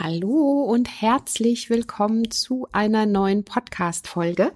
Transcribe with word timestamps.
Hallo 0.00 0.64
und 0.64 0.88
herzlich 1.00 1.70
willkommen 1.70 2.28
zu 2.28 2.66
einer 2.72 3.06
neuen 3.06 3.44
Podcast-Folge. 3.44 4.50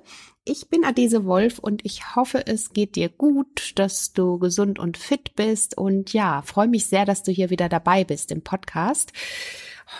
Ich 0.45 0.69
bin 0.69 0.85
Adese 0.85 1.27
Wolf 1.27 1.61
und 1.61 1.85
ich 1.85 2.17
hoffe, 2.17 2.45
es 2.49 2.73
geht 2.73 2.97
dir 2.97 3.09
gut, 3.09 3.79
dass 3.79 4.13
du 4.13 4.41
gesund 4.41 4.81
und 4.81 4.99
fit 4.99 5.37
bist 5.37 5.79
und 5.79 6.13
ja, 6.13 6.43
freue 6.43 6.67
mich 6.67 6.87
sehr, 6.87 7.05
dass 7.05 7.23
du 7.23 7.31
hier 7.31 7.51
wieder 7.51 7.69
dabei 7.69 8.03
bist 8.03 8.33
im 8.33 8.43
Podcast. 8.43 9.13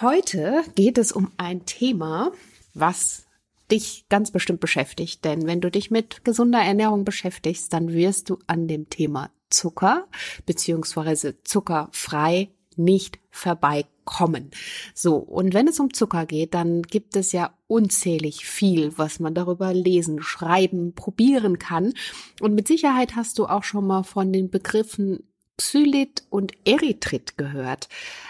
Heute 0.01 0.65
geht 0.75 0.99
es 0.99 1.13
um 1.13 1.31
ein 1.37 1.65
Thema, 1.67 2.33
was 2.75 3.29
dich 3.71 4.07
ganz 4.09 4.33
bestimmt 4.33 4.59
beschäftigt, 4.59 5.25
denn 5.25 5.47
wenn 5.47 5.61
du 5.61 5.71
dich 5.71 5.93
mit 5.93 6.25
gesunder 6.25 6.63
Ernährung 6.63 7.05
beschäftigst, 7.05 7.73
dann 7.73 7.93
wirst 7.93 8.29
du 8.29 8.41
an 8.49 8.67
dem 8.67 8.91
Thema 8.91 9.31
Zucker 9.51 10.09
beziehungsweise 10.47 11.41
zuckerfrei 11.45 12.51
nicht 12.79 13.19
vorbeikommen. 13.31 14.51
So, 14.95 15.17
und 15.17 15.55
wenn 15.55 15.69
es 15.69 15.81
um 15.81 15.93
Zucker 15.93 16.27
geht, 16.27 16.55
dann 16.55 16.83
gibt 16.83 17.17
es 17.17 17.33
ja 17.33 17.53
unzählig 17.67 18.47
viel, 18.47 18.97
was 18.97 19.21
man 19.21 19.35
darüber 19.35 19.75
lesen, 19.75 20.23
schreiben, 20.23 20.95
probieren 20.95 21.59
kann. 21.59 21.93
Und 22.41 22.55
mit 22.55 22.69
Sicherheit 22.69 23.17
hast 23.17 23.39
du 23.39 23.47
auch 23.47 23.65
schon 23.65 23.87
mal 23.87 24.03
von 24.03 24.33
den 24.33 24.51
Begriffen 24.51 25.29
Xylit 25.59 26.23
und 26.31 26.53
Erythrit 26.65 27.37
gehört. 27.37 27.89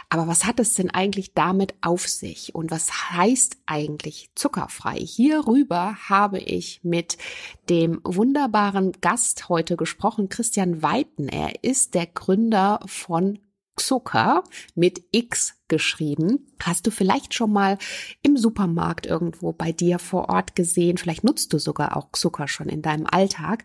Aber 0.08 0.26
was 0.26 0.46
hat 0.46 0.58
es 0.58 0.74
denn 0.74 0.90
eigentlich 0.90 1.34
damit 1.34 1.74
auf 1.82 2.08
sich? 2.08 2.54
Und 2.54 2.70
was 2.70 3.12
heißt 3.12 3.58
eigentlich 3.66 4.30
zuckerfrei? 4.34 4.96
Hierüber 4.96 5.96
habe 6.08 6.38
ich 6.38 6.80
mit 6.82 7.18
dem 7.68 8.00
wunderbaren 8.02 8.92
Gast 9.00 9.50
heute 9.50 9.76
gesprochen, 9.76 10.30
Christian 10.30 10.82
Weiten. 10.82 11.28
Er 11.28 11.62
ist 11.62 11.94
der 11.94 12.06
Gründer 12.06 12.80
von 12.86 13.38
Zucker 13.78 14.44
mit 14.74 15.02
X 15.12 15.54
geschrieben. 15.68 16.46
Hast 16.62 16.86
du 16.86 16.90
vielleicht 16.90 17.34
schon 17.34 17.52
mal 17.52 17.78
im 18.22 18.36
Supermarkt 18.36 19.06
irgendwo 19.06 19.52
bei 19.52 19.72
dir 19.72 19.98
vor 19.98 20.28
Ort 20.28 20.56
gesehen? 20.56 20.96
Vielleicht 20.96 21.24
nutzt 21.24 21.52
du 21.52 21.58
sogar 21.58 21.96
auch 21.96 22.08
Zucker 22.12 22.48
schon 22.48 22.68
in 22.68 22.82
deinem 22.82 23.06
Alltag. 23.06 23.64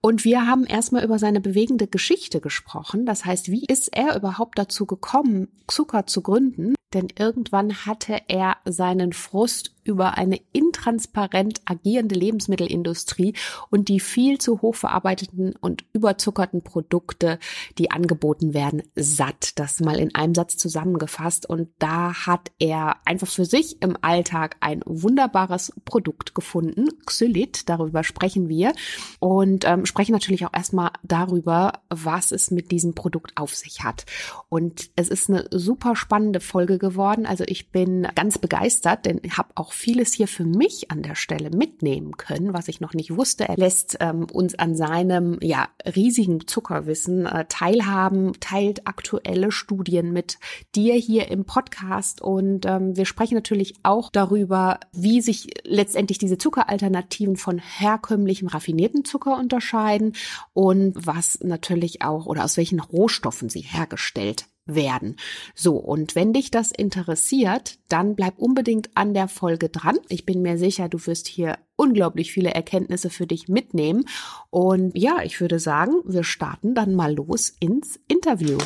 Und 0.00 0.24
wir 0.24 0.46
haben 0.46 0.64
erstmal 0.64 1.04
über 1.04 1.18
seine 1.18 1.40
bewegende 1.40 1.86
Geschichte 1.86 2.40
gesprochen. 2.40 3.06
Das 3.06 3.24
heißt, 3.24 3.50
wie 3.50 3.64
ist 3.64 3.88
er 3.96 4.16
überhaupt 4.16 4.58
dazu 4.58 4.86
gekommen, 4.86 5.48
Zucker 5.66 6.06
zu 6.06 6.22
gründen? 6.22 6.74
Denn 6.94 7.08
irgendwann 7.18 7.86
hatte 7.86 8.20
er 8.28 8.56
seinen 8.64 9.12
Frust 9.12 9.71
über 9.84 10.16
eine 10.16 10.40
intransparent 10.52 11.60
agierende 11.64 12.14
Lebensmittelindustrie 12.14 13.34
und 13.70 13.88
die 13.88 14.00
viel 14.00 14.38
zu 14.38 14.62
hoch 14.62 14.74
verarbeiteten 14.74 15.54
und 15.60 15.84
überzuckerten 15.92 16.62
Produkte, 16.62 17.38
die 17.78 17.90
angeboten 17.90 18.54
werden, 18.54 18.82
satt. 18.94 19.58
Das 19.58 19.80
mal 19.80 19.98
in 19.98 20.14
einem 20.14 20.34
Satz 20.34 20.56
zusammengefasst. 20.56 21.48
Und 21.48 21.68
da 21.78 22.26
hat 22.26 22.50
er 22.58 22.96
einfach 23.04 23.28
für 23.28 23.44
sich 23.44 23.82
im 23.82 23.96
Alltag 24.00 24.56
ein 24.60 24.82
wunderbares 24.86 25.72
Produkt 25.84 26.34
gefunden, 26.34 26.88
Xylit, 27.06 27.68
darüber 27.68 28.04
sprechen 28.04 28.48
wir. 28.48 28.72
Und 29.18 29.64
ähm, 29.66 29.86
sprechen 29.86 30.12
natürlich 30.12 30.46
auch 30.46 30.54
erstmal 30.54 30.90
darüber, 31.02 31.80
was 31.88 32.32
es 32.32 32.50
mit 32.50 32.70
diesem 32.70 32.94
Produkt 32.94 33.36
auf 33.36 33.54
sich 33.54 33.82
hat. 33.82 34.06
Und 34.48 34.90
es 34.96 35.08
ist 35.08 35.28
eine 35.28 35.46
super 35.50 35.96
spannende 35.96 36.40
Folge 36.40 36.78
geworden. 36.78 37.26
Also 37.26 37.44
ich 37.46 37.70
bin 37.70 38.06
ganz 38.14 38.38
begeistert, 38.38 39.06
denn 39.06 39.20
ich 39.22 39.36
habe 39.38 39.50
auch 39.54 39.71
vieles 39.72 40.12
hier 40.12 40.28
für 40.28 40.44
mich 40.44 40.90
an 40.90 41.02
der 41.02 41.14
Stelle 41.14 41.50
mitnehmen 41.50 42.16
können, 42.16 42.52
was 42.52 42.68
ich 42.68 42.80
noch 42.80 42.94
nicht 42.94 43.16
wusste. 43.16 43.48
Er 43.48 43.56
lässt 43.56 43.96
ähm, 44.00 44.26
uns 44.30 44.54
an 44.54 44.76
seinem 44.76 45.38
ja 45.40 45.68
riesigen 45.96 46.46
Zuckerwissen 46.46 47.26
äh, 47.26 47.46
teilhaben, 47.48 48.32
teilt 48.40 48.86
aktuelle 48.86 49.52
Studien 49.52 50.12
mit, 50.12 50.38
die 50.74 50.90
er 50.90 50.98
hier 50.98 51.30
im 51.30 51.44
Podcast 51.44 52.20
und 52.20 52.66
ähm, 52.66 52.96
wir 52.96 53.06
sprechen 53.06 53.34
natürlich 53.34 53.74
auch 53.82 54.10
darüber, 54.10 54.80
wie 54.92 55.20
sich 55.20 55.48
letztendlich 55.64 56.18
diese 56.18 56.38
Zuckeralternativen 56.38 57.36
von 57.36 57.58
herkömmlichem 57.58 58.48
raffinierten 58.48 59.04
Zucker 59.04 59.38
unterscheiden 59.38 60.14
und 60.52 60.94
was 60.94 61.40
natürlich 61.42 62.02
auch 62.02 62.26
oder 62.26 62.44
aus 62.44 62.56
welchen 62.56 62.80
Rohstoffen 62.80 63.48
sie 63.48 63.60
hergestellt 63.60 64.46
werden. 64.66 65.16
So, 65.54 65.76
und 65.76 66.14
wenn 66.14 66.32
dich 66.32 66.50
das 66.50 66.70
interessiert, 66.70 67.78
dann 67.88 68.14
bleib 68.14 68.38
unbedingt 68.38 68.90
an 68.94 69.14
der 69.14 69.28
Folge 69.28 69.68
dran. 69.68 69.98
Ich 70.08 70.24
bin 70.24 70.42
mir 70.42 70.58
sicher, 70.58 70.88
du 70.88 71.04
wirst 71.06 71.26
hier 71.26 71.58
unglaublich 71.76 72.32
viele 72.32 72.54
Erkenntnisse 72.54 73.10
für 73.10 73.26
dich 73.26 73.48
mitnehmen. 73.48 74.04
Und 74.50 74.96
ja, 74.96 75.22
ich 75.22 75.40
würde 75.40 75.58
sagen, 75.58 75.94
wir 76.04 76.24
starten 76.24 76.74
dann 76.74 76.94
mal 76.94 77.14
los 77.14 77.52
ins 77.60 77.98
Interview. 78.08 78.58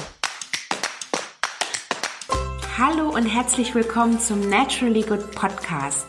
Hallo 2.79 3.09
und 3.09 3.25
herzlich 3.25 3.75
willkommen 3.75 4.21
zum 4.21 4.51
Naturally 4.51 5.01
Good 5.01 5.31
Podcast. 5.31 6.07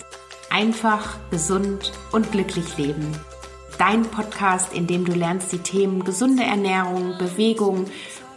Einfach, 0.49 1.17
gesund 1.29 1.93
und 2.11 2.31
glücklich 2.31 2.77
leben. 2.77 3.13
Dein 3.77 4.01
Podcast, 4.01 4.73
in 4.73 4.87
dem 4.87 5.05
du 5.05 5.13
lernst, 5.13 5.51
die 5.53 5.59
Themen 5.59 6.03
gesunde 6.03 6.43
Ernährung, 6.43 7.17
Bewegung 7.17 7.85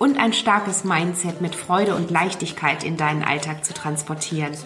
und 0.01 0.19
ein 0.19 0.33
starkes 0.33 0.83
Mindset 0.83 1.43
mit 1.43 1.55
Freude 1.55 1.95
und 1.95 2.11
Leichtigkeit 2.11 2.83
in 2.85 2.97
deinen 2.97 3.23
Alltag 3.23 3.67
zu 3.67 3.75
transportieren. 3.75 4.57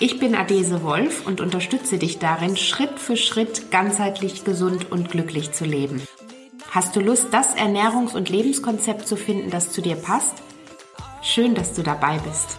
Ich 0.00 0.18
bin 0.18 0.34
Adese 0.34 0.82
Wolf 0.82 1.24
und 1.24 1.40
unterstütze 1.40 1.98
dich 1.98 2.18
darin, 2.18 2.56
Schritt 2.56 2.98
für 2.98 3.16
Schritt 3.16 3.70
ganzheitlich 3.70 4.44
gesund 4.44 4.90
und 4.90 5.08
glücklich 5.08 5.52
zu 5.52 5.64
leben. 5.64 6.02
Hast 6.72 6.96
du 6.96 7.00
Lust, 7.00 7.28
das 7.30 7.56
Ernährungs- 7.56 8.14
und 8.14 8.28
Lebenskonzept 8.28 9.06
zu 9.06 9.16
finden, 9.16 9.50
das 9.50 9.72
zu 9.72 9.82
dir 9.82 9.96
passt? 9.96 10.34
Schön, 11.22 11.54
dass 11.54 11.74
du 11.74 11.82
dabei 11.82 12.18
bist. 12.18 12.58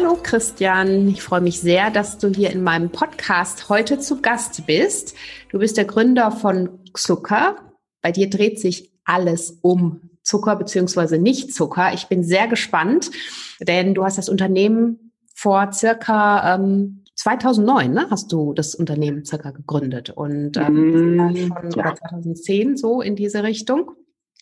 Hallo 0.00 0.16
Christian, 0.22 1.08
ich 1.08 1.24
freue 1.24 1.40
mich 1.40 1.58
sehr, 1.58 1.90
dass 1.90 2.18
du 2.18 2.28
hier 2.28 2.50
in 2.50 2.62
meinem 2.62 2.90
Podcast 2.90 3.68
heute 3.68 3.98
zu 3.98 4.22
Gast 4.22 4.64
bist. 4.64 5.16
Du 5.50 5.58
bist 5.58 5.76
der 5.76 5.86
Gründer 5.86 6.30
von 6.30 6.78
Zucker. 6.94 7.56
Bei 8.00 8.12
dir 8.12 8.30
dreht 8.30 8.60
sich 8.60 8.92
alles 9.02 9.58
um 9.60 10.10
Zucker 10.22 10.54
beziehungsweise 10.54 11.18
nicht 11.18 11.52
Zucker. 11.52 11.94
Ich 11.94 12.06
bin 12.06 12.22
sehr 12.22 12.46
gespannt, 12.46 13.10
denn 13.58 13.92
du 13.92 14.04
hast 14.04 14.18
das 14.18 14.28
Unternehmen 14.28 15.14
vor 15.34 15.72
circa 15.72 16.54
ähm, 16.54 17.02
2009 17.16 17.92
ne, 17.92 18.06
hast 18.08 18.30
du 18.30 18.52
das 18.52 18.76
Unternehmen 18.76 19.24
circa 19.24 19.50
gegründet 19.50 20.10
und 20.10 20.58
ähm, 20.58 21.16
mm, 21.16 21.34
schon 21.34 21.70
ja. 21.74 21.92
2010 21.96 22.76
so 22.76 23.00
in 23.02 23.16
diese 23.16 23.42
Richtung. 23.42 23.90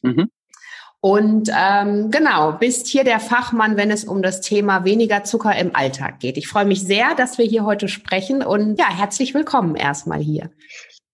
Mhm. 0.03 0.29
Und 1.07 1.49
ähm, 1.57 2.11
genau, 2.11 2.51
bist 2.59 2.89
hier 2.89 3.05
der 3.05 3.21
Fachmann, 3.21 3.77
wenn 3.77 3.93
es 3.93 4.03
um 4.03 4.23
das 4.23 4.41
Thema 4.41 4.85
weniger 4.85 5.23
Zucker 5.23 5.57
im 5.57 5.71
Alltag 5.73 6.19
geht. 6.19 6.37
Ich 6.37 6.49
freue 6.49 6.65
mich 6.65 6.83
sehr, 6.83 7.15
dass 7.15 7.39
wir 7.39 7.45
hier 7.45 7.65
heute 7.65 7.87
sprechen 7.87 8.43
und 8.43 8.77
ja, 8.77 8.91
herzlich 8.91 9.33
willkommen 9.33 9.77
erstmal 9.77 10.19
hier. 10.19 10.51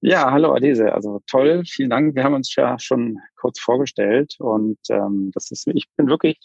Ja, 0.01 0.31
hallo 0.31 0.55
Adese. 0.55 0.95
Also 0.95 1.21
toll, 1.27 1.65
vielen 1.67 1.91
Dank. 1.91 2.15
Wir 2.15 2.25
haben 2.25 2.33
uns 2.33 2.57
ja 2.57 2.79
schon 2.79 3.19
kurz 3.37 3.61
vorgestellt 3.61 4.37
und 4.39 4.79
ähm, 4.89 5.31
das 5.35 5.51
ist, 5.51 5.67
ich 5.67 5.85
bin 5.95 6.09
wirklich 6.09 6.39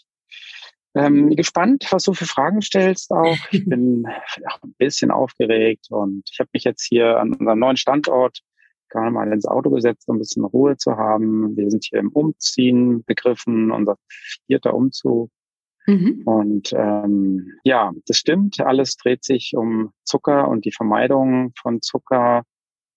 ähm, 0.94 1.30
gespannt, 1.34 1.86
was 1.90 2.04
du 2.04 2.12
für 2.12 2.26
Fragen 2.26 2.60
stellst 2.60 3.10
auch. 3.12 3.38
Ich 3.50 3.64
bin 3.66 4.04
auch 4.46 4.62
ein 4.62 4.74
bisschen 4.76 5.10
aufgeregt 5.10 5.86
und 5.88 6.28
ich 6.30 6.38
habe 6.38 6.50
mich 6.52 6.64
jetzt 6.64 6.84
hier 6.86 7.16
an 7.16 7.32
unserem 7.32 7.58
neuen 7.58 7.78
Standort 7.78 8.40
gerade 8.88 9.10
mal 9.10 9.32
ins 9.32 9.46
Auto 9.46 9.70
gesetzt, 9.70 10.08
um 10.08 10.16
ein 10.16 10.20
bisschen 10.20 10.44
Ruhe 10.44 10.76
zu 10.76 10.96
haben. 10.96 11.56
Wir 11.56 11.70
sind 11.70 11.84
hier 11.84 12.00
im 12.00 12.10
Umziehen 12.10 13.04
begriffen, 13.04 13.70
unser 13.70 13.96
vierter 14.46 14.74
Umzug. 14.74 15.30
Mhm. 15.86 16.22
Und 16.26 16.72
ähm, 16.76 17.52
ja, 17.64 17.92
das 18.06 18.18
stimmt. 18.18 18.60
Alles 18.60 18.96
dreht 18.96 19.24
sich 19.24 19.54
um 19.56 19.92
Zucker 20.04 20.48
und 20.48 20.64
die 20.64 20.72
Vermeidung 20.72 21.52
von 21.58 21.80
Zucker 21.80 22.44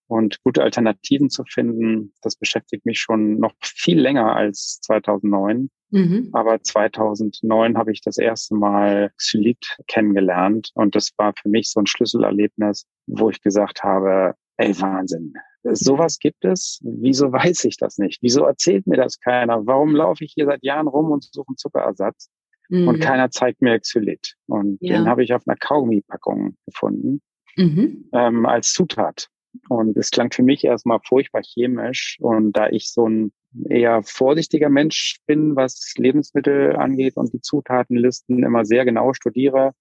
und 0.07 0.44
gute 0.44 0.62
Alternativen 0.62 1.30
zu 1.30 1.45
finden. 1.45 2.13
Das 2.21 2.36
beschäftigt 2.36 2.86
mich 2.86 3.00
schon 3.00 3.39
noch 3.39 3.54
viel 3.62 4.00
länger 4.00 4.36
als 4.36 4.81
2009. 4.81 5.69
Mhm. 5.92 6.30
Aber 6.33 6.62
2009 6.62 7.77
habe 7.77 7.94
ich 7.94 8.01
das 8.01 8.18
erste 8.18 8.56
Mal 8.56 9.12
Xylit 9.18 9.77
kennengelernt 9.88 10.71
und 10.74 10.95
das 10.95 11.12
war 11.18 11.33
für 11.42 11.48
mich 11.48 11.71
so 11.71 11.80
ein 11.80 11.88
Schlüsselerlebnis, 11.88 12.86
wo 13.07 13.30
ich 13.30 13.42
gesagt 13.42 13.83
habe, 13.83 14.36
ey 14.57 14.80
Wahnsinn, 14.81 15.33
sowas 15.63 16.19
gibt 16.19 16.46
es. 16.46 16.80
Wieso 16.84 17.31
weiß 17.31 17.66
ich 17.66 17.78
das 17.78 17.98
nicht? 17.98 18.19
Wieso 18.22 18.46
erzählt 18.46 18.88
mir 18.88 18.98
das 18.98 19.19
keiner? 19.19 19.66
Warum 19.66 19.96
laufe 19.96 20.24
ich 20.24 20.34
hier 20.34 20.46
seit 20.46 20.63
Jahren 20.63 20.88
rum 20.88 21.12
und 21.12 21.24
suche 21.24 21.50
einen 21.50 21.58
Zuckerersatz? 21.58 22.30
Mhm. 22.69 22.88
Und 22.88 23.00
keiner 23.00 23.30
zeigt 23.30 23.62
mir 23.62 23.80
Xylit. 23.80 24.36
Und 24.48 24.78
ja. 24.81 24.98
den 24.98 25.08
habe 25.08 25.24
ich 25.24 25.34
auf 25.34 25.48
einer 25.48 25.58
Kaugummi-Packung 25.58 26.58
gefunden 26.66 27.22
mhm. 27.58 28.10
ähm, 28.13 28.46
als 28.46 28.72
Zutat. 28.74 29.28
Und 29.68 29.98
es 29.98 30.12
klang 30.12 30.31
für 30.31 30.44
mich 30.44 30.63
erstmal 30.63 31.00
furchtbar 31.06 31.42
chemisch. 31.44 32.18
Und 32.22 32.54
da 32.54 32.69
ich 32.69 32.92
so 32.92 33.08
ein 33.08 33.34
eher 33.68 34.02
vorsichtiger 34.04 34.69
Mensch 34.69 35.19
bin, 35.25 35.56
was 35.58 35.94
Lebensmittel 35.98 36.75
angeht 36.78 37.18
und 37.18 37.34
die 37.34 37.42
Zutatenlisten 37.42 38.44
immer 38.44 38.63
sehr 38.63 38.86
genau 38.86 39.13
studiere, 39.13 39.74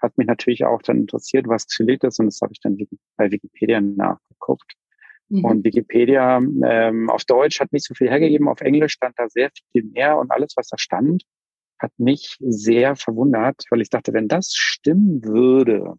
hat 0.00 0.16
mich 0.18 0.26
natürlich 0.26 0.64
auch 0.64 0.82
dann 0.82 0.98
interessiert, 0.98 1.48
was 1.48 1.66
Xylit 1.66 2.04
ist 2.04 2.20
und 2.20 2.26
das 2.26 2.40
habe 2.40 2.52
ich 2.52 2.60
dann 2.60 2.78
bei 3.16 3.30
Wikipedia 3.30 3.80
nachgeguckt. 3.80 4.74
Mhm. 5.28 5.44
Und 5.44 5.64
Wikipedia 5.64 6.38
ähm, 6.38 7.10
auf 7.10 7.24
Deutsch 7.24 7.60
hat 7.60 7.72
nicht 7.72 7.86
so 7.86 7.94
viel 7.94 8.08
hergegeben, 8.08 8.48
auf 8.48 8.60
Englisch 8.60 8.92
stand 8.92 9.14
da 9.18 9.28
sehr 9.28 9.50
viel 9.72 9.84
mehr 9.84 10.18
und 10.18 10.30
alles, 10.30 10.54
was 10.56 10.68
da 10.68 10.78
stand, 10.78 11.24
hat 11.78 11.92
mich 11.98 12.36
sehr 12.40 12.96
verwundert, 12.96 13.64
weil 13.70 13.80
ich 13.80 13.90
dachte, 13.90 14.12
wenn 14.12 14.28
das 14.28 14.52
stimmen 14.54 15.24
würde, 15.24 15.94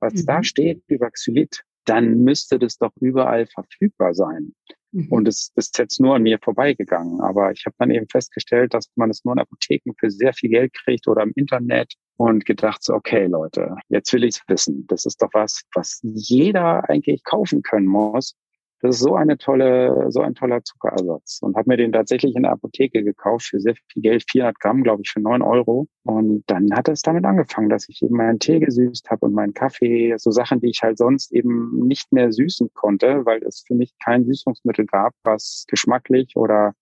was 0.00 0.14
mhm. 0.14 0.26
da 0.26 0.42
steht 0.42 0.82
über 0.88 1.10
Xylit, 1.10 1.62
dann 1.84 2.22
müsste 2.22 2.58
das 2.58 2.78
doch 2.78 2.92
überall 3.00 3.46
verfügbar 3.46 4.12
sein. 4.12 4.52
Mhm. 4.92 5.08
Und 5.08 5.28
es 5.28 5.52
ist 5.54 5.78
jetzt 5.78 6.00
nur 6.00 6.16
an 6.16 6.22
mir 6.22 6.38
vorbeigegangen. 6.42 7.20
Aber 7.20 7.52
ich 7.52 7.64
habe 7.66 7.76
dann 7.78 7.90
eben 7.90 8.08
festgestellt, 8.08 8.74
dass 8.74 8.90
man 8.96 9.10
es 9.10 9.24
nur 9.24 9.34
in 9.34 9.40
Apotheken 9.40 9.92
für 9.98 10.10
sehr 10.10 10.32
viel 10.32 10.50
Geld 10.50 10.72
kriegt 10.72 11.06
oder 11.06 11.22
im 11.22 11.32
Internet 11.34 11.94
und 12.16 12.44
gedacht, 12.44 12.82
so, 12.82 12.94
okay, 12.94 13.26
Leute, 13.26 13.76
jetzt 13.88 14.12
will 14.12 14.24
ich 14.24 14.36
es 14.36 14.42
wissen. 14.48 14.86
Das 14.88 15.06
ist 15.06 15.22
doch 15.22 15.30
was, 15.32 15.62
was 15.74 16.00
jeder 16.02 16.88
eigentlich 16.88 17.22
kaufen 17.24 17.62
können 17.62 17.86
muss. 17.86 18.34
Das 18.80 18.96
ist 18.96 19.02
so 19.02 19.14
eine 19.14 19.38
tolle, 19.38 20.10
so 20.10 20.20
ein 20.20 20.34
toller 20.34 20.62
Zuckerersatz 20.62 21.38
und 21.40 21.56
habe 21.56 21.70
mir 21.70 21.76
den 21.78 21.92
tatsächlich 21.92 22.36
in 22.36 22.42
der 22.42 22.52
Apotheke 22.52 23.02
gekauft 23.02 23.46
für 23.46 23.58
sehr 23.58 23.74
viel 23.74 24.02
Geld, 24.02 24.24
400 24.30 24.60
Gramm, 24.60 24.82
glaube 24.82 25.02
ich, 25.02 25.10
für 25.10 25.20
9 25.20 25.40
Euro. 25.40 25.88
Und 26.04 26.44
dann 26.46 26.68
hat 26.74 26.88
es 26.88 27.00
damit 27.00 27.24
angefangen, 27.24 27.70
dass 27.70 27.88
ich 27.88 28.02
eben 28.02 28.16
meinen 28.16 28.38
Tee 28.38 28.60
gesüßt 28.60 29.08
habe 29.10 29.26
und 29.26 29.32
meinen 29.32 29.54
Kaffee, 29.54 30.14
so 30.18 30.30
Sachen, 30.30 30.60
die 30.60 30.68
ich 30.68 30.82
halt 30.82 30.98
sonst 30.98 31.32
eben 31.32 31.86
nicht 31.86 32.12
mehr 32.12 32.30
süßen 32.30 32.70
konnte, 32.74 33.24
weil 33.24 33.42
es 33.44 33.64
für 33.66 33.74
mich 33.74 33.94
kein 34.04 34.26
Süßungsmittel 34.26 34.84
gab, 34.84 35.14
was 35.24 35.64
geschmacklich 35.68 36.36
oder 36.36 36.74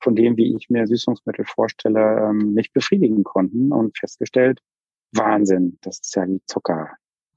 von 0.00 0.14
dem, 0.14 0.36
wie 0.36 0.56
ich 0.56 0.70
mir 0.70 0.86
Süßungsmittel 0.86 1.44
vorstelle, 1.44 2.28
ähm, 2.30 2.54
nicht 2.54 2.72
befriedigen 2.72 3.24
konnten 3.24 3.72
und 3.72 3.98
festgestellt, 3.98 4.60
Wahnsinn, 5.12 5.78
das 5.82 5.98
ist 6.00 6.14
ja 6.14 6.26
wie 6.26 6.40
Zucker 6.46 6.90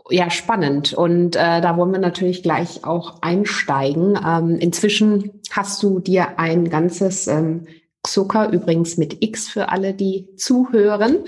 ja, 0.09 0.29
spannend. 0.29 0.93
Und 0.93 1.35
äh, 1.35 1.61
da 1.61 1.77
wollen 1.77 1.91
wir 1.91 1.99
natürlich 1.99 2.43
gleich 2.43 2.83
auch 2.83 3.21
einsteigen. 3.21 4.19
Ähm, 4.25 4.57
inzwischen 4.57 5.41
hast 5.51 5.81
du 5.83 5.99
dir 5.99 6.39
ein 6.39 6.69
ganzes 6.69 7.27
ähm, 7.27 7.67
Zucker, 8.05 8.51
übrigens 8.51 8.97
mit 8.97 9.23
X 9.23 9.47
für 9.47 9.69
alle, 9.69 9.93
die 9.93 10.27
zuhören, 10.35 11.19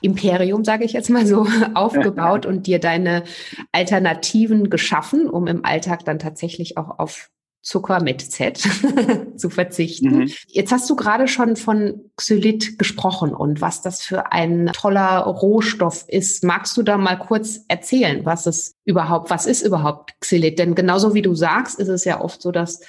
Imperium, 0.00 0.64
sage 0.64 0.84
ich 0.84 0.94
jetzt 0.94 1.10
mal 1.10 1.26
so, 1.26 1.46
aufgebaut 1.74 2.46
und 2.46 2.66
dir 2.66 2.78
deine 2.78 3.24
Alternativen 3.70 4.70
geschaffen, 4.70 5.28
um 5.28 5.46
im 5.46 5.64
Alltag 5.64 6.04
dann 6.06 6.18
tatsächlich 6.18 6.78
auch 6.78 6.98
auf 6.98 7.30
Zucker 7.62 8.02
mit 8.02 8.20
Z 8.20 8.58
zu 9.36 9.48
verzichten. 9.48 10.18
Mhm. 10.18 10.30
Jetzt 10.48 10.72
hast 10.72 10.90
du 10.90 10.96
gerade 10.96 11.28
schon 11.28 11.54
von 11.54 12.10
Xylit 12.16 12.78
gesprochen 12.78 13.32
und 13.32 13.60
was 13.60 13.82
das 13.82 14.02
für 14.02 14.32
ein 14.32 14.70
toller 14.72 15.20
Rohstoff 15.20 16.04
ist. 16.08 16.42
Magst 16.42 16.76
du 16.76 16.82
da 16.82 16.98
mal 16.98 17.16
kurz 17.16 17.60
erzählen, 17.68 18.24
was 18.24 18.46
es 18.46 18.74
überhaupt, 18.84 19.30
was 19.30 19.46
ist 19.46 19.62
überhaupt 19.62 20.20
Xylit? 20.20 20.58
Denn 20.58 20.74
genauso 20.74 21.14
wie 21.14 21.22
du 21.22 21.34
sagst, 21.34 21.78
ist 21.78 21.88
es 21.88 22.04
ja 22.04 22.20
oft 22.20 22.42
so, 22.42 22.50
dass 22.50 22.80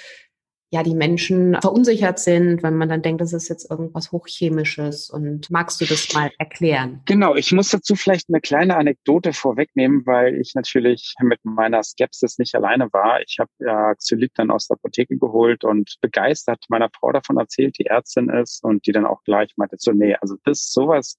ja 0.73 0.81
die 0.81 0.95
Menschen 0.95 1.55
verunsichert 1.61 2.17
sind, 2.17 2.63
wenn 2.63 2.75
man 2.75 2.89
dann 2.89 3.03
denkt, 3.03 3.21
das 3.21 3.31
ist 3.31 3.47
jetzt 3.47 3.69
irgendwas 3.69 4.11
Hochchemisches. 4.11 5.09
Und 5.09 5.51
magst 5.51 5.79
du 5.79 5.85
das 5.85 6.11
mal 6.13 6.31
erklären? 6.39 7.01
Genau, 7.05 7.35
ich 7.35 7.51
muss 7.51 7.69
dazu 7.69 7.95
vielleicht 7.95 8.27
eine 8.29 8.41
kleine 8.41 8.75
Anekdote 8.75 9.33
vorwegnehmen, 9.33 10.03
weil 10.05 10.35
ich 10.41 10.53
natürlich 10.55 11.13
mit 11.21 11.39
meiner 11.43 11.83
Skepsis 11.83 12.39
nicht 12.39 12.55
alleine 12.55 12.91
war. 12.91 13.21
Ich 13.21 13.37
habe 13.39 13.51
ja 13.59 13.93
Xylit 13.93 14.31
dann 14.35 14.49
aus 14.49 14.67
der 14.67 14.75
Apotheke 14.75 15.17
geholt 15.17 15.63
und 15.63 15.95
begeistert 16.01 16.65
meiner 16.69 16.89
Frau 16.89 17.11
davon 17.11 17.37
erzählt, 17.37 17.77
die 17.77 17.85
Ärztin 17.85 18.29
ist 18.29 18.63
und 18.63 18.87
die 18.87 18.91
dann 18.91 19.05
auch 19.05 19.23
gleich 19.23 19.53
meinte, 19.57 19.75
so 19.77 19.91
nee, 19.91 20.15
also 20.19 20.37
das 20.43 20.71
sowas 20.71 21.17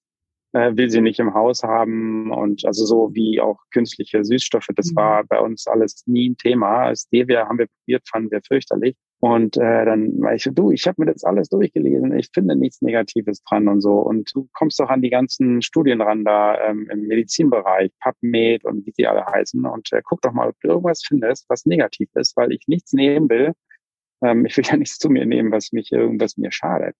äh, 0.55 0.77
will 0.77 0.89
sie 0.89 1.01
nicht 1.01 1.19
im 1.19 1.35
Haus 1.35 1.63
haben 1.63 2.31
und 2.31 2.65
also 2.65 2.87
so 2.87 3.11
wie 3.13 3.41
auch 3.41 3.59
künstliche 3.73 4.25
Süßstoffe, 4.25 4.69
das 4.75 4.93
mhm. 4.93 4.97
war 4.97 5.25
bei 5.25 5.41
uns 5.41 5.67
alles 5.67 6.05
nie 6.07 6.31
ein 6.31 6.37
Thema. 6.37 6.95
Stevia 6.95 7.49
haben 7.49 7.59
wir 7.59 7.67
probiert, 7.67 8.09
fanden 8.09 8.31
wir 8.31 8.41
fürchterlich. 8.47 8.97
Und 9.21 9.57
äh, 9.57 9.85
dann 9.87 10.21
war 10.21 10.35
ich 10.35 10.43
so, 10.43 10.51
du, 10.51 10.71
ich 10.71 10.87
habe 10.87 11.03
mir 11.03 11.11
das 11.11 11.25
alles 11.25 11.49
durchgelesen, 11.49 12.15
ich 12.15 12.29
finde 12.33 12.57
nichts 12.57 12.83
Negatives 12.83 13.43
dran 13.43 13.69
und 13.69 13.81
so. 13.81 14.01
Und 14.01 14.31
du 14.35 14.49
kommst 14.53 14.79
doch 14.79 14.91
an 14.91 15.03
die 15.03 15.11
ganzen 15.11 15.63
Studien 15.63 16.03
ran 16.03 16.25
da 16.25 16.61
ähm, 16.61 16.89
im 16.91 17.07
Medizinbereich, 17.07 17.91
PubMed 18.01 18.65
und 18.65 18.87
wie 18.87 18.93
die 18.93 19.07
alle 19.07 19.25
heißen. 19.25 19.65
Und 19.65 19.93
äh, 19.93 20.03
guck 20.05 20.21
doch 20.21 20.33
mal, 20.33 20.49
ob 20.49 20.61
du 20.61 20.69
irgendwas 20.69 21.03
findest, 21.07 21.49
was 21.49 21.65
negativ 21.65 22.11
ist, 22.15 22.37
weil 22.37 22.53
ich 22.53 22.69
nichts 22.69 22.93
nehmen 22.93 23.31
will. 23.31 23.55
Ähm, 24.23 24.45
ich 24.45 24.57
will 24.59 24.65
ja 24.67 24.77
nichts 24.77 24.99
zu 24.99 25.09
mir 25.09 25.25
nehmen, 25.25 25.51
was 25.53 25.73
mich 25.73 25.91
irgendwas 25.91 26.37
mir 26.37 26.53
schadet. 26.53 26.95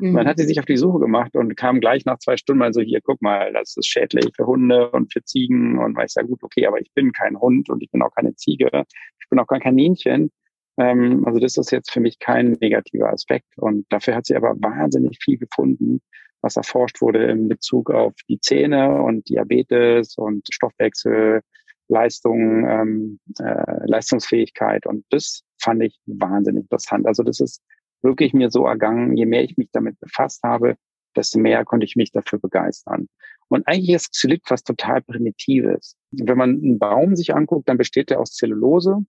Mhm. 0.00 0.10
Und 0.10 0.14
dann 0.16 0.26
hat 0.26 0.38
sie 0.38 0.46
sich 0.46 0.58
auf 0.58 0.66
die 0.66 0.76
Suche 0.76 0.98
gemacht 0.98 1.36
und 1.36 1.56
kam 1.56 1.80
gleich 1.80 2.04
nach 2.04 2.18
zwei 2.18 2.36
Stunden 2.36 2.58
mal 2.58 2.72
so, 2.72 2.80
hier, 2.80 3.00
guck 3.02 3.20
mal, 3.22 3.52
das 3.52 3.76
ist 3.76 3.86
schädlich 3.86 4.30
für 4.34 4.46
Hunde 4.46 4.90
und 4.90 5.12
für 5.12 5.22
Ziegen. 5.22 5.78
Und 5.78 5.96
weiß 5.96 6.14
ja 6.14 6.22
gut, 6.22 6.42
okay, 6.42 6.66
aber 6.66 6.80
ich 6.80 6.92
bin 6.94 7.12
kein 7.12 7.38
Hund 7.38 7.68
und 7.70 7.82
ich 7.82 7.90
bin 7.90 8.02
auch 8.02 8.14
keine 8.14 8.34
Ziege. 8.34 8.84
Ich 9.20 9.28
bin 9.28 9.38
auch 9.38 9.46
kein 9.46 9.60
Kaninchen. 9.60 10.30
Ähm, 10.78 11.24
also 11.26 11.38
das 11.38 11.56
ist 11.56 11.70
jetzt 11.70 11.90
für 11.90 12.00
mich 12.00 12.18
kein 12.18 12.52
negativer 12.60 13.12
Aspekt. 13.12 13.56
Und 13.56 13.86
dafür 13.90 14.14
hat 14.16 14.26
sie 14.26 14.36
aber 14.36 14.54
wahnsinnig 14.60 15.18
viel 15.22 15.38
gefunden, 15.38 16.00
was 16.42 16.56
erforscht 16.56 17.00
wurde 17.00 17.24
in 17.24 17.48
Bezug 17.48 17.90
auf 17.90 18.14
die 18.28 18.40
Zähne 18.40 19.02
und 19.02 19.28
Diabetes 19.28 20.16
und 20.16 20.46
Stoffwechsel, 20.50 21.42
Leistung, 21.88 22.66
ähm, 22.68 23.20
äh, 23.40 23.86
Leistungsfähigkeit. 23.86 24.86
Und 24.86 25.04
das 25.10 25.42
fand 25.60 25.82
ich 25.82 25.98
wahnsinnig 26.06 26.62
interessant. 26.62 27.06
Also 27.06 27.22
das 27.22 27.40
ist 27.40 27.62
wirklich 28.02 28.32
mir 28.32 28.50
so 28.50 28.66
ergangen, 28.66 29.16
je 29.16 29.26
mehr 29.26 29.44
ich 29.44 29.56
mich 29.56 29.68
damit 29.72 29.98
befasst 30.00 30.42
habe, 30.42 30.76
desto 31.16 31.38
mehr 31.38 31.64
konnte 31.64 31.84
ich 31.84 31.96
mich 31.96 32.12
dafür 32.12 32.38
begeistern. 32.38 33.08
Und 33.48 33.66
eigentlich 33.66 33.94
ist 33.94 34.12
Xylit 34.12 34.42
was 34.48 34.62
total 34.62 35.02
Primitives. 35.02 35.96
Wenn 36.12 36.38
man 36.38 36.50
einen 36.50 36.78
Baum 36.78 37.16
sich 37.16 37.34
anguckt, 37.34 37.68
dann 37.68 37.78
besteht 37.78 38.10
er 38.10 38.20
aus 38.20 38.34
Zellulose, 38.34 39.04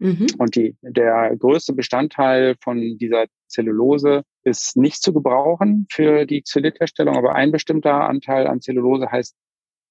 Mhm. 0.00 0.28
Und 0.38 0.56
die, 0.56 0.76
der 0.80 1.36
größte 1.36 1.74
Bestandteil 1.74 2.56
von 2.62 2.96
dieser 2.98 3.26
Zellulose 3.46 4.22
ist 4.42 4.76
nicht 4.76 5.02
zu 5.02 5.12
gebrauchen 5.12 5.86
für 5.90 6.24
die 6.24 6.40
Xylitherstellung, 6.40 7.16
aber 7.16 7.34
ein 7.34 7.52
bestimmter 7.52 8.08
Anteil 8.08 8.46
an 8.46 8.62
Zellulose 8.62 9.10
heißt 9.10 9.36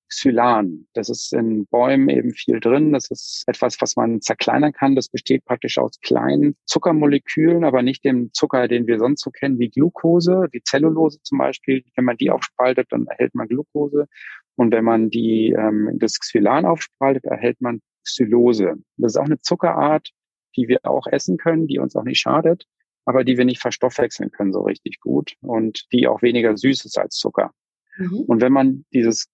Xylan. 0.09 0.87
Das 0.93 1.09
ist 1.09 1.33
in 1.33 1.65
Bäumen 1.67 2.09
eben 2.09 2.33
viel 2.33 2.59
drin. 2.59 2.91
Das 2.91 3.09
ist 3.09 3.43
etwas, 3.47 3.79
was 3.79 3.95
man 3.95 4.21
zerkleinern 4.21 4.73
kann. 4.73 4.95
Das 4.95 5.07
besteht 5.07 5.45
praktisch 5.45 5.77
aus 5.77 5.99
kleinen 6.01 6.55
Zuckermolekülen, 6.65 7.63
aber 7.63 7.81
nicht 7.81 8.03
dem 8.03 8.33
Zucker, 8.33 8.67
den 8.67 8.87
wir 8.87 8.99
sonst 8.99 9.21
so 9.21 9.29
kennen, 9.29 9.59
wie 9.59 9.69
Glucose, 9.69 10.47
die 10.53 10.63
Zellulose 10.63 11.21
zum 11.23 11.37
Beispiel. 11.37 11.83
Wenn 11.95 12.05
man 12.05 12.17
die 12.17 12.31
aufspaltet, 12.31 12.87
dann 12.91 13.07
erhält 13.07 13.35
man 13.35 13.47
Glucose. 13.47 14.07
Und 14.55 14.73
wenn 14.73 14.83
man 14.83 15.09
die, 15.09 15.55
ähm, 15.57 15.91
das 15.99 16.19
Xylan 16.19 16.65
aufspaltet, 16.65 17.25
erhält 17.25 17.61
man 17.61 17.79
Xylose. 18.03 18.75
Das 18.97 19.13
ist 19.13 19.17
auch 19.17 19.25
eine 19.25 19.39
Zuckerart, 19.41 20.09
die 20.55 20.67
wir 20.67 20.79
auch 20.83 21.07
essen 21.07 21.37
können, 21.37 21.67
die 21.67 21.79
uns 21.79 21.95
auch 21.95 22.03
nicht 22.03 22.19
schadet, 22.19 22.65
aber 23.05 23.23
die 23.23 23.37
wir 23.37 23.45
nicht 23.45 23.61
verstoffwechseln 23.61 24.31
können 24.31 24.51
so 24.51 24.61
richtig 24.61 24.99
gut 24.99 25.35
und 25.41 25.85
die 25.91 26.07
auch 26.07 26.21
weniger 26.21 26.57
süß 26.57 26.85
ist 26.85 26.97
als 26.97 27.15
Zucker. 27.15 27.51
Mhm. 27.97 28.21
Und 28.27 28.41
wenn 28.41 28.51
man 28.51 28.85
dieses, 28.91 29.27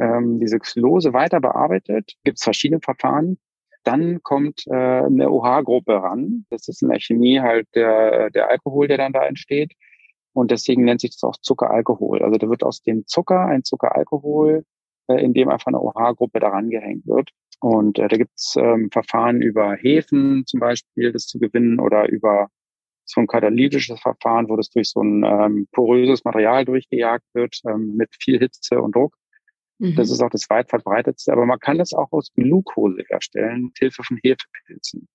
ähm, 0.00 0.40
diese 0.40 0.58
Xylose 0.58 1.12
weiter 1.12 1.40
bearbeitet, 1.40 2.14
gibt 2.24 2.38
es 2.38 2.44
verschiedene 2.44 2.80
Verfahren, 2.80 3.38
dann 3.84 4.22
kommt 4.22 4.66
äh, 4.66 4.74
eine 4.74 5.30
OH-Gruppe 5.30 6.02
ran. 6.02 6.44
Das 6.50 6.68
ist 6.68 6.82
in 6.82 6.88
der 6.88 7.00
Chemie 7.00 7.40
halt 7.40 7.66
der, 7.74 8.30
der 8.30 8.50
Alkohol, 8.50 8.88
der 8.88 8.98
dann 8.98 9.12
da 9.12 9.24
entsteht. 9.24 9.72
Und 10.32 10.50
deswegen 10.50 10.84
nennt 10.84 11.00
sich 11.00 11.12
das 11.12 11.24
auch 11.24 11.36
Zuckeralkohol. 11.40 12.22
Also 12.22 12.38
da 12.38 12.48
wird 12.48 12.62
aus 12.62 12.82
dem 12.82 13.06
Zucker 13.06 13.46
ein 13.46 13.64
Zuckeralkohol, 13.64 14.64
äh, 15.08 15.24
in 15.24 15.32
dem 15.34 15.48
einfach 15.48 15.68
eine 15.68 15.80
OH-Gruppe 15.80 16.40
daran 16.40 16.70
gehängt 16.70 17.06
wird. 17.06 17.30
Und 17.60 17.98
äh, 17.98 18.08
da 18.08 18.16
gibt 18.16 18.32
es 18.36 18.54
ähm, 18.56 18.90
Verfahren 18.90 19.42
über 19.42 19.74
Hefen 19.74 20.44
zum 20.46 20.60
Beispiel, 20.60 21.12
das 21.12 21.26
zu 21.26 21.38
gewinnen 21.38 21.80
oder 21.80 22.08
über 22.08 22.48
so 23.04 23.20
ein 23.20 23.26
katalytisches 23.26 24.00
Verfahren, 24.00 24.48
wo 24.48 24.56
das 24.56 24.70
durch 24.70 24.90
so 24.90 25.02
ein 25.02 25.24
ähm, 25.24 25.68
poröses 25.72 26.24
Material 26.24 26.64
durchgejagt 26.64 27.24
wird 27.34 27.60
ähm, 27.66 27.96
mit 27.96 28.10
viel 28.20 28.38
Hitze 28.38 28.80
und 28.80 28.94
Druck. 28.94 29.16
Mhm. 29.80 29.96
Das 29.96 30.10
ist 30.10 30.22
auch 30.22 30.30
das 30.30 30.48
weit 30.50 30.68
verbreitetste. 30.68 31.32
Aber 31.32 31.46
man 31.46 31.58
kann 31.58 31.78
das 31.78 31.92
auch 31.92 32.12
aus 32.12 32.32
Glucose 32.34 33.02
herstellen, 33.08 33.64
mit 33.64 33.78
Hilfe 33.78 34.02
von 34.02 34.18
Hefepilzen. 34.22 35.08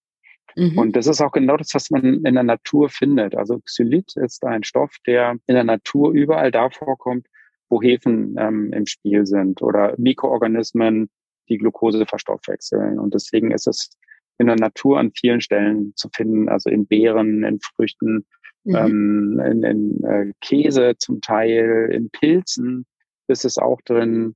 Mhm. 0.56 0.78
Und 0.78 0.96
das 0.96 1.08
ist 1.08 1.22
auch 1.22 1.32
genau 1.32 1.56
das, 1.56 1.70
was 1.74 1.92
man 1.92 2.26
in 2.26 2.34
der 2.34 2.44
Natur 2.44 2.90
findet. 2.90 3.36
Also 3.36 3.60
Xylit 3.60 4.16
ist 4.18 4.44
ein 4.44 4.64
Stoff, 4.64 4.96
der 5.06 5.38
in 5.48 5.56
der 5.56 5.64
Natur 5.64 6.12
überall 6.12 6.52
da 6.52 6.70
vorkommt, 6.70 7.28
wo 7.70 7.82
Hefen 7.82 8.36
ähm, 8.40 8.74
im 8.74 8.86
Spiel 8.86 9.26
sind 9.26 9.62
oder 9.62 9.94
Mikroorganismen, 9.98 11.10
die 11.48 11.58
Glucose 11.58 12.06
verstoffwechseln. 12.06 13.00
Und 13.00 13.14
deswegen 13.14 13.52
ist 13.52 13.68
es 13.68 13.92
in 14.40 14.48
der 14.48 14.56
Natur 14.56 15.00
an 15.00 15.12
vielen 15.16 15.42
Stellen 15.42 15.94
zu 15.96 16.10
finden, 16.14 16.50
also 16.50 16.70
in 16.70 16.88
Beeren, 16.88 17.44
in 17.44 17.60
Früchten, 17.60 18.26
mhm. 18.64 18.76
ähm, 18.76 19.42
in, 19.46 19.64
in 19.64 20.04
äh, 20.04 20.32
Käse 20.42 20.96
zum 20.98 21.22
Teil, 21.22 21.90
in 21.94 22.10
Pilzen 22.10 22.86
ist 23.28 23.46
es 23.46 23.58
auch 23.58 23.82
drin. 23.82 24.36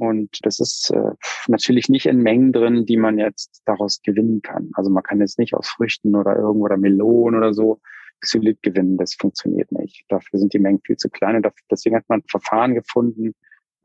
Und 0.00 0.38
das 0.42 0.58
ist 0.60 0.90
äh, 0.90 1.12
natürlich 1.46 1.88
nicht 1.88 2.06
in 2.06 2.22
Mengen 2.22 2.52
drin, 2.52 2.86
die 2.86 2.96
man 2.96 3.18
jetzt 3.18 3.62
daraus 3.66 4.00
gewinnen 4.02 4.40
kann. 4.42 4.70
Also 4.74 4.90
man 4.90 5.02
kann 5.02 5.20
jetzt 5.20 5.38
nicht 5.38 5.54
aus 5.54 5.68
Früchten 5.68 6.16
oder 6.16 6.36
irgendwo 6.36 6.64
oder 6.64 6.78
Melonen 6.78 7.38
oder 7.38 7.52
so 7.52 7.80
Xylit 8.20 8.62
gewinnen. 8.62 8.96
Das 8.96 9.14
funktioniert 9.14 9.70
nicht. 9.72 10.04
Dafür 10.08 10.38
sind 10.38 10.54
die 10.54 10.58
Mengen 10.58 10.80
viel 10.84 10.96
zu 10.96 11.10
klein. 11.10 11.36
Und 11.36 11.42
dafür, 11.42 11.64
deswegen 11.70 11.96
hat 11.96 12.08
man 12.08 12.22
Verfahren 12.28 12.74
gefunden, 12.74 13.34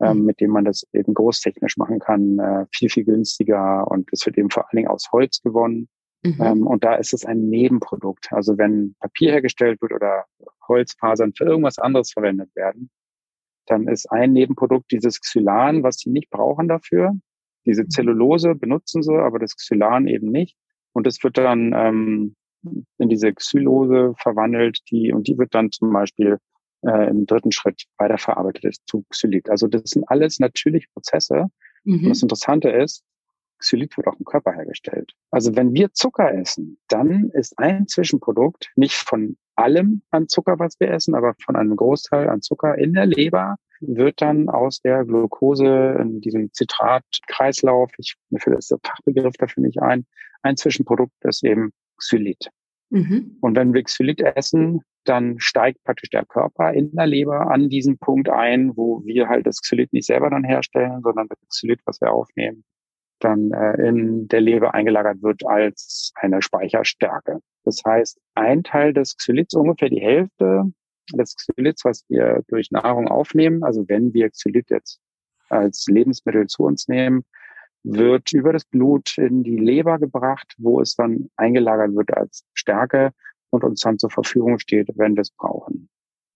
ähm, 0.00 0.20
mhm. 0.20 0.24
mit 0.24 0.40
dem 0.40 0.50
man 0.50 0.64
das 0.64 0.86
eben 0.92 1.14
großtechnisch 1.14 1.76
machen 1.76 1.98
kann, 1.98 2.38
äh, 2.38 2.66
viel, 2.72 2.88
viel 2.88 3.04
günstiger 3.04 3.86
und 3.90 4.08
es 4.12 4.24
wird 4.26 4.38
eben 4.38 4.50
vor 4.50 4.64
allen 4.64 4.76
Dingen 4.76 4.88
aus 4.88 5.10
Holz 5.12 5.40
gewonnen. 5.42 5.88
Mhm. 6.22 6.36
Ähm, 6.40 6.66
und 6.66 6.82
da 6.82 6.94
ist 6.94 7.12
es 7.12 7.24
ein 7.24 7.48
Nebenprodukt. 7.48 8.32
Also 8.32 8.58
wenn 8.58 8.94
Papier 9.00 9.32
hergestellt 9.32 9.80
wird 9.82 9.92
oder 9.92 10.24
Holzfasern 10.66 11.32
für 11.36 11.44
irgendwas 11.44 11.78
anderes 11.78 12.12
verwendet 12.12 12.54
werden, 12.54 12.90
dann 13.66 13.88
ist 13.88 14.10
ein 14.10 14.32
Nebenprodukt 14.32 14.90
dieses 14.90 15.20
Xylan, 15.20 15.82
was 15.82 15.98
sie 15.98 16.10
nicht 16.10 16.30
brauchen 16.30 16.68
dafür. 16.68 17.12
Diese 17.66 17.82
mhm. 17.82 17.90
Zellulose 17.90 18.54
benutzen 18.54 19.02
sie, 19.02 19.14
aber 19.14 19.38
das 19.38 19.56
Xylan 19.56 20.06
eben 20.06 20.30
nicht. 20.30 20.56
Und 20.92 21.06
es 21.06 21.22
wird 21.22 21.36
dann 21.38 21.72
ähm, 21.74 22.36
in 22.98 23.08
diese 23.08 23.32
Xylose 23.32 24.14
verwandelt, 24.18 24.78
die 24.90 25.12
und 25.12 25.28
die 25.28 25.38
wird 25.38 25.54
dann 25.54 25.70
zum 25.70 25.92
Beispiel 25.92 26.38
äh, 26.82 27.08
im 27.08 27.26
dritten 27.26 27.52
Schritt 27.52 27.84
weiterverarbeitet 27.98 28.76
zu 28.86 29.04
Xylit. 29.10 29.50
Also 29.50 29.66
das 29.66 29.90
sind 29.90 30.08
alles 30.08 30.38
natürliche 30.38 30.88
Prozesse. 30.92 31.46
Mhm. 31.84 32.04
Und 32.04 32.08
das 32.10 32.22
Interessante 32.22 32.70
ist, 32.70 33.04
Xylit 33.58 33.96
wird 33.96 34.06
auch 34.06 34.18
im 34.18 34.24
Körper 34.24 34.52
hergestellt. 34.52 35.12
Also 35.30 35.56
wenn 35.56 35.72
wir 35.74 35.92
Zucker 35.92 36.32
essen, 36.32 36.78
dann 36.88 37.30
ist 37.30 37.58
ein 37.58 37.88
Zwischenprodukt 37.88 38.70
nicht 38.76 38.96
von 38.96 39.36
allem 39.56 40.02
an 40.10 40.28
Zucker, 40.28 40.58
was 40.58 40.78
wir 40.78 40.90
essen, 40.90 41.14
aber 41.14 41.34
von 41.44 41.56
einem 41.56 41.76
Großteil 41.76 42.28
an 42.28 42.42
Zucker 42.42 42.76
in 42.78 42.92
der 42.92 43.06
Leber 43.06 43.56
wird 43.80 44.22
dann 44.22 44.48
aus 44.48 44.80
der 44.80 45.04
Glucose 45.04 45.96
in 46.00 46.20
diesem 46.20 46.52
Zitratkreislauf, 46.52 47.90
ich 47.98 48.14
mir 48.30 48.40
fällt 48.40 48.56
das 48.56 48.68
der 48.68 48.78
Fachbegriff 48.82 49.36
dafür 49.36 49.62
nicht 49.62 49.80
ein, 49.82 50.06
ein 50.42 50.56
Zwischenprodukt 50.56 51.12
ist 51.24 51.44
eben 51.44 51.72
Xylit. 51.98 52.50
Mhm. 52.90 53.36
Und 53.40 53.56
wenn 53.56 53.74
wir 53.74 53.82
Xylit 53.82 54.20
essen, 54.20 54.82
dann 55.04 55.38
steigt 55.38 55.82
praktisch 55.84 56.10
der 56.10 56.24
Körper 56.24 56.72
in 56.72 56.92
der 56.92 57.06
Leber 57.06 57.50
an 57.50 57.68
diesem 57.68 57.98
Punkt 57.98 58.28
ein, 58.28 58.76
wo 58.76 59.04
wir 59.04 59.28
halt 59.28 59.46
das 59.46 59.60
Xylit 59.60 59.92
nicht 59.92 60.06
selber 60.06 60.30
dann 60.30 60.44
herstellen, 60.44 61.00
sondern 61.02 61.28
das 61.28 61.38
Xylit, 61.48 61.80
was 61.84 62.00
wir 62.00 62.12
aufnehmen, 62.12 62.64
dann 63.20 63.52
äh, 63.52 63.88
in 63.88 64.28
der 64.28 64.40
Leber 64.40 64.74
eingelagert 64.74 65.22
wird 65.22 65.46
als 65.46 66.12
eine 66.16 66.42
Speicherstärke. 66.42 67.40
Das 67.66 67.82
heißt, 67.84 68.20
ein 68.36 68.62
Teil 68.62 68.94
des 68.94 69.16
Xylits, 69.16 69.54
ungefähr 69.54 69.90
die 69.90 70.00
Hälfte 70.00 70.72
des 71.12 71.34
Xylits, 71.34 71.84
was 71.84 72.04
wir 72.08 72.42
durch 72.46 72.70
Nahrung 72.70 73.08
aufnehmen, 73.08 73.64
also 73.64 73.88
wenn 73.88 74.14
wir 74.14 74.30
Xylit 74.30 74.70
jetzt 74.70 75.00
als 75.48 75.86
Lebensmittel 75.88 76.46
zu 76.46 76.62
uns 76.62 76.86
nehmen, 76.86 77.24
wird 77.82 78.32
über 78.32 78.52
das 78.52 78.64
Blut 78.64 79.18
in 79.18 79.42
die 79.42 79.56
Leber 79.56 79.98
gebracht, 79.98 80.54
wo 80.58 80.80
es 80.80 80.94
dann 80.94 81.28
eingelagert 81.36 81.94
wird 81.96 82.16
als 82.16 82.44
Stärke 82.54 83.10
und 83.50 83.64
uns 83.64 83.80
dann 83.80 83.98
zur 83.98 84.10
Verfügung 84.10 84.60
steht, 84.60 84.88
wenn 84.94 85.16
wir 85.16 85.22
es 85.22 85.32
brauchen. 85.32 85.88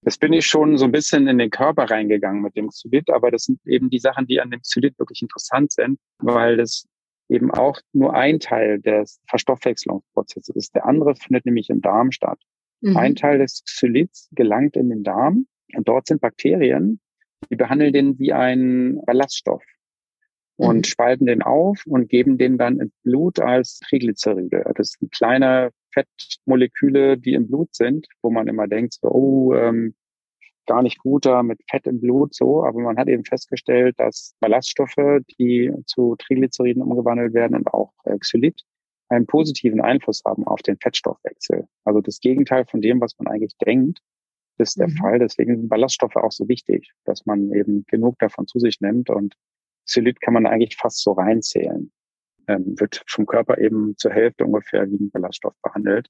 Das 0.02 0.18
bin 0.18 0.32
ich 0.32 0.46
schon 0.46 0.78
so 0.78 0.86
ein 0.86 0.92
bisschen 0.92 1.28
in 1.28 1.38
den 1.38 1.50
Körper 1.50 1.84
reingegangen 1.84 2.42
mit 2.42 2.56
dem 2.56 2.68
Xylit, 2.68 3.08
aber 3.10 3.30
das 3.30 3.44
sind 3.44 3.60
eben 3.66 3.88
die 3.88 3.98
Sachen, 4.00 4.26
die 4.26 4.40
an 4.40 4.50
dem 4.50 4.62
Xylit 4.62 4.98
wirklich 4.98 5.22
interessant 5.22 5.72
sind, 5.72 6.00
weil 6.18 6.56
das 6.56 6.86
eben 7.30 7.50
auch 7.50 7.80
nur 7.92 8.14
ein 8.14 8.40
Teil 8.40 8.80
des 8.80 9.20
Verstoffwechslungsprozesses 9.28 10.54
ist. 10.54 10.74
Der 10.74 10.84
andere 10.84 11.14
findet 11.14 11.46
nämlich 11.46 11.70
im 11.70 11.80
Darm 11.80 12.10
statt. 12.10 12.40
Mhm. 12.80 12.96
Ein 12.96 13.14
Teil 13.14 13.38
des 13.38 13.62
Xylits 13.64 14.28
gelangt 14.32 14.76
in 14.76 14.90
den 14.90 15.04
Darm 15.04 15.46
und 15.74 15.88
dort 15.88 16.06
sind 16.06 16.20
Bakterien, 16.20 17.00
die 17.50 17.56
behandeln 17.56 17.92
den 17.92 18.18
wie 18.18 18.32
einen 18.32 19.02
Ballaststoff 19.04 19.62
und 20.56 20.78
mhm. 20.78 20.84
spalten 20.84 21.26
den 21.26 21.42
auf 21.42 21.82
und 21.86 22.08
geben 22.08 22.36
den 22.36 22.58
dann 22.58 22.80
ins 22.80 22.92
Blut 23.02 23.40
als 23.40 23.78
Triglyceride. 23.80 24.72
Das 24.74 24.96
sind 24.98 25.12
kleine 25.12 25.70
Fettmoleküle, 25.92 27.16
die 27.16 27.34
im 27.34 27.46
Blut 27.46 27.74
sind, 27.74 28.06
wo 28.22 28.30
man 28.30 28.48
immer 28.48 28.68
denkt, 28.68 28.94
so, 28.94 29.08
oh, 29.08 29.54
ähm, 29.54 29.94
gar 30.70 30.82
nicht 30.82 30.98
gut 30.98 31.26
da 31.26 31.42
mit 31.42 31.60
Fett 31.68 31.88
im 31.88 32.00
Blut 32.00 32.32
so, 32.32 32.64
aber 32.64 32.78
man 32.80 32.96
hat 32.96 33.08
eben 33.08 33.24
festgestellt, 33.24 33.98
dass 33.98 34.36
Ballaststoffe, 34.38 35.18
die 35.36 35.72
zu 35.86 36.14
Triglyceriden 36.16 36.80
umgewandelt 36.80 37.34
werden 37.34 37.56
und 37.56 37.66
auch 37.74 37.92
äh, 38.04 38.16
Xylit, 38.16 38.62
einen 39.08 39.26
positiven 39.26 39.80
Einfluss 39.80 40.22
haben 40.24 40.46
auf 40.46 40.62
den 40.62 40.76
Fettstoffwechsel. 40.76 41.66
Also 41.84 42.00
das 42.00 42.20
Gegenteil 42.20 42.66
von 42.66 42.80
dem, 42.80 43.00
was 43.00 43.18
man 43.18 43.26
eigentlich 43.26 43.56
denkt, 43.58 43.98
ist 44.58 44.78
der 44.78 44.86
mhm. 44.86 44.96
Fall. 44.96 45.18
Deswegen 45.18 45.56
sind 45.56 45.68
Ballaststoffe 45.68 46.14
auch 46.14 46.30
so 46.30 46.48
wichtig, 46.48 46.92
dass 47.04 47.26
man 47.26 47.52
eben 47.52 47.84
genug 47.88 48.20
davon 48.20 48.46
zu 48.46 48.60
sich 48.60 48.80
nimmt 48.80 49.10
und 49.10 49.34
Xylit 49.86 50.20
kann 50.20 50.34
man 50.34 50.46
eigentlich 50.46 50.76
fast 50.76 51.02
so 51.02 51.12
reinzählen 51.12 51.90
ähm, 52.46 52.78
wird 52.78 53.02
vom 53.08 53.26
Körper 53.26 53.58
eben 53.58 53.96
zur 53.96 54.12
Hälfte 54.12 54.44
ungefähr 54.44 54.88
wie 54.88 55.02
ein 55.02 55.10
Ballaststoff 55.10 55.54
behandelt. 55.62 56.06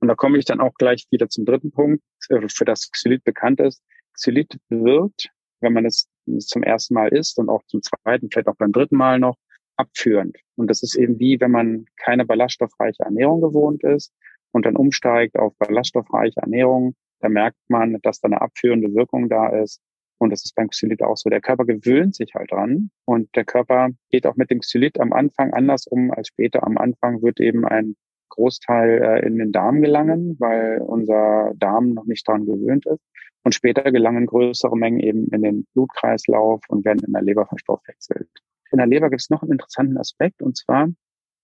Und 0.00 0.08
da 0.08 0.14
komme 0.14 0.38
ich 0.38 0.44
dann 0.44 0.60
auch 0.60 0.74
gleich 0.74 1.06
wieder 1.10 1.28
zum 1.28 1.44
dritten 1.44 1.70
Punkt, 1.70 2.02
äh, 2.28 2.48
für 2.48 2.64
das 2.64 2.90
Xylit 2.90 3.24
bekannt 3.24 3.60
ist. 3.60 3.82
Xylit 4.14 4.58
wirkt, 4.68 5.28
wenn 5.60 5.72
man 5.72 5.86
es 5.86 6.08
zum 6.40 6.62
ersten 6.62 6.94
Mal 6.94 7.08
isst 7.08 7.38
und 7.38 7.48
auch 7.48 7.62
zum 7.66 7.82
zweiten, 7.82 8.28
vielleicht 8.30 8.48
auch 8.48 8.56
beim 8.56 8.72
dritten 8.72 8.96
Mal 8.96 9.18
noch, 9.18 9.36
abführend. 9.76 10.36
Und 10.56 10.68
das 10.68 10.82
ist 10.82 10.96
eben 10.96 11.18
wie, 11.18 11.40
wenn 11.40 11.52
man 11.52 11.86
keine 11.96 12.26
ballaststoffreiche 12.26 13.04
Ernährung 13.04 13.40
gewohnt 13.40 13.84
ist 13.84 14.12
und 14.50 14.66
dann 14.66 14.76
umsteigt 14.76 15.38
auf 15.38 15.56
ballaststoffreiche 15.56 16.40
Ernährung, 16.40 16.94
da 17.20 17.28
merkt 17.28 17.58
man, 17.68 17.98
dass 18.02 18.20
da 18.20 18.26
eine 18.26 18.40
abführende 18.40 18.92
Wirkung 18.94 19.28
da 19.28 19.48
ist 19.48 19.80
und 20.18 20.30
das 20.30 20.44
ist 20.44 20.54
beim 20.54 20.68
Xylit 20.68 21.02
auch 21.02 21.16
so. 21.16 21.30
Der 21.30 21.40
Körper 21.40 21.64
gewöhnt 21.64 22.14
sich 22.16 22.34
halt 22.34 22.50
dran 22.50 22.90
und 23.04 23.34
der 23.36 23.44
Körper 23.44 23.90
geht 24.10 24.26
auch 24.26 24.36
mit 24.36 24.50
dem 24.50 24.60
Xylit 24.60 25.00
am 25.00 25.12
Anfang 25.12 25.52
anders 25.52 25.86
um 25.86 26.10
als 26.10 26.28
später. 26.28 26.64
Am 26.64 26.76
Anfang 26.76 27.22
wird 27.22 27.40
eben 27.40 27.64
ein 27.64 27.96
Großteil 28.38 29.02
äh, 29.02 29.26
in 29.26 29.36
den 29.36 29.50
Darm 29.50 29.82
gelangen, 29.82 30.36
weil 30.38 30.80
unser 30.80 31.52
Darm 31.56 31.92
noch 31.92 32.04
nicht 32.04 32.26
daran 32.28 32.46
gewöhnt 32.46 32.86
ist. 32.86 33.02
Und 33.42 33.52
später 33.52 33.90
gelangen 33.90 34.26
größere 34.26 34.76
Mengen 34.76 35.00
eben 35.00 35.28
in 35.32 35.42
den 35.42 35.66
Blutkreislauf 35.74 36.60
und 36.68 36.84
werden 36.84 37.02
in 37.04 37.12
der 37.12 37.22
Leber 37.22 37.46
verstoffwechselt. 37.46 38.28
In 38.70 38.78
der 38.78 38.86
Leber 38.86 39.10
gibt 39.10 39.22
es 39.22 39.30
noch 39.30 39.42
einen 39.42 39.52
interessanten 39.52 39.98
Aspekt, 39.98 40.42
und 40.42 40.56
zwar, 40.56 40.88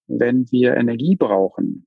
wenn 0.06 0.46
wir 0.50 0.76
Energie 0.76 1.16
brauchen 1.16 1.86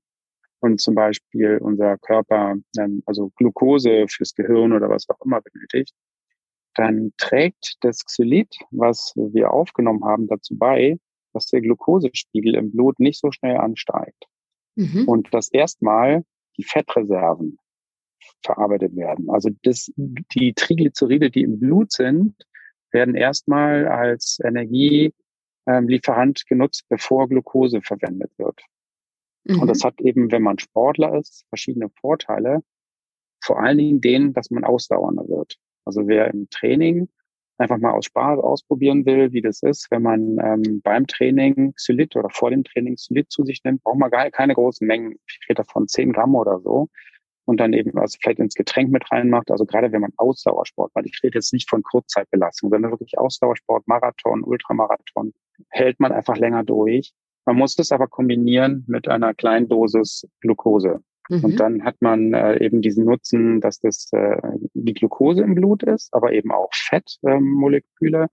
und 0.60 0.80
zum 0.80 0.94
Beispiel 0.94 1.58
unser 1.58 1.96
Körper, 1.98 2.56
ähm, 2.78 3.02
also 3.06 3.30
Glucose 3.36 4.06
fürs 4.08 4.34
Gehirn 4.34 4.72
oder 4.72 4.90
was 4.90 5.08
auch 5.08 5.24
immer 5.24 5.40
benötigt, 5.40 5.94
dann 6.74 7.12
trägt 7.16 7.76
das 7.80 8.04
Xylit, 8.04 8.54
was 8.70 9.14
wir 9.16 9.52
aufgenommen 9.52 10.04
haben, 10.04 10.26
dazu 10.26 10.56
bei, 10.56 10.98
dass 11.32 11.46
der 11.46 11.60
Glukosespiegel 11.60 12.54
im 12.54 12.72
Blut 12.72 12.98
nicht 13.00 13.20
so 13.20 13.30
schnell 13.30 13.56
ansteigt. 13.56 14.26
Mhm. 14.78 15.08
Und 15.08 15.34
dass 15.34 15.48
erstmal 15.48 16.24
die 16.56 16.62
Fettreserven 16.62 17.58
verarbeitet 18.44 18.94
werden. 18.94 19.28
Also 19.28 19.50
das, 19.62 19.90
die 19.96 20.52
Triglyceride, 20.54 21.30
die 21.30 21.42
im 21.42 21.58
Blut 21.58 21.90
sind, 21.90 22.36
werden 22.92 23.16
erstmal 23.16 23.88
als 23.88 24.38
Energielieferant 24.42 26.46
genutzt, 26.46 26.84
bevor 26.88 27.28
Glucose 27.28 27.82
verwendet 27.82 28.30
wird. 28.38 28.60
Mhm. 29.44 29.62
Und 29.62 29.68
das 29.68 29.82
hat 29.82 30.00
eben, 30.00 30.30
wenn 30.30 30.42
man 30.42 30.60
Sportler 30.60 31.18
ist, 31.18 31.44
verschiedene 31.48 31.90
Vorteile. 32.00 32.62
Vor 33.42 33.60
allen 33.60 33.78
Dingen 33.78 34.00
den, 34.00 34.32
dass 34.32 34.50
man 34.50 34.62
ausdauernder 34.62 35.28
wird. 35.28 35.56
Also 35.84 36.06
wer 36.06 36.32
im 36.32 36.48
Training 36.50 37.08
einfach 37.58 37.78
mal 37.78 37.92
aus 37.92 38.06
Spaß 38.06 38.38
ausprobieren 38.40 39.04
will, 39.04 39.32
wie 39.32 39.42
das 39.42 39.62
ist, 39.62 39.90
wenn 39.90 40.02
man 40.02 40.38
ähm, 40.42 40.80
beim 40.82 41.06
Training 41.06 41.74
Xylit 41.74 42.16
oder 42.16 42.30
vor 42.30 42.50
dem 42.50 42.64
Training 42.64 42.96
Xylit 42.96 43.30
zu 43.30 43.44
sich 43.44 43.62
nimmt, 43.64 43.82
braucht 43.82 43.98
man 43.98 44.10
gar 44.10 44.30
keine 44.30 44.54
großen 44.54 44.86
Mengen. 44.86 45.16
Ich 45.26 45.40
rede 45.48 45.62
davon 45.62 45.88
10 45.88 46.12
Gramm 46.12 46.34
oder 46.34 46.60
so. 46.60 46.88
Und 47.44 47.60
dann 47.60 47.72
eben 47.72 47.96
also 47.98 48.18
vielleicht 48.20 48.40
ins 48.40 48.54
Getränk 48.54 48.90
mit 48.90 49.10
reinmacht. 49.10 49.50
Also 49.50 49.64
gerade 49.64 49.90
wenn 49.90 50.02
man 50.02 50.12
Ausdauersport 50.18 50.94
macht. 50.94 51.06
Ich 51.06 51.20
rede 51.22 51.38
jetzt 51.38 51.52
nicht 51.52 51.68
von 51.68 51.82
Kurzzeitbelastung, 51.82 52.70
sondern 52.70 52.92
wirklich 52.92 53.18
Ausdauersport, 53.18 53.88
Marathon, 53.88 54.44
Ultramarathon, 54.44 55.32
hält 55.70 55.98
man 55.98 56.12
einfach 56.12 56.36
länger 56.36 56.62
durch. 56.62 57.12
Man 57.46 57.56
muss 57.56 57.74
das 57.74 57.90
aber 57.90 58.06
kombinieren 58.06 58.84
mit 58.86 59.08
einer 59.08 59.32
kleinen 59.32 59.68
Dosis 59.68 60.28
Glucose. 60.42 61.02
Mhm. 61.28 61.44
Und 61.44 61.60
dann 61.60 61.84
hat 61.84 61.96
man 62.00 62.32
äh, 62.34 62.64
eben 62.64 62.82
diesen 62.82 63.04
Nutzen, 63.04 63.60
dass 63.60 63.80
das 63.80 64.08
äh, 64.12 64.36
die 64.74 64.94
Glucose 64.94 65.42
im 65.42 65.54
Blut 65.54 65.82
ist, 65.82 66.12
aber 66.14 66.32
eben 66.32 66.50
auch 66.50 66.70
Fettmoleküle. 66.72 68.22
Ähm, 68.22 68.28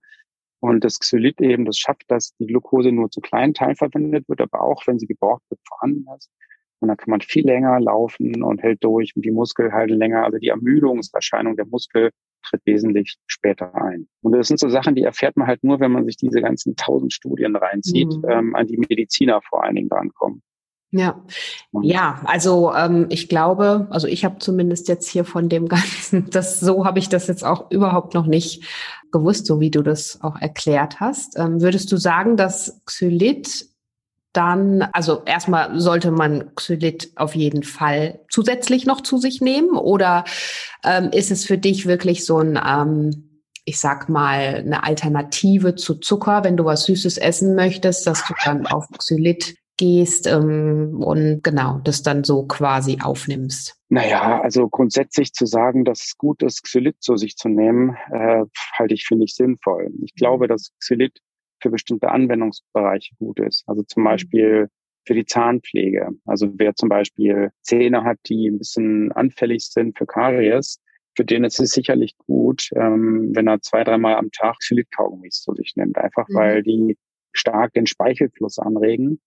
und 0.60 0.84
das 0.84 0.98
Xylit 0.98 1.40
eben 1.40 1.64
das 1.64 1.78
schafft, 1.78 2.04
dass 2.08 2.34
die 2.38 2.46
Glucose 2.46 2.90
nur 2.90 3.10
zu 3.10 3.20
kleinen 3.20 3.54
Teilen 3.54 3.76
verwendet 3.76 4.28
wird, 4.28 4.40
aber 4.40 4.62
auch 4.62 4.86
wenn 4.86 4.98
sie 4.98 5.06
gebraucht 5.06 5.42
wird, 5.50 5.60
vorhanden 5.68 6.06
ist. 6.16 6.30
Und 6.80 6.88
dann 6.88 6.96
kann 6.96 7.10
man 7.10 7.20
viel 7.20 7.46
länger 7.46 7.80
laufen 7.80 8.42
und 8.42 8.62
hält 8.62 8.84
durch 8.84 9.14
und 9.16 9.24
die 9.24 9.30
Muskel 9.30 9.72
halten 9.72 9.94
länger. 9.94 10.24
Also 10.24 10.38
die 10.38 10.48
Ermüdungserscheinung 10.48 11.56
der 11.56 11.66
Muskel 11.66 12.10
tritt 12.42 12.64
wesentlich 12.64 13.16
später 13.26 13.74
ein. 13.74 14.08
Und 14.22 14.32
das 14.32 14.48
sind 14.48 14.60
so 14.60 14.68
Sachen, 14.68 14.94
die 14.94 15.02
erfährt 15.02 15.36
man 15.36 15.46
halt 15.46 15.64
nur, 15.64 15.80
wenn 15.80 15.92
man 15.92 16.04
sich 16.04 16.16
diese 16.16 16.40
ganzen 16.40 16.76
tausend 16.76 17.12
Studien 17.12 17.56
reinzieht, 17.56 18.08
mhm. 18.08 18.24
ähm, 18.28 18.56
an 18.56 18.66
die 18.66 18.76
Mediziner 18.76 19.40
vor 19.42 19.64
allen 19.64 19.76
Dingen 19.76 19.88
drankommen. 19.88 20.42
Ja, 20.96 21.22
ja, 21.82 22.20
also 22.24 22.72
ähm, 22.74 23.06
ich 23.10 23.28
glaube, 23.28 23.86
also 23.90 24.06
ich 24.06 24.24
habe 24.24 24.38
zumindest 24.38 24.88
jetzt 24.88 25.08
hier 25.08 25.24
von 25.24 25.48
dem 25.48 25.68
Ganzen, 25.68 26.30
das 26.30 26.60
so 26.60 26.84
habe 26.86 26.98
ich 26.98 27.08
das 27.08 27.26
jetzt 27.26 27.44
auch 27.44 27.70
überhaupt 27.70 28.14
noch 28.14 28.26
nicht 28.26 28.64
gewusst, 29.12 29.46
so 29.46 29.60
wie 29.60 29.70
du 29.70 29.82
das 29.82 30.20
auch 30.22 30.36
erklärt 30.40 31.00
hast. 31.00 31.38
Ähm, 31.38 31.60
würdest 31.60 31.92
du 31.92 31.96
sagen, 31.96 32.36
dass 32.36 32.80
Xylit 32.86 33.66
dann, 34.32 34.82
also 34.92 35.22
erstmal 35.24 35.78
sollte 35.80 36.10
man 36.10 36.54
Xylit 36.54 37.12
auf 37.16 37.34
jeden 37.34 37.62
Fall 37.62 38.20
zusätzlich 38.30 38.86
noch 38.86 39.00
zu 39.00 39.18
sich 39.18 39.40
nehmen? 39.40 39.76
Oder 39.76 40.24
ähm, 40.84 41.10
ist 41.12 41.30
es 41.30 41.44
für 41.44 41.58
dich 41.58 41.86
wirklich 41.86 42.24
so 42.24 42.38
ein 42.38 42.58
ähm, 42.64 43.26
ich 43.68 43.80
sag 43.80 44.08
mal, 44.08 44.54
eine 44.58 44.84
Alternative 44.84 45.74
zu 45.74 45.96
Zucker, 45.96 46.44
wenn 46.44 46.56
du 46.56 46.64
was 46.64 46.84
Süßes 46.84 47.18
essen 47.18 47.56
möchtest, 47.56 48.06
dass 48.06 48.24
du 48.24 48.32
dann 48.44 48.64
auf 48.66 48.86
Xylit 48.96 49.56
gehst 49.76 50.26
ähm, 50.26 51.02
und 51.02 51.42
genau 51.42 51.80
das 51.84 52.02
dann 52.02 52.24
so 52.24 52.46
quasi 52.46 52.98
aufnimmst? 53.02 53.76
Naja, 53.88 54.40
also 54.40 54.68
grundsätzlich 54.68 55.32
zu 55.32 55.46
sagen, 55.46 55.84
dass 55.84 56.02
es 56.02 56.18
gut 56.18 56.42
ist, 56.42 56.62
Xylit 56.62 56.96
zu 57.00 57.16
sich 57.16 57.36
zu 57.36 57.48
nehmen, 57.48 57.96
äh, 58.10 58.44
halte 58.72 58.94
ich 58.94 59.06
für 59.06 59.16
nicht 59.16 59.36
sinnvoll. 59.36 59.90
Ich 60.02 60.14
glaube, 60.14 60.48
dass 60.48 60.72
Xylit 60.80 61.20
für 61.60 61.70
bestimmte 61.70 62.10
Anwendungsbereiche 62.10 63.14
gut 63.18 63.40
ist. 63.40 63.64
Also 63.66 63.82
zum 63.82 64.02
mhm. 64.02 64.06
Beispiel 64.06 64.68
für 65.06 65.14
die 65.14 65.24
Zahnpflege. 65.24 66.10
Also 66.24 66.50
wer 66.54 66.74
zum 66.74 66.88
Beispiel 66.88 67.50
Zähne 67.62 68.02
hat, 68.04 68.18
die 68.26 68.48
ein 68.48 68.58
bisschen 68.58 69.12
anfällig 69.12 69.66
sind 69.66 69.96
für 69.96 70.06
Karies, 70.06 70.80
für 71.16 71.24
den 71.24 71.44
ist 71.44 71.60
es 71.60 71.70
sicherlich 71.70 72.14
gut, 72.18 72.68
ähm, 72.74 73.30
wenn 73.34 73.46
er 73.46 73.62
zwei, 73.62 73.84
dreimal 73.84 74.16
am 74.16 74.30
Tag 74.32 74.58
Xylit-Kaugummis 74.58 75.40
zu 75.40 75.54
sich 75.54 75.72
nimmt. 75.76 75.96
Einfach 75.96 76.28
mhm. 76.28 76.34
weil 76.34 76.62
die 76.62 76.98
stark 77.32 77.72
den 77.72 77.86
Speichelfluss 77.86 78.58
anregen 78.58 79.20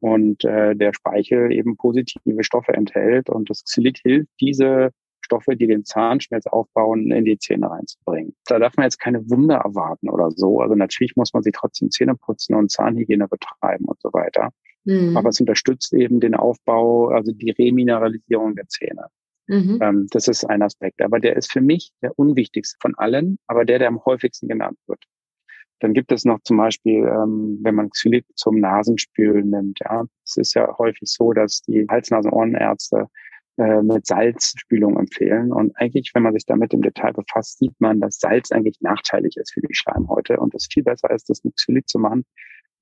und 0.00 0.44
äh, 0.44 0.74
der 0.74 0.92
Speichel 0.92 1.52
eben 1.52 1.76
positive 1.76 2.42
Stoffe 2.42 2.72
enthält. 2.72 3.28
Und 3.30 3.50
das 3.50 3.64
Xylit 3.64 3.98
hilft, 3.98 4.30
diese 4.40 4.90
Stoffe, 5.20 5.56
die 5.56 5.66
den 5.66 5.84
Zahnschmelz 5.84 6.46
aufbauen, 6.46 7.10
in 7.12 7.24
die 7.24 7.38
Zähne 7.38 7.70
reinzubringen. 7.70 8.34
Da 8.46 8.58
darf 8.58 8.76
man 8.76 8.84
jetzt 8.84 8.98
keine 8.98 9.28
Wunder 9.30 9.56
erwarten 9.56 10.08
oder 10.08 10.30
so. 10.30 10.60
Also 10.60 10.74
natürlich 10.74 11.14
muss 11.16 11.32
man 11.32 11.42
sich 11.42 11.52
trotzdem 11.54 11.90
Zähne 11.90 12.16
putzen 12.16 12.54
und 12.54 12.70
Zahnhygiene 12.70 13.28
betreiben 13.28 13.84
und 13.84 14.00
so 14.00 14.12
weiter. 14.12 14.50
Mhm. 14.84 15.16
Aber 15.16 15.28
es 15.28 15.40
unterstützt 15.40 15.92
eben 15.92 16.20
den 16.20 16.34
Aufbau, 16.34 17.08
also 17.08 17.32
die 17.32 17.50
Remineralisierung 17.50 18.56
der 18.56 18.66
Zähne. 18.68 19.06
Mhm. 19.46 19.78
Ähm, 19.82 20.06
das 20.10 20.28
ist 20.28 20.44
ein 20.44 20.62
Aspekt. 20.62 21.02
Aber 21.02 21.20
der 21.20 21.36
ist 21.36 21.52
für 21.52 21.60
mich 21.60 21.92
der 22.02 22.18
unwichtigste 22.18 22.76
von 22.80 22.94
allen, 22.96 23.38
aber 23.46 23.64
der, 23.64 23.78
der 23.78 23.88
am 23.88 24.04
häufigsten 24.04 24.48
genannt 24.48 24.78
wird. 24.86 25.04
Dann 25.80 25.94
gibt 25.94 26.12
es 26.12 26.24
noch 26.24 26.40
zum 26.44 26.58
Beispiel, 26.58 27.06
ähm, 27.06 27.58
wenn 27.62 27.74
man 27.74 27.90
Xylit 27.90 28.26
zum 28.34 28.60
Nasenspülen 28.60 29.50
nimmt. 29.50 29.78
Ja, 29.80 30.04
es 30.24 30.36
ist 30.36 30.54
ja 30.54 30.76
häufig 30.78 31.10
so, 31.10 31.32
dass 31.32 31.62
die 31.62 31.86
Hals-Nasen-Ohrenärzte 31.88 33.06
äh, 33.56 33.82
mit 33.82 34.06
Salzspülung 34.06 34.98
empfehlen. 34.98 35.52
Und 35.52 35.76
eigentlich, 35.76 36.12
wenn 36.14 36.22
man 36.22 36.34
sich 36.34 36.46
damit 36.46 36.72
im 36.72 36.82
Detail 36.82 37.12
befasst, 37.12 37.58
sieht 37.58 37.74
man, 37.78 38.00
dass 38.00 38.18
Salz 38.18 38.52
eigentlich 38.52 38.78
nachteilig 38.80 39.36
ist 39.36 39.52
für 39.52 39.60
die 39.60 39.74
Schleimhäute 39.74 40.38
und 40.38 40.54
es 40.54 40.68
viel 40.72 40.82
besser 40.82 41.10
ist, 41.10 41.28
das 41.28 41.44
mit 41.44 41.56
Xylit 41.56 41.88
zu 41.88 41.98
machen, 41.98 42.24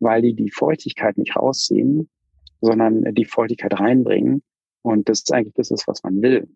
weil 0.00 0.22
die 0.22 0.34
die 0.34 0.50
Feuchtigkeit 0.50 1.18
nicht 1.18 1.36
rausziehen, 1.36 2.08
sondern 2.60 3.02
die 3.14 3.24
Feuchtigkeit 3.24 3.78
reinbringen. 3.78 4.42
Und 4.82 5.08
das 5.08 5.18
ist 5.18 5.32
eigentlich 5.32 5.54
das, 5.54 5.70
ist, 5.70 5.88
was 5.88 6.02
man 6.02 6.20
will. 6.22 6.48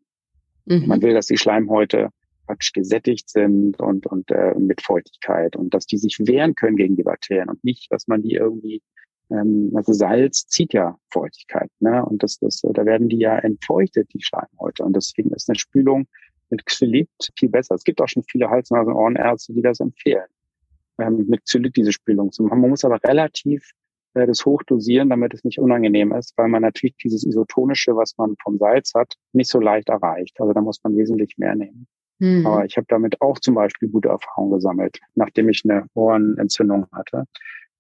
Mhm. 0.67 0.87
Man 0.87 1.03
will, 1.03 1.15
dass 1.15 1.27
die 1.27 1.39
Schleimhäute 1.39 2.11
praktisch 2.47 2.73
gesättigt 2.73 3.29
sind 3.31 3.79
und, 3.81 4.07
und 4.07 4.31
äh, 4.31 4.55
mit 4.59 4.83
Feuchtigkeit 4.83 5.57
und 5.57 5.75
dass 5.75 5.87
die 5.87 5.99
sich 5.99 6.19
wehren 6.21 6.55
können 6.55 6.77
gegen 6.77 6.97
die 6.97 7.03
Bakterien 7.03 7.49
und 7.49 7.63
nicht, 7.65 7.91
dass 7.91 8.09
man 8.09 8.23
die 8.23 8.35
irgendwie, 8.35 8.83
ähm, 9.31 9.73
also 9.75 9.93
Salz 9.93 10.47
zieht 10.47 10.73
ja 10.73 10.97
Feuchtigkeit, 11.11 11.71
ne? 11.81 12.05
Und 12.05 12.23
das, 12.23 12.39
das, 12.39 12.61
da 12.63 12.85
werden 12.85 13.09
die 13.09 13.19
ja 13.19 13.39
entfeuchtet, 13.39 14.13
die 14.13 14.23
Schleimhäute. 14.23 14.85
Und 14.85 14.97
deswegen 14.97 15.33
ist 15.33 15.49
eine 15.49 15.59
Spülung 15.59 16.07
mit 16.51 16.67
Xylit 16.67 17.09
viel 17.39 17.49
besser. 17.49 17.75
Es 17.75 17.85
gibt 17.85 18.01
auch 18.01 18.09
schon 18.09 18.25
viele 18.25 18.51
Hals-, 18.51 18.71
Nasen-, 18.71 18.93
Ohrenärzte, 18.93 19.55
die 19.55 19.63
das 19.63 19.81
empfehlen, 19.81 20.27
ähm, 20.99 21.27
mit 21.29 21.45
Xylit 21.45 21.77
diese 21.77 21.93
Spülung 21.93 22.33
zu 22.33 22.43
machen. 22.43 22.61
Man 22.61 22.71
muss 22.71 22.85
aber 22.85 23.03
relativ 23.05 23.73
äh, 24.15 24.27
das 24.27 24.45
hochdosieren, 24.45 25.09
damit 25.11 25.35
es 25.35 25.45
nicht 25.45 25.59
unangenehm 25.59 26.13
ist, 26.13 26.37
weil 26.37 26.49
man 26.49 26.63
natürlich 26.63 26.97
dieses 26.97 27.25
Isotonische, 27.25 27.97
was 27.97 28.17
man 28.19 28.37
vom 28.43 28.59
Salz 28.59 28.93
hat, 28.95 29.15
nicht 29.33 29.51
so 29.51 29.61
leicht 29.61 29.89
erreicht. 29.89 30.41
Also 30.41 30.53
da 30.53 30.61
muss 30.61 30.83
man 30.83 30.97
wesentlich 30.97 31.39
mehr 31.39 31.55
nehmen. 31.55 31.87
Mhm. 32.23 32.47
Aber 32.47 32.65
ich 32.65 32.77
habe 32.77 32.87
damit 32.89 33.21
auch 33.21 33.41
zum 33.41 33.57
Beispiel 33.57 33.89
gute 33.89 34.09
Erfahrungen 34.09 34.53
gesammelt, 34.53 35.01
nachdem 35.17 35.49
ich 35.49 35.63
eine 35.65 35.87
Ohrenentzündung 35.95 36.87
hatte. 36.93 37.25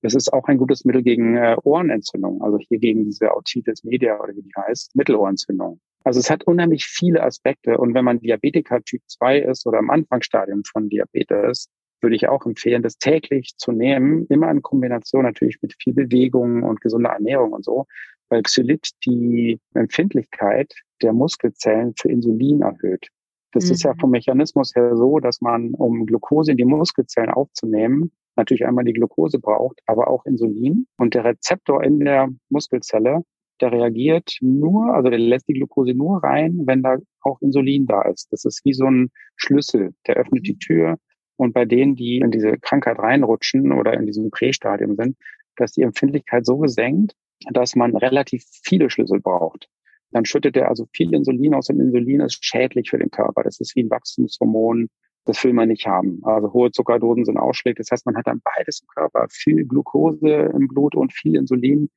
Es 0.02 0.16
ist 0.16 0.32
auch 0.32 0.49
ein 0.49 0.58
gutes 0.58 0.84
Mittel 0.84 1.04
gegen 1.04 1.37
äh, 1.37 1.56
Ohrenentzündung, 1.62 2.42
also 2.42 2.58
hier 2.58 2.80
gegen 2.80 3.04
diese 3.04 3.37
Otitis 3.37 3.84
media 3.84 4.20
oder 4.20 4.34
wie 4.34 4.42
die 4.42 4.50
heißt, 4.56 4.96
Mittelohrentzündung. 4.96 5.78
Also 6.02 6.18
es 6.18 6.28
hat 6.28 6.42
unheimlich 6.42 6.87
viele 6.87 7.22
Aspekte 7.22 7.78
und 7.78 7.94
wenn 7.94 8.04
man 8.04 8.18
Diabetiker 8.18 8.82
Typ 8.82 9.02
2 9.06 9.38
ist 9.38 9.64
oder 9.64 9.78
im 9.78 9.90
Anfangsstadium 9.90 10.64
von 10.64 10.88
Diabetes, 10.88 11.69
würde 12.00 12.17
ich 12.17 12.26
auch 12.26 12.45
empfehlen, 12.45 12.82
das 12.82 12.99
täglich 12.99 13.52
zu 13.58 13.71
nehmen, 13.71 14.26
immer 14.28 14.50
in 14.50 14.60
Kombination 14.60 15.23
natürlich 15.23 15.62
mit 15.62 15.76
viel 15.80 15.95
Bewegung 15.95 16.64
und 16.64 16.80
gesunder 16.80 17.10
Ernährung 17.10 17.52
und 17.52 17.64
so, 17.64 17.86
weil 18.28 18.43
Xylit 18.43 18.90
die 19.06 19.60
Empfindlichkeit 19.75 20.75
der 21.00 21.12
Muskelzellen 21.12 21.95
für 21.97 22.08
Insulin 22.08 22.62
erhöht. 22.62 23.06
Das 23.52 23.67
mhm. 23.67 23.73
ist 23.73 23.84
ja 23.84 23.95
mhm. 23.95 23.99
vom 23.99 24.10
Mechanismus 24.10 24.75
her 24.75 24.97
so, 24.97 25.19
dass 25.21 25.41
man, 25.41 25.75
um 25.75 26.06
Glucose 26.06 26.50
in 26.50 26.56
die 26.56 26.65
Muskelzellen 26.65 27.30
aufzunehmen, 27.30 28.10
natürlich 28.36 28.67
einmal 28.67 28.84
die 28.84 28.95
Glucose 28.95 29.38
braucht, 29.38 29.80
aber 29.86 30.08
auch 30.08 30.25
Insulin. 30.25 30.86
Und 30.97 31.15
der 31.15 31.25
Rezeptor 31.25 31.84
in 31.84 32.00
der 32.00 32.28
Muskelzelle, 32.49 33.25
der 33.60 33.73
reagiert 33.73 34.38
nur, 34.41 34.95
also 34.95 35.10
der 35.10 35.19
lässt 35.19 35.49
die 35.49 35.52
Glucose 35.52 35.95
nur 35.95 36.23
rein, 36.25 36.62
wenn 36.65 36.82
da 36.82 36.97
auch 37.21 37.41
Insulin 37.43 37.86
da 37.86 38.02
ist. 38.02 38.32
Das 38.32 38.45
ist 38.45 38.65
wie 38.65 38.73
so 38.73 38.86
ein 38.86 39.10
Schlüssel, 39.36 39.95
der 40.06 40.17
öffnet 40.17 40.47
die 40.47 40.54
mhm. 40.54 40.58
Tür. 40.58 40.99
Und 41.36 41.54
bei 41.54 41.65
denen, 41.65 41.95
die 41.95 42.19
in 42.19 42.30
diese 42.30 42.58
Krankheit 42.58 42.99
reinrutschen 42.99 43.73
oder 43.73 43.95
in 43.95 44.06
diesem 44.06 44.30
Prästadium 44.30 44.97
sind, 44.97 45.17
dass 45.56 45.73
die 45.73 45.82
Empfindlichkeit 45.82 46.47
so 46.47 46.58
gesenkt, 46.58 47.15
dass 47.52 47.75
man 47.75 47.97
relativ 47.97 48.45
viele 48.65 48.88
Schlüssel 48.91 49.21
braucht 49.21 49.69
dann 50.12 50.25
schüttet 50.25 50.56
er 50.56 50.68
also 50.68 50.86
viel 50.92 51.12
Insulin 51.14 51.54
aus 51.54 51.68
und 51.68 51.80
Insulin 51.80 52.20
ist 52.20 52.44
schädlich 52.44 52.90
für 52.90 52.98
den 52.98 53.10
Körper. 53.10 53.42
Das 53.42 53.60
ist 53.60 53.75
wie 53.76 53.82
ein 53.82 53.90
Wachstumshormon. 53.90 54.88
Das 55.25 55.42
will 55.44 55.52
man 55.52 55.68
nicht 55.68 55.86
haben. 55.86 56.20
Also 56.25 56.52
hohe 56.52 56.70
Zuckerdosen 56.70 57.25
sind 57.25 57.36
ausschlägig. 57.36 57.78
Das 57.78 57.90
heißt, 57.90 58.06
man 58.06 58.16
hat 58.16 58.26
dann 58.26 58.40
beides 58.56 58.80
im 58.80 58.88
Körper. 58.88 59.26
Viel 59.30 59.64
Glucose 59.64 60.28
im 60.28 60.68
Blut 60.68 60.94
und 60.94 61.12
viel 61.12 61.36
Insulin. 61.36 61.90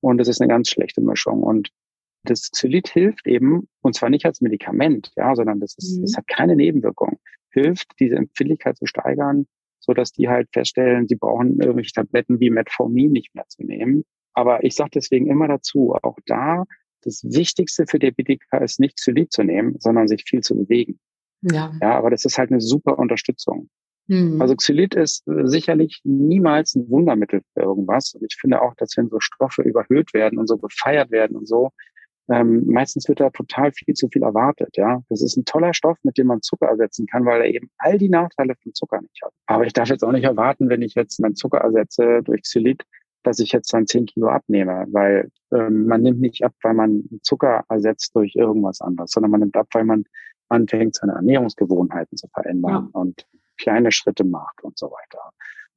Und 0.00 0.18
das 0.18 0.28
ist 0.28 0.40
eine 0.40 0.48
ganz 0.48 0.68
schlechte 0.68 1.00
Mischung. 1.00 1.42
Und 1.42 1.70
das 2.22 2.50
Xylit 2.50 2.88
hilft 2.88 3.26
eben, 3.26 3.68
und 3.80 3.94
zwar 3.94 4.10
nicht 4.10 4.26
als 4.26 4.40
Medikament, 4.40 5.12
ja, 5.16 5.34
sondern 5.34 5.60
das 5.60 5.74
ist, 5.78 5.98
mhm. 5.98 6.02
das 6.02 6.16
hat 6.16 6.26
keine 6.28 6.56
Nebenwirkung. 6.56 7.18
Hilft, 7.50 7.92
diese 7.98 8.16
Empfindlichkeit 8.16 8.76
zu 8.76 8.86
steigern, 8.86 9.46
so 9.80 9.94
dass 9.94 10.12
die 10.12 10.28
halt 10.28 10.48
feststellen, 10.52 11.08
sie 11.08 11.16
brauchen 11.16 11.60
irgendwelche 11.60 11.92
Tabletten 11.92 12.40
wie 12.40 12.50
Metformin 12.50 13.12
nicht 13.12 13.34
mehr 13.34 13.46
zu 13.48 13.64
nehmen. 13.64 14.04
Aber 14.34 14.64
ich 14.64 14.74
sage 14.74 14.90
deswegen 14.94 15.28
immer 15.28 15.48
dazu, 15.48 15.94
auch 16.02 16.18
da 16.26 16.64
das 17.06 17.24
Wichtigste 17.24 17.86
für 17.88 17.98
Diabetiker 17.98 18.60
ist 18.60 18.80
nicht 18.80 18.96
Xylit 18.96 19.32
zu 19.32 19.42
nehmen, 19.42 19.76
sondern 19.78 20.08
sich 20.08 20.24
viel 20.26 20.42
zu 20.42 20.56
bewegen. 20.56 20.98
Ja. 21.40 21.72
Ja, 21.80 21.96
aber 21.96 22.10
das 22.10 22.24
ist 22.24 22.36
halt 22.36 22.50
eine 22.50 22.60
super 22.60 22.98
Unterstützung. 22.98 23.70
Mhm. 24.08 24.40
Also 24.40 24.54
Xylit 24.54 24.94
ist 24.94 25.26
äh, 25.28 25.46
sicherlich 25.46 26.00
niemals 26.04 26.74
ein 26.74 26.88
Wundermittel 26.90 27.42
für 27.54 27.62
irgendwas. 27.62 28.14
Und 28.14 28.24
ich 28.24 28.36
finde 28.38 28.62
auch, 28.62 28.74
dass 28.76 28.96
wenn 28.96 29.08
so 29.08 29.20
Stoffe 29.20 29.62
überhöht 29.62 30.14
werden 30.14 30.38
und 30.38 30.46
so 30.46 30.58
gefeiert 30.58 31.10
werden 31.10 31.36
und 31.36 31.48
so, 31.48 31.70
ähm, 32.28 32.64
meistens 32.66 33.08
wird 33.08 33.20
da 33.20 33.30
total 33.30 33.72
viel 33.72 33.94
zu 33.94 34.08
viel 34.08 34.22
erwartet. 34.22 34.76
Ja, 34.76 35.02
das 35.08 35.22
ist 35.22 35.36
ein 35.36 35.44
toller 35.44 35.74
Stoff, 35.74 35.98
mit 36.02 36.18
dem 36.18 36.26
man 36.26 36.42
Zucker 36.42 36.66
ersetzen 36.66 37.06
kann, 37.06 37.24
weil 37.24 37.42
er 37.42 37.54
eben 37.54 37.70
all 37.78 37.98
die 37.98 38.08
Nachteile 38.08 38.54
von 38.60 38.74
Zucker 38.74 39.00
nicht 39.00 39.20
hat. 39.22 39.32
Aber 39.46 39.64
ich 39.64 39.72
darf 39.72 39.88
jetzt 39.88 40.04
auch 40.04 40.12
nicht 40.12 40.24
erwarten, 40.24 40.68
wenn 40.68 40.82
ich 40.82 40.94
jetzt 40.94 41.20
meinen 41.20 41.36
Zucker 41.36 41.58
ersetze 41.58 42.22
durch 42.24 42.42
Xylit, 42.42 42.82
dass 43.26 43.40
ich 43.40 43.50
jetzt 43.50 43.72
dann 43.72 43.86
10 43.86 44.06
Kilo 44.06 44.28
abnehme, 44.28 44.86
weil 44.90 45.30
ähm, 45.52 45.86
man 45.86 46.02
nimmt 46.02 46.20
nicht 46.20 46.44
ab, 46.44 46.54
weil 46.62 46.74
man 46.74 47.04
Zucker 47.22 47.64
ersetzt 47.68 48.14
durch 48.14 48.36
irgendwas 48.36 48.80
anderes, 48.80 49.10
sondern 49.10 49.32
man 49.32 49.40
nimmt 49.40 49.56
ab, 49.56 49.66
weil 49.72 49.84
man 49.84 50.04
anfängt, 50.48 50.94
seine 50.94 51.14
Ernährungsgewohnheiten 51.14 52.16
zu 52.16 52.28
verändern 52.28 52.90
ja. 52.92 53.00
und 53.00 53.26
kleine 53.58 53.90
Schritte 53.90 54.22
macht 54.22 54.62
und 54.62 54.78
so 54.78 54.86
weiter. 54.86 55.30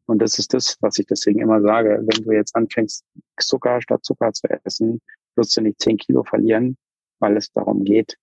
Und 0.05 0.21
das 0.21 0.37
ist 0.37 0.53
das, 0.53 0.77
was 0.81 0.99
ich 0.99 1.07
deswegen 1.07 1.39
immer 1.39 1.61
sage. 1.61 2.03
Wenn 2.03 2.23
du 2.23 2.31
jetzt 2.31 2.55
anfängst, 2.55 3.03
Zucker 3.39 3.81
statt 3.81 4.05
Zucker 4.05 4.31
zu 4.31 4.47
essen, 4.63 5.01
wirst 5.35 5.57
du 5.57 5.61
nicht 5.61 5.81
10 5.81 5.97
Kilo 5.97 6.23
verlieren, 6.23 6.77
weil 7.19 7.35
es 7.35 7.51
darum 7.51 7.83
geht, 7.83 8.15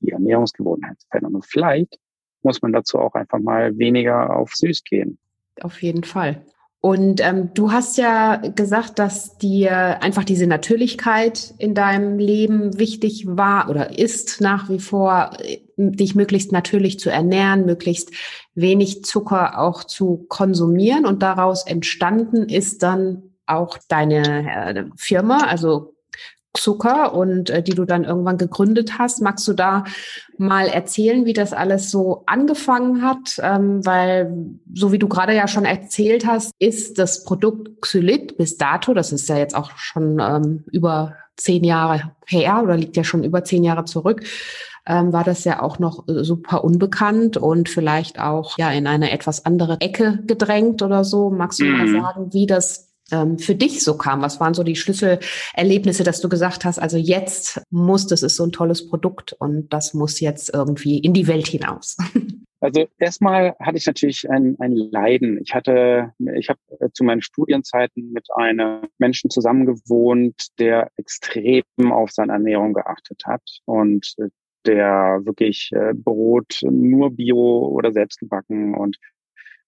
die 0.00 0.10
Ernährungsgewohnheiten 0.10 0.98
zu 0.98 1.06
verändern. 1.08 1.36
Und 1.36 1.46
vielleicht 1.46 1.98
muss 2.42 2.60
man 2.60 2.74
dazu 2.74 2.98
auch 2.98 3.14
einfach 3.14 3.38
mal 3.38 3.78
weniger 3.78 4.36
auf 4.36 4.52
süß 4.54 4.84
gehen. 4.84 5.18
Auf 5.62 5.82
jeden 5.82 6.04
Fall. 6.04 6.44
Und 6.84 7.22
ähm, 7.22 7.48
du 7.54 7.72
hast 7.72 7.96
ja 7.96 8.36
gesagt, 8.36 8.98
dass 8.98 9.38
dir 9.38 10.02
einfach 10.02 10.22
diese 10.22 10.46
Natürlichkeit 10.46 11.54
in 11.56 11.74
deinem 11.74 12.18
Leben 12.18 12.78
wichtig 12.78 13.24
war 13.26 13.70
oder 13.70 13.98
ist 13.98 14.42
nach 14.42 14.68
wie 14.68 14.80
vor, 14.80 15.30
dich 15.78 16.14
möglichst 16.14 16.52
natürlich 16.52 16.98
zu 16.98 17.08
ernähren, 17.08 17.64
möglichst 17.64 18.10
wenig 18.54 19.02
Zucker 19.02 19.58
auch 19.60 19.84
zu 19.84 20.26
konsumieren. 20.28 21.06
Und 21.06 21.22
daraus 21.22 21.66
entstanden 21.66 22.50
ist 22.50 22.82
dann 22.82 23.30
auch 23.46 23.78
deine 23.88 24.76
äh, 24.76 24.84
Firma, 24.94 25.38
also 25.38 25.93
Zucker 26.54 27.14
und 27.14 27.50
äh, 27.50 27.62
die 27.62 27.74
du 27.74 27.84
dann 27.84 28.04
irgendwann 28.04 28.38
gegründet 28.38 28.98
hast. 28.98 29.20
Magst 29.20 29.46
du 29.46 29.52
da 29.52 29.84
mal 30.38 30.68
erzählen, 30.68 31.26
wie 31.26 31.32
das 31.32 31.52
alles 31.52 31.90
so 31.90 32.22
angefangen 32.26 33.02
hat? 33.02 33.40
Ähm, 33.42 33.84
weil, 33.84 34.32
so 34.72 34.92
wie 34.92 34.98
du 34.98 35.08
gerade 35.08 35.34
ja 35.34 35.48
schon 35.48 35.64
erzählt 35.64 36.26
hast, 36.26 36.52
ist 36.58 36.98
das 36.98 37.24
Produkt 37.24 37.82
Xylit 37.82 38.36
bis 38.36 38.56
dato, 38.56 38.94
das 38.94 39.12
ist 39.12 39.28
ja 39.28 39.36
jetzt 39.36 39.54
auch 39.54 39.72
schon 39.76 40.18
ähm, 40.20 40.64
über 40.70 41.14
zehn 41.36 41.64
Jahre 41.64 42.12
her 42.26 42.60
oder 42.62 42.76
liegt 42.76 42.96
ja 42.96 43.04
schon 43.04 43.24
über 43.24 43.44
zehn 43.44 43.64
Jahre 43.64 43.84
zurück, 43.84 44.22
ähm, 44.86 45.12
war 45.12 45.24
das 45.24 45.44
ja 45.44 45.60
auch 45.62 45.78
noch 45.78 46.06
äh, 46.08 46.22
super 46.22 46.62
unbekannt 46.62 47.36
und 47.36 47.68
vielleicht 47.68 48.20
auch 48.20 48.56
ja 48.58 48.70
in 48.70 48.86
eine 48.86 49.10
etwas 49.10 49.44
andere 49.44 49.80
Ecke 49.80 50.20
gedrängt 50.26 50.82
oder 50.82 51.04
so. 51.04 51.30
Magst 51.30 51.60
du 51.60 51.64
mhm. 51.64 51.76
mal 51.76 51.88
sagen, 51.88 52.32
wie 52.32 52.46
das 52.46 52.93
ähm, 53.10 53.38
für 53.38 53.54
dich 53.54 53.82
so 53.82 53.96
kam? 53.96 54.22
Was 54.22 54.40
waren 54.40 54.54
so 54.54 54.62
die 54.62 54.76
Schlüsselerlebnisse, 54.76 56.04
dass 56.04 56.20
du 56.20 56.28
gesagt 56.28 56.64
hast, 56.64 56.78
also 56.78 56.96
jetzt 56.96 57.62
muss, 57.70 58.06
das 58.06 58.22
ist 58.22 58.36
so 58.36 58.44
ein 58.44 58.52
tolles 58.52 58.88
Produkt 58.88 59.32
und 59.34 59.72
das 59.72 59.94
muss 59.94 60.20
jetzt 60.20 60.52
irgendwie 60.52 60.98
in 60.98 61.12
die 61.12 61.26
Welt 61.26 61.46
hinaus? 61.46 61.96
Also 62.60 62.86
erstmal 62.98 63.54
hatte 63.60 63.76
ich 63.76 63.84
natürlich 63.84 64.30
ein, 64.30 64.56
ein 64.58 64.72
Leiden. 64.72 65.38
Ich 65.44 65.54
hatte, 65.54 66.14
ich 66.34 66.48
habe 66.48 66.58
zu 66.94 67.04
meinen 67.04 67.20
Studienzeiten 67.20 68.10
mit 68.10 68.26
einem 68.34 68.86
Menschen 68.96 69.28
zusammengewohnt, 69.28 70.46
der 70.58 70.88
extrem 70.96 71.62
auf 71.90 72.10
seine 72.10 72.32
Ernährung 72.32 72.72
geachtet 72.72 73.20
hat 73.26 73.42
und 73.66 74.14
der 74.64 75.20
wirklich 75.24 75.72
äh, 75.74 75.92
Brot 75.94 76.60
nur 76.62 77.10
Bio 77.10 77.68
oder 77.68 77.92
selbst 77.92 78.18
gebacken 78.18 78.74
und 78.74 78.96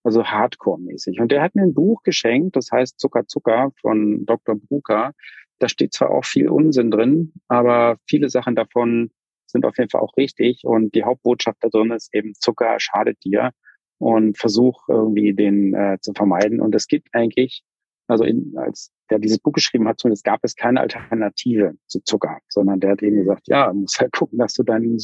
also 0.07 0.25
Hardcore-mäßig. 0.25 1.21
Und 1.21 1.33
der 1.33 1.43
hat 1.43 1.57
mir 1.57 1.63
ein 1.63 1.75
Buch 1.75 2.05
geschenkt, 2.05 2.55
das 2.55 2.71
heißt 2.71 3.01
Zucker 3.01 3.27
Zucker 3.27 3.73
von 3.81 4.25
Dr. 4.25 4.55
Brucker. 4.55 5.13
Da 5.59 5.69
steht 5.69 5.95
zwar 5.95 6.13
auch 6.13 6.25
viel 6.25 6.49
Unsinn 6.49 6.93
drin, 6.93 7.33
aber 7.49 7.97
viele 8.07 8.31
Sachen 8.31 8.55
davon 8.55 9.11
sind 9.47 9.65
auf 9.65 9.77
jeden 9.79 9.91
Fall 9.91 10.03
auch 10.03 10.17
richtig. 10.17 10.63
Und 10.63 10.95
die 10.95 11.03
Hauptbotschaft 11.03 11.59
da 11.61 11.69
drin 11.69 11.91
ist 11.91 12.15
eben, 12.15 12.35
Zucker 12.35 12.77
schadet 12.79 13.19
dir 13.25 13.51
und 13.99 14.39
versuch 14.39 14.89
irgendwie 14.89 15.35
den 15.35 15.75
äh, 15.75 15.99
zu 16.01 16.13
vermeiden. 16.13 16.61
Und 16.61 16.73
es 16.77 16.87
gibt 16.87 17.09
eigentlich, 17.13 17.65
also 18.07 18.23
in, 18.23 18.55
als 18.57 18.93
der 19.11 19.19
dieses 19.19 19.41
Buch 19.41 19.55
geschrieben 19.55 19.89
hat, 19.89 19.99
zumindest 19.99 20.25
gab 20.25 20.39
es 20.45 20.55
keine 20.55 20.83
Alternative 20.83 21.75
zu 21.89 22.01
Zucker, 22.05 22.39
sondern 22.49 22.79
der 22.79 22.93
hat 22.93 23.03
eben 23.03 23.17
gesagt, 23.17 23.49
ja, 23.49 23.73
muss 23.73 23.99
halt 23.99 24.13
gucken, 24.13 24.39
dass 24.39 24.55
du 24.55 24.63
deinen 24.63 25.01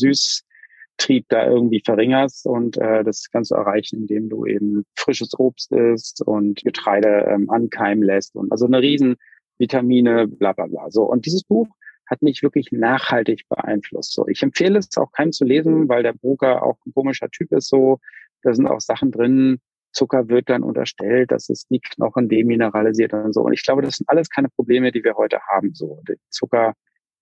Süßtrieb 1.03 1.27
da 1.29 1.47
irgendwie 1.47 1.83
verringerst 1.85 2.47
und 2.47 2.77
äh, 2.77 3.05
das 3.05 3.29
kannst 3.31 3.51
du 3.51 3.55
erreichen, 3.55 4.03
indem 4.03 4.29
du 4.29 4.47
eben 4.47 4.85
frisches 4.95 5.39
Obst 5.39 5.73
isst 5.73 6.23
und 6.23 6.63
Getreide 6.63 7.27
ähm, 7.29 7.51
ankeimen 7.51 8.03
lässt 8.03 8.35
und 8.37 8.51
also 8.53 8.67
eine 8.67 8.81
riesen 8.81 9.17
Vitamine, 9.59 10.29
bla 10.29 10.53
bla 10.53 10.67
bla. 10.67 10.91
So, 10.91 11.05
und 11.05 11.27
dieses 11.27 11.45
Buch 11.45 11.69
hat 12.07 12.23
mich 12.23 12.43
wirklich 12.43 12.73
nachhaltig 12.73 13.49
beeinflusst. 13.49 14.13
So, 14.13 14.27
ich 14.29 14.43
empfehle 14.43 14.79
es 14.79 14.97
auch 14.97 15.13
keinem 15.13 15.33
zu 15.33 15.45
lesen, 15.45 15.89
weil 15.89 16.03
der 16.03 16.13
Broker 16.13 16.63
auch 16.63 16.79
ein 16.87 16.93
komischer 16.93 17.29
Typ 17.31 17.53
ist. 17.53 17.69
So, 17.69 17.99
da 18.43 18.55
sind 18.55 18.67
auch 18.67 18.81
Sachen 18.81 19.11
drin. 19.11 19.61
Zucker 19.93 20.29
wird 20.29 20.49
dann 20.49 20.63
unterstellt, 20.63 21.31
dass 21.31 21.49
es 21.51 21.67
die 21.67 21.81
Knochen 21.81 22.29
demineralisiert 22.29 23.13
und 23.13 23.35
so. 23.35 23.43
Und 23.43 23.53
ich 23.53 23.63
glaube, 23.63 23.83
das 23.83 23.97
sind 23.97 24.09
alles 24.09 24.31
keine 24.31 24.49
Probleme, 24.49 24.91
die 24.91 25.05
wir 25.05 25.15
heute 25.15 25.41
haben. 25.51 25.75
So, 25.75 26.01
der 26.09 26.17
Zucker 26.31 26.75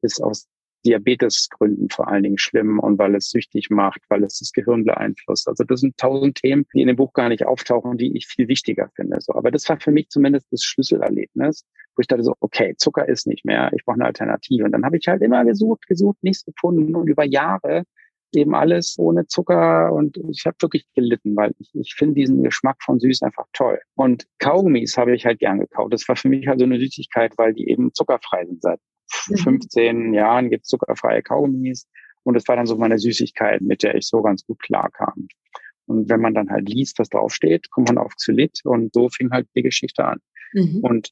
ist 0.03 0.23
aus 0.23 0.49
Diabetesgründen 0.85 1.89
vor 1.91 2.09
allen 2.09 2.23
Dingen 2.23 2.39
schlimm 2.39 2.79
und 2.79 2.99
weil 2.99 3.15
es 3.15 3.31
süchtig 3.31 3.71
macht, 3.71 4.01
weil 4.09 4.25
es 4.25 4.39
das 4.39 4.53
Gehirn 4.53 4.85
beeinflusst. 4.85 5.49
Also 5.49 5.65
das 5.65 5.81
sind 5.81 5.97
tausend 5.99 6.37
Themen, 6.37 6.67
die 6.75 6.81
in 6.81 6.89
dem 6.89 6.97
Buch 6.97 7.13
gar 7.13 7.29
nicht 7.29 7.45
auftauchen, 7.47 7.99
die 7.99 8.17
ich 8.17 8.27
viel 8.27 8.49
wichtiger 8.49 8.91
finde. 8.95 9.19
So, 9.21 9.35
aber 9.35 9.51
das 9.51 9.69
war 9.69 9.79
für 9.79 9.91
mich 9.91 10.09
zumindest 10.09 10.47
das 10.51 10.63
Schlüsselerlebnis, 10.63 11.65
wo 11.97 12.01
ich 12.01 12.07
dachte 12.07 12.25
so, 12.25 12.35
okay, 12.41 12.75
Zucker 12.77 13.09
ist 13.09 13.27
nicht 13.27 13.45
mehr, 13.45 13.71
ich 13.75 13.85
brauche 13.85 13.97
eine 13.97 14.07
Alternative. 14.07 14.65
Und 14.65 14.73
dann 14.73 14.85
habe 14.85 14.97
ich 14.97 15.07
halt 15.07 15.23
immer 15.23 15.45
gesucht, 15.45 15.87
gesucht, 15.87 16.19
nichts 16.23 16.45
gefunden 16.45 16.95
und 16.95 17.09
über 17.09 17.25
Jahre 17.25 17.85
eben 18.35 18.55
alles 18.55 18.97
ohne 18.99 19.27
Zucker 19.27 19.93
und 19.93 20.17
ich 20.31 20.45
habe 20.47 20.57
wirklich 20.61 20.87
gelitten, 20.95 21.37
weil 21.37 21.53
ich, 21.59 21.71
ich 21.75 21.95
finde 21.95 22.15
diesen 22.15 22.43
Geschmack 22.43 22.77
von 22.83 23.01
süß 23.01 23.23
einfach 23.23 23.47
toll. 23.53 23.81
Und 23.95 24.27
Kaugummis 24.39 24.97
habe 24.97 25.15
ich 25.15 25.27
halt 25.27 25.39
gern 25.41 25.59
gekauft. 25.59 25.93
Das 25.93 26.09
war 26.09 26.17
für 26.17 26.29
mich 26.29 26.47
halt 26.47 26.61
so 26.61 26.65
eine 26.65 26.79
Süßigkeit, 26.79 27.37
weil 27.39 27.55
die 27.55 27.69
eben 27.69 27.93
zuckerfrei 27.93 28.47
sind. 28.47 28.63
Seit 28.63 28.81
15 29.11 30.09
mhm. 30.09 30.15
Jahren 30.15 30.51
gibt 30.51 30.65
es 30.65 30.69
zuckerfreie 30.69 31.23
Kaugummis 31.23 31.89
und 32.23 32.35
das 32.35 32.47
war 32.49 32.57
dann 32.57 32.67
so 32.67 32.77
meine 32.77 32.99
Süßigkeit, 32.99 33.61
mit 33.61 33.83
der 33.83 33.95
ich 33.95 34.07
so 34.07 34.23
ganz 34.23 34.45
gut 34.45 34.61
klarkam. 34.61 35.29
Und 35.87 36.09
wenn 36.09 36.21
man 36.21 36.35
dann 36.35 36.51
halt 36.51 36.69
liest, 36.69 36.99
was 36.99 37.09
draufsteht, 37.09 37.71
kommt 37.71 37.89
man 37.89 37.99
auf 37.99 38.15
Xylit 38.15 38.61
und 38.65 38.93
so 38.93 39.09
fing 39.09 39.31
halt 39.31 39.49
die 39.57 39.63
Geschichte 39.63 40.05
an. 40.05 40.19
Mhm. 40.53 40.81
Und 40.83 41.11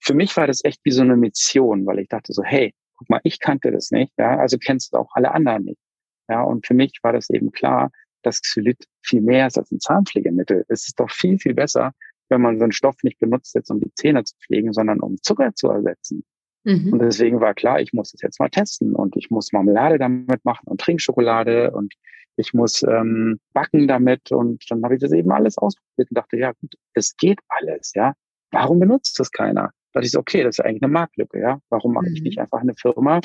für 0.00 0.14
mich 0.14 0.36
war 0.36 0.46
das 0.46 0.64
echt 0.64 0.80
wie 0.84 0.90
so 0.90 1.02
eine 1.02 1.16
Mission, 1.16 1.86
weil 1.86 2.00
ich 2.00 2.08
dachte 2.08 2.32
so, 2.32 2.42
hey, 2.42 2.74
guck 2.96 3.08
mal, 3.08 3.20
ich 3.24 3.40
kannte 3.40 3.70
das 3.70 3.90
nicht, 3.90 4.12
ja, 4.18 4.38
also 4.38 4.58
kennst 4.58 4.92
du 4.92 4.98
auch 4.98 5.10
alle 5.14 5.32
anderen 5.32 5.64
nicht. 5.64 5.80
Ja, 6.28 6.42
und 6.42 6.66
für 6.66 6.74
mich 6.74 6.98
war 7.02 7.12
das 7.12 7.30
eben 7.30 7.52
klar, 7.52 7.90
dass 8.22 8.42
Xylit 8.42 8.84
viel 9.02 9.22
mehr 9.22 9.46
ist 9.46 9.56
als 9.56 9.70
ein 9.70 9.80
Zahnpflegemittel. 9.80 10.64
Es 10.68 10.86
ist 10.88 11.00
doch 11.00 11.10
viel, 11.10 11.38
viel 11.38 11.54
besser, 11.54 11.92
wenn 12.28 12.42
man 12.42 12.58
so 12.58 12.64
einen 12.64 12.72
Stoff 12.72 12.96
nicht 13.02 13.18
benutzt, 13.18 13.54
jetzt 13.54 13.70
um 13.70 13.80
die 13.80 13.92
Zähne 13.94 14.24
zu 14.24 14.36
pflegen, 14.44 14.72
sondern 14.72 15.00
um 15.00 15.16
Zucker 15.22 15.54
zu 15.54 15.68
ersetzen. 15.68 16.24
Mhm. 16.68 16.92
Und 16.92 16.98
deswegen 16.98 17.40
war 17.40 17.54
klar, 17.54 17.80
ich 17.80 17.94
muss 17.94 18.12
es 18.12 18.20
jetzt 18.20 18.38
mal 18.38 18.50
testen 18.50 18.94
und 18.94 19.16
ich 19.16 19.30
muss 19.30 19.52
Marmelade 19.52 19.98
damit 19.98 20.44
machen 20.44 20.66
und 20.66 20.80
Trinkschokolade 20.82 21.70
und 21.70 21.94
ich 22.36 22.52
muss 22.52 22.82
ähm, 22.82 23.40
backen 23.54 23.88
damit 23.88 24.30
und 24.32 24.62
dann 24.68 24.84
habe 24.84 24.94
ich 24.94 25.00
das 25.00 25.12
eben 25.12 25.32
alles 25.32 25.56
ausprobiert 25.56 26.10
und 26.10 26.14
dachte, 26.18 26.36
ja 26.36 26.52
gut, 26.52 26.74
es 26.92 27.16
geht 27.16 27.40
alles, 27.48 27.92
ja. 27.94 28.12
Warum 28.50 28.80
benutzt 28.80 29.18
das 29.18 29.32
keiner? 29.32 29.70
Da 29.92 30.00
dachte 30.00 30.06
ich 30.06 30.12
so, 30.12 30.18
okay, 30.18 30.42
das 30.44 30.58
ist 30.58 30.64
eigentlich 30.64 30.82
eine 30.82 30.92
Marktlücke, 30.92 31.40
ja. 31.40 31.58
Warum 31.70 31.94
mache 31.94 32.10
mhm. 32.10 32.16
ich 32.16 32.22
nicht 32.22 32.38
einfach 32.38 32.60
eine 32.60 32.74
Firma, 32.74 33.20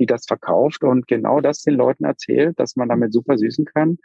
die 0.00 0.06
das 0.06 0.26
verkauft 0.26 0.82
und 0.82 1.06
genau 1.06 1.40
das 1.40 1.62
den 1.62 1.74
Leuten 1.74 2.04
erzählt, 2.04 2.58
dass 2.58 2.74
man 2.74 2.88
damit 2.88 3.12
super 3.12 3.38
süßen 3.38 3.64
kann. 3.64 3.98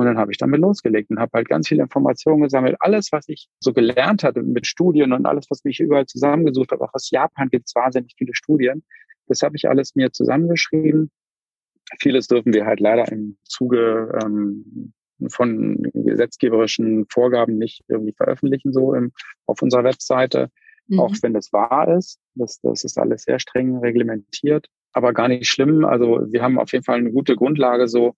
Und 0.00 0.06
dann 0.06 0.16
habe 0.16 0.32
ich 0.32 0.38
damit 0.38 0.62
losgelegt 0.62 1.10
und 1.10 1.20
habe 1.20 1.30
halt 1.34 1.46
ganz 1.46 1.68
viele 1.68 1.82
Informationen 1.82 2.40
gesammelt. 2.40 2.74
Alles, 2.80 3.12
was 3.12 3.28
ich 3.28 3.50
so 3.60 3.74
gelernt 3.74 4.24
hatte 4.24 4.42
mit 4.42 4.66
Studien 4.66 5.12
und 5.12 5.26
alles, 5.26 5.44
was 5.50 5.62
mich 5.62 5.78
überall 5.78 6.06
zusammengesucht 6.06 6.72
habe, 6.72 6.82
auch 6.82 6.94
aus 6.94 7.10
Japan 7.10 7.50
gibt 7.50 7.68
es 7.68 7.74
wahnsinnig 7.74 8.14
viele 8.16 8.34
Studien. 8.34 8.82
Das 9.26 9.42
habe 9.42 9.56
ich 9.56 9.68
alles 9.68 9.94
mir 9.96 10.10
zusammengeschrieben. 10.10 11.10
Vieles 12.00 12.28
dürfen 12.28 12.54
wir 12.54 12.64
halt 12.64 12.80
leider 12.80 13.12
im 13.12 13.36
Zuge 13.44 14.18
ähm, 14.24 14.94
von 15.28 15.82
gesetzgeberischen 15.92 17.04
Vorgaben 17.10 17.58
nicht 17.58 17.84
irgendwie 17.88 18.14
veröffentlichen, 18.14 18.72
so 18.72 18.94
im, 18.94 19.12
auf 19.44 19.60
unserer 19.60 19.84
Webseite. 19.84 20.48
Mhm. 20.86 20.98
Auch 20.98 21.14
wenn 21.20 21.34
das 21.34 21.52
wahr 21.52 21.94
ist. 21.94 22.18
Das, 22.36 22.58
das 22.62 22.84
ist 22.84 22.96
alles 22.96 23.24
sehr 23.24 23.38
streng 23.38 23.76
reglementiert 23.76 24.66
aber 24.92 25.12
gar 25.12 25.28
nicht 25.28 25.48
schlimm. 25.48 25.84
Also 25.84 26.20
wir 26.30 26.42
haben 26.42 26.58
auf 26.58 26.72
jeden 26.72 26.84
Fall 26.84 26.98
eine 26.98 27.12
gute 27.12 27.36
Grundlage 27.36 27.88
so. 27.88 28.16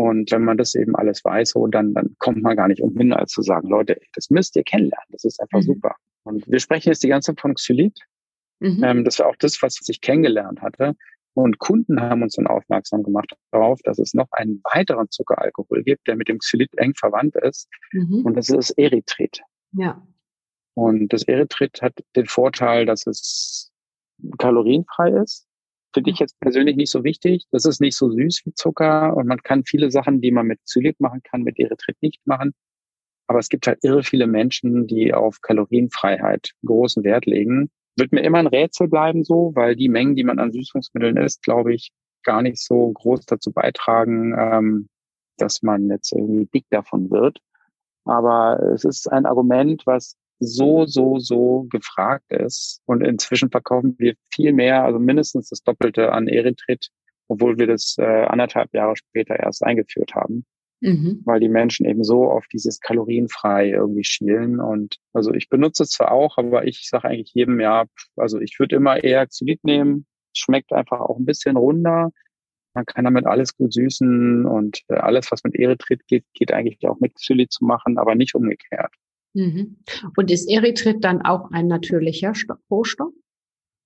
Und 0.00 0.32
wenn 0.32 0.44
man 0.44 0.56
das 0.56 0.74
eben 0.74 0.96
alles 0.96 1.22
weiß, 1.22 1.50
so, 1.50 1.66
dann, 1.66 1.92
dann 1.92 2.16
kommt 2.18 2.40
man 2.40 2.56
gar 2.56 2.68
nicht 2.68 2.80
umhin, 2.80 3.12
als 3.12 3.32
zu 3.32 3.42
sagen, 3.42 3.68
Leute, 3.68 4.00
das 4.14 4.30
müsst 4.30 4.56
ihr 4.56 4.62
kennenlernen. 4.62 5.08
Das 5.10 5.24
ist 5.24 5.38
einfach 5.42 5.58
mhm. 5.58 5.74
super. 5.74 5.96
Und 6.22 6.50
wir 6.50 6.58
sprechen 6.58 6.88
jetzt 6.88 7.02
die 7.02 7.08
ganze 7.08 7.32
Zeit 7.32 7.40
von 7.42 7.52
Xylit. 7.52 7.98
Mhm. 8.60 8.82
Ähm, 8.82 9.04
das 9.04 9.18
war 9.18 9.26
auch 9.26 9.36
das, 9.36 9.60
was 9.60 9.78
ich 9.86 10.00
kennengelernt 10.00 10.62
hatte. 10.62 10.96
Und 11.34 11.58
Kunden 11.58 12.00
haben 12.00 12.22
uns 12.22 12.36
dann 12.36 12.46
aufmerksam 12.46 13.02
gemacht 13.02 13.34
darauf, 13.50 13.78
dass 13.82 13.98
es 13.98 14.14
noch 14.14 14.28
einen 14.32 14.62
weiteren 14.72 15.10
Zuckeralkohol 15.10 15.82
gibt, 15.82 16.08
der 16.08 16.16
mit 16.16 16.28
dem 16.28 16.38
Xylit 16.38 16.70
eng 16.78 16.94
verwandt 16.94 17.36
ist. 17.36 17.68
Mhm. 17.92 18.24
Und 18.24 18.38
das 18.38 18.48
ist 18.48 18.70
Erythrit. 18.78 19.42
Ja. 19.72 20.02
Und 20.72 21.12
das 21.12 21.24
Erythrit 21.24 21.82
hat 21.82 21.92
den 22.16 22.24
Vorteil, 22.24 22.86
dass 22.86 23.06
es 23.06 23.70
kalorienfrei 24.38 25.10
ist. 25.10 25.46
Finde 25.92 26.10
ich 26.10 26.18
jetzt 26.20 26.38
persönlich 26.40 26.76
nicht 26.76 26.90
so 26.90 27.02
wichtig. 27.04 27.46
Das 27.50 27.64
ist 27.64 27.80
nicht 27.80 27.96
so 27.96 28.10
süß 28.10 28.42
wie 28.44 28.54
Zucker 28.54 29.16
und 29.16 29.26
man 29.26 29.42
kann 29.42 29.64
viele 29.64 29.90
Sachen, 29.90 30.20
die 30.20 30.30
man 30.30 30.46
mit 30.46 30.60
Zylit 30.64 31.00
machen 31.00 31.22
kann, 31.22 31.42
mit 31.42 31.58
Erythrit 31.58 31.96
nicht 32.00 32.20
machen. 32.26 32.52
Aber 33.26 33.38
es 33.38 33.48
gibt 33.48 33.66
halt 33.66 33.78
irre 33.82 34.02
viele 34.02 34.26
Menschen, 34.26 34.86
die 34.86 35.14
auf 35.14 35.40
Kalorienfreiheit 35.40 36.52
großen 36.64 37.04
Wert 37.04 37.26
legen. 37.26 37.70
Wird 37.96 38.12
mir 38.12 38.22
immer 38.22 38.38
ein 38.38 38.46
Rätsel 38.46 38.88
bleiben 38.88 39.24
so, 39.24 39.52
weil 39.54 39.76
die 39.76 39.88
Mengen, 39.88 40.16
die 40.16 40.24
man 40.24 40.38
an 40.38 40.52
Süßungsmitteln 40.52 41.16
isst, 41.16 41.42
glaube 41.42 41.74
ich, 41.74 41.90
gar 42.24 42.42
nicht 42.42 42.58
so 42.58 42.90
groß 42.92 43.26
dazu 43.26 43.52
beitragen, 43.52 44.34
ähm, 44.36 44.88
dass 45.38 45.62
man 45.62 45.88
jetzt 45.88 46.12
irgendwie 46.12 46.46
dick 46.46 46.66
davon 46.70 47.10
wird. 47.10 47.38
Aber 48.04 48.60
es 48.74 48.84
ist 48.84 49.10
ein 49.10 49.26
Argument, 49.26 49.82
was 49.86 50.16
so, 50.40 50.86
so, 50.86 51.18
so 51.18 51.66
gefragt 51.70 52.24
ist. 52.30 52.80
Und 52.86 53.02
inzwischen 53.02 53.50
verkaufen 53.50 53.94
wir 53.98 54.14
viel 54.32 54.52
mehr, 54.52 54.82
also 54.82 54.98
mindestens 54.98 55.50
das 55.50 55.62
Doppelte 55.62 56.12
an 56.12 56.26
Erythrit, 56.26 56.88
obwohl 57.28 57.58
wir 57.58 57.66
das 57.66 57.96
äh, 57.98 58.24
anderthalb 58.24 58.74
Jahre 58.74 58.96
später 58.96 59.38
erst 59.38 59.62
eingeführt 59.62 60.14
haben. 60.14 60.44
Mhm. 60.80 61.20
Weil 61.26 61.40
die 61.40 61.50
Menschen 61.50 61.84
eben 61.84 62.02
so 62.02 62.30
auf 62.30 62.46
dieses 62.46 62.80
kalorienfrei 62.80 63.68
irgendwie 63.70 64.04
schielen. 64.04 64.60
Und 64.60 64.96
also 65.12 65.32
ich 65.34 65.50
benutze 65.50 65.82
es 65.82 65.90
zwar 65.90 66.10
auch, 66.10 66.38
aber 66.38 66.66
ich 66.66 66.88
sage 66.88 67.08
eigentlich 67.08 67.34
jedem 67.34 67.60
Jahr, 67.60 67.86
also 68.16 68.40
ich 68.40 68.58
würde 68.58 68.76
immer 68.76 69.04
eher 69.04 69.26
Xylit 69.26 69.62
nehmen. 69.62 70.06
Schmeckt 70.34 70.72
einfach 70.72 71.00
auch 71.00 71.18
ein 71.18 71.26
bisschen 71.26 71.56
runder. 71.56 72.10
Man 72.72 72.86
kann 72.86 73.04
damit 73.04 73.26
alles 73.26 73.56
gut 73.56 73.74
süßen 73.74 74.46
und 74.46 74.80
äh, 74.88 74.94
alles, 74.94 75.30
was 75.30 75.44
mit 75.44 75.54
Erythrit 75.56 76.06
geht, 76.06 76.24
geht 76.32 76.52
eigentlich 76.52 76.78
auch 76.88 77.00
mit 77.00 77.14
Xylit 77.16 77.52
zu 77.52 77.64
machen, 77.64 77.98
aber 77.98 78.14
nicht 78.14 78.34
umgekehrt. 78.34 78.94
Mhm. 79.34 79.76
Und 80.16 80.30
ist 80.30 80.50
Erythrit 80.50 81.04
dann 81.04 81.22
auch 81.22 81.50
ein 81.50 81.66
natürlicher 81.68 82.32
Rohstoff? 82.70 83.12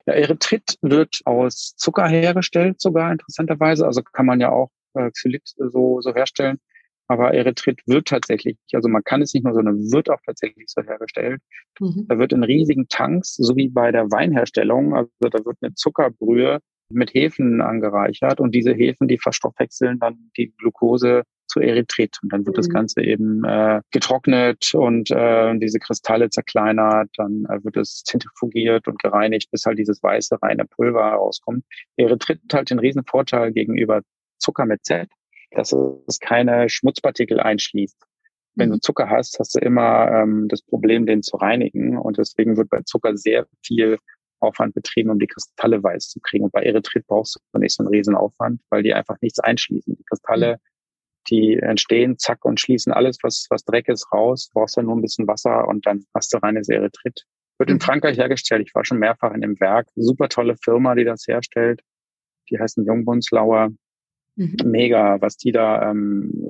Ja, 0.06 0.14
Erythrit 0.14 0.76
wird 0.82 1.20
aus 1.24 1.74
Zucker 1.76 2.08
hergestellt, 2.08 2.80
sogar 2.80 3.10
interessanterweise. 3.12 3.86
Also 3.86 4.02
kann 4.02 4.26
man 4.26 4.40
ja 4.40 4.50
auch 4.50 4.70
äh, 4.94 5.10
Xylit 5.10 5.42
so, 5.56 6.00
so 6.00 6.14
herstellen. 6.14 6.58
Aber 7.06 7.34
Erythrit 7.34 7.80
wird 7.86 8.08
tatsächlich, 8.08 8.56
also 8.72 8.88
man 8.88 9.04
kann 9.04 9.20
es 9.20 9.34
nicht 9.34 9.44
nur, 9.44 9.52
sondern 9.52 9.92
wird 9.92 10.08
auch 10.08 10.20
tatsächlich 10.24 10.64
so 10.68 10.82
hergestellt. 10.82 11.40
Mhm. 11.78 12.06
Da 12.08 12.18
wird 12.18 12.32
in 12.32 12.42
riesigen 12.42 12.88
Tanks, 12.88 13.34
so 13.34 13.56
wie 13.56 13.68
bei 13.68 13.92
der 13.92 14.10
Weinherstellung, 14.10 14.94
also 14.94 15.10
da 15.20 15.44
wird 15.44 15.58
eine 15.60 15.74
Zuckerbrühe 15.74 16.60
mit 16.88 17.12
Hefen 17.12 17.60
angereichert 17.60 18.40
und 18.40 18.54
diese 18.54 18.72
Hefen, 18.72 19.08
die 19.08 19.18
verstoffwechseln 19.18 19.98
dann 19.98 20.30
die 20.36 20.54
Glucose 20.56 21.24
zu 21.46 21.60
Erythrit. 21.60 22.18
Und 22.22 22.32
dann 22.32 22.46
wird 22.46 22.56
mhm. 22.56 22.60
das 22.60 22.68
Ganze 22.68 23.02
eben 23.02 23.44
äh, 23.44 23.80
getrocknet 23.90 24.74
und 24.74 25.10
äh, 25.10 25.56
diese 25.58 25.78
Kristalle 25.78 26.30
zerkleinert, 26.30 27.10
dann 27.16 27.44
äh, 27.48 27.62
wird 27.64 27.76
es 27.76 28.02
zentrifugiert 28.04 28.88
und 28.88 28.98
gereinigt, 29.00 29.50
bis 29.50 29.66
halt 29.66 29.78
dieses 29.78 30.02
weiße, 30.02 30.40
reine 30.42 30.64
Pulver 30.64 31.10
herauskommt. 31.10 31.64
Erythrit 31.96 32.40
hat 32.44 32.54
halt 32.54 32.70
den 32.70 32.78
riesen 32.78 33.04
Vorteil 33.04 33.52
gegenüber 33.52 34.02
Zucker 34.38 34.66
mit 34.66 34.84
Z, 34.84 35.08
dass 35.52 35.74
es 36.06 36.18
keine 36.18 36.68
Schmutzpartikel 36.68 37.40
einschließt. 37.40 37.96
Wenn 38.56 38.70
du 38.70 38.76
mhm. 38.76 38.82
Zucker 38.82 39.10
hast, 39.10 39.38
hast 39.38 39.54
du 39.54 39.58
immer 39.58 40.10
ähm, 40.10 40.46
das 40.48 40.62
Problem, 40.62 41.06
den 41.06 41.22
zu 41.22 41.36
reinigen. 41.36 41.98
Und 41.98 42.18
deswegen 42.18 42.56
wird 42.56 42.70
bei 42.70 42.82
Zucker 42.82 43.16
sehr 43.16 43.46
viel 43.64 43.98
Aufwand 44.40 44.74
betrieben, 44.74 45.10
um 45.10 45.18
die 45.18 45.26
Kristalle 45.26 45.82
weiß 45.82 46.10
zu 46.10 46.20
kriegen. 46.20 46.44
Und 46.44 46.52
bei 46.52 46.62
Erythrit 46.62 47.06
brauchst 47.06 47.40
du 47.52 47.58
nicht 47.58 47.74
so 47.74 47.82
einen 47.82 47.92
riesen 47.92 48.14
Aufwand, 48.14 48.60
weil 48.70 48.82
die 48.82 48.94
einfach 48.94 49.16
nichts 49.20 49.40
einschließen. 49.40 49.96
Die 49.96 50.04
Kristalle, 50.04 50.58
die 51.28 51.56
entstehen, 51.56 52.18
zack, 52.18 52.44
und 52.44 52.60
schließen 52.60 52.92
alles, 52.92 53.18
was, 53.22 53.46
was 53.50 53.64
Dreck 53.64 53.88
ist, 53.88 54.12
raus. 54.12 54.48
Du 54.48 54.60
brauchst 54.60 54.76
dann 54.76 54.86
nur 54.86 54.96
ein 54.96 55.02
bisschen 55.02 55.26
Wasser 55.26 55.66
und 55.66 55.86
dann 55.86 56.04
hast 56.14 56.32
du 56.32 56.38
reines 56.38 56.68
Erythrit. 56.68 57.24
Wird 57.58 57.70
in 57.70 57.76
mhm. 57.76 57.80
Frankreich 57.80 58.18
hergestellt. 58.18 58.66
Ich 58.66 58.74
war 58.74 58.84
schon 58.84 58.98
mehrfach 58.98 59.32
in 59.32 59.40
dem 59.40 59.58
Werk. 59.60 59.88
Super 59.94 60.28
tolle 60.28 60.56
Firma, 60.56 60.94
die 60.94 61.04
das 61.04 61.26
herstellt. 61.26 61.80
Die 62.50 62.58
heißen 62.58 62.84
Jungbunslauer. 62.84 63.70
Mhm. 64.36 64.56
Mega, 64.64 65.20
was 65.20 65.36
die 65.36 65.52
da 65.52 65.90
ähm, 65.90 66.48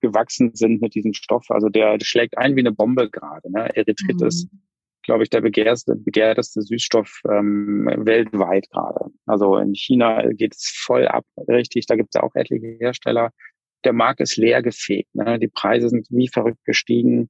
gewachsen 0.00 0.54
sind 0.54 0.82
mit 0.82 0.94
diesem 0.94 1.14
Stoff. 1.14 1.50
Also 1.50 1.68
der, 1.68 1.96
der 1.96 2.04
schlägt 2.04 2.36
ein 2.36 2.56
wie 2.56 2.60
eine 2.60 2.72
Bombe 2.72 3.08
gerade. 3.08 3.50
Ne? 3.50 3.74
Erythrit 3.74 4.20
mhm. 4.20 4.26
ist 4.26 4.48
glaube 5.08 5.22
ich, 5.22 5.30
der 5.30 5.40
begehrteste, 5.40 5.96
begehrteste 5.96 6.60
Süßstoff 6.60 7.22
ähm, 7.30 7.90
weltweit 7.96 8.68
gerade. 8.68 9.06
Also 9.24 9.56
in 9.56 9.74
China 9.74 10.22
geht 10.32 10.54
es 10.54 10.70
voll 10.84 11.08
ab, 11.08 11.24
richtig. 11.48 11.86
Da 11.86 11.96
gibt 11.96 12.10
es 12.10 12.20
ja 12.20 12.22
auch 12.22 12.34
etliche 12.34 12.76
Hersteller. 12.78 13.30
Der 13.84 13.92
Markt 13.92 14.20
ist 14.20 14.36
leer 14.36 14.62
gefegt. 14.62 15.14
Ne? 15.14 15.38
Die 15.38 15.48
Preise 15.48 15.88
sind 15.88 16.06
wie 16.10 16.28
verrückt 16.28 16.64
gestiegen. 16.64 17.28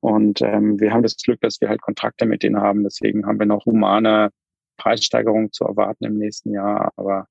Und 0.00 0.42
ähm, 0.42 0.80
wir 0.80 0.92
haben 0.92 1.02
das 1.02 1.16
Glück, 1.16 1.40
dass 1.40 1.60
wir 1.60 1.68
halt 1.68 1.80
Kontrakte 1.80 2.26
mit 2.26 2.42
denen 2.42 2.60
haben. 2.60 2.82
Deswegen 2.82 3.26
haben 3.26 3.38
wir 3.38 3.46
noch 3.46 3.66
humane 3.66 4.30
Preissteigerungen 4.76 5.52
zu 5.52 5.64
erwarten 5.64 6.04
im 6.04 6.18
nächsten 6.18 6.52
Jahr. 6.52 6.92
Aber 6.96 7.26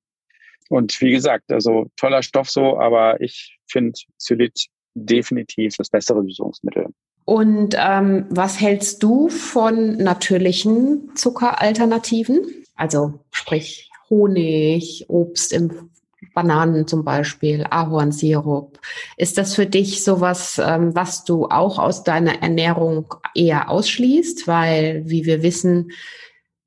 und 0.68 0.98
wie 1.02 1.10
gesagt, 1.10 1.52
also 1.52 1.90
toller 1.96 2.22
Stoff 2.22 2.48
so, 2.48 2.78
aber 2.78 3.20
ich 3.20 3.58
finde 3.66 3.92
Zylit 4.16 4.68
definitiv 4.94 5.76
das 5.76 5.90
bessere 5.90 6.22
Süßungsmittel. 6.22 6.86
Und 7.24 7.76
ähm, 7.78 8.26
was 8.30 8.58
hältst 8.60 9.02
du 9.02 9.28
von 9.28 9.98
natürlichen 9.98 11.14
Zuckeralternativen? 11.14 12.64
Also 12.74 13.20
sprich 13.30 13.90
Honig, 14.08 15.06
Obst 15.08 15.52
im 15.52 15.90
Bananen 16.34 16.86
zum 16.86 17.04
Beispiel, 17.04 17.64
Ahornsirup. 17.68 18.78
Ist 19.16 19.38
das 19.38 19.54
für 19.54 19.66
dich 19.66 20.04
sowas, 20.04 20.60
ähm, 20.64 20.94
was 20.94 21.24
du 21.24 21.46
auch 21.46 21.78
aus 21.78 22.04
deiner 22.04 22.42
Ernährung 22.42 23.14
eher 23.34 23.70
ausschließt? 23.70 24.46
Weil, 24.46 25.02
wie 25.06 25.24
wir 25.24 25.42
wissen, 25.42 25.92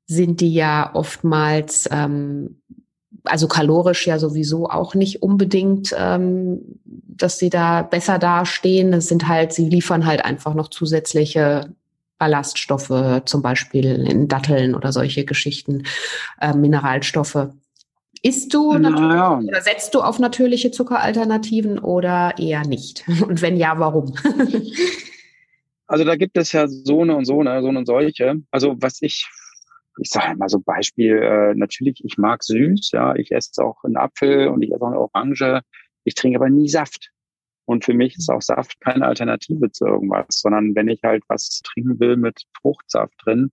sind 0.06 0.40
die 0.40 0.54
ja 0.54 0.90
oftmals 0.94 1.88
ähm, 1.90 2.60
also 3.26 3.48
kalorisch 3.48 4.06
ja 4.06 4.18
sowieso 4.18 4.68
auch 4.68 4.94
nicht 4.94 5.22
unbedingt, 5.22 5.94
ähm, 5.98 6.60
dass 6.84 7.38
sie 7.38 7.50
da 7.50 7.82
besser 7.82 8.18
dastehen. 8.18 8.92
Das 8.92 9.08
sind 9.08 9.28
halt, 9.28 9.52
sie 9.52 9.68
liefern 9.68 10.06
halt 10.06 10.24
einfach 10.24 10.54
noch 10.54 10.68
zusätzliche 10.68 11.74
Ballaststoffe, 12.18 13.22
zum 13.26 13.42
Beispiel 13.42 14.06
in 14.06 14.28
Datteln 14.28 14.74
oder 14.74 14.92
solche 14.92 15.24
Geschichten, 15.24 15.82
äh, 16.40 16.54
Mineralstoffe. 16.54 17.48
Isst 18.26 18.52
du 18.54 18.72
ja. 18.72 19.38
oder 19.38 19.60
setzt 19.60 19.94
du 19.94 20.00
auf 20.00 20.18
natürliche 20.18 20.70
Zuckeralternativen 20.70 21.78
oder 21.78 22.34
eher 22.38 22.66
nicht? 22.66 23.04
Und 23.26 23.42
wenn 23.42 23.56
ja, 23.56 23.78
warum? 23.78 24.14
also 25.86 26.04
da 26.04 26.16
gibt 26.16 26.36
es 26.36 26.52
ja 26.52 26.66
so 26.66 27.02
eine 27.02 27.16
und 27.16 27.24
so 27.24 27.40
eine, 27.40 27.62
so 27.62 27.68
eine 27.68 27.78
und 27.78 27.86
solche. 27.86 28.42
Also 28.50 28.74
was 28.80 29.00
ich 29.02 29.28
ich 29.98 30.10
sage 30.10 30.36
mal 30.36 30.48
so 30.48 30.60
Beispiel, 30.60 31.16
äh, 31.16 31.54
natürlich, 31.54 32.04
ich 32.04 32.18
mag 32.18 32.42
süß, 32.42 32.90
ja, 32.92 33.14
ich 33.14 33.32
esse 33.32 33.64
auch 33.64 33.82
einen 33.84 33.96
Apfel 33.96 34.48
und 34.48 34.62
ich 34.62 34.70
esse 34.70 34.82
auch 34.82 34.88
eine 34.88 35.00
Orange, 35.00 35.62
ich 36.04 36.14
trinke 36.14 36.38
aber 36.38 36.50
nie 36.50 36.68
Saft. 36.68 37.12
Und 37.64 37.84
für 37.84 37.94
mich 37.94 38.16
ist 38.16 38.30
auch 38.30 38.42
Saft 38.42 38.80
keine 38.80 39.06
Alternative 39.06 39.72
zu 39.72 39.86
irgendwas, 39.86 40.26
sondern 40.28 40.74
wenn 40.74 40.88
ich 40.88 41.02
halt 41.02 41.24
was 41.28 41.62
trinken 41.64 41.98
will 41.98 42.16
mit 42.16 42.42
Fruchtsaft 42.60 43.14
drin, 43.24 43.50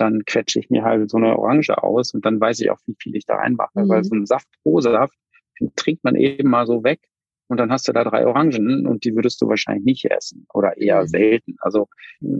dann 0.00 0.24
quetsche 0.24 0.58
ich 0.58 0.70
mir 0.70 0.82
halt 0.82 1.10
so 1.10 1.16
eine 1.16 1.38
Orange 1.38 1.82
aus 1.82 2.14
und 2.14 2.24
dann 2.24 2.40
weiß 2.40 2.60
ich 2.60 2.70
auch, 2.70 2.78
wie 2.86 2.96
viel 2.98 3.16
ich 3.16 3.26
da 3.26 3.36
reinmache. 3.36 3.80
Mhm. 3.80 3.88
Weil 3.88 4.04
so 4.04 4.14
ein 4.14 4.26
Saft 4.26 4.48
pro 4.62 4.80
Saft, 4.80 5.14
den 5.60 5.72
trinkt 5.76 6.04
man 6.04 6.16
eben 6.16 6.48
mal 6.48 6.66
so 6.66 6.82
weg 6.84 7.00
und 7.48 7.56
dann 7.56 7.72
hast 7.72 7.88
du 7.88 7.92
da 7.92 8.04
drei 8.04 8.26
Orangen 8.26 8.86
und 8.86 9.04
die 9.04 9.14
würdest 9.14 9.42
du 9.42 9.48
wahrscheinlich 9.48 9.84
nicht 9.84 10.04
essen 10.04 10.46
oder 10.54 10.76
eher 10.76 11.02
mhm. 11.02 11.08
selten. 11.08 11.56
Also 11.60 11.88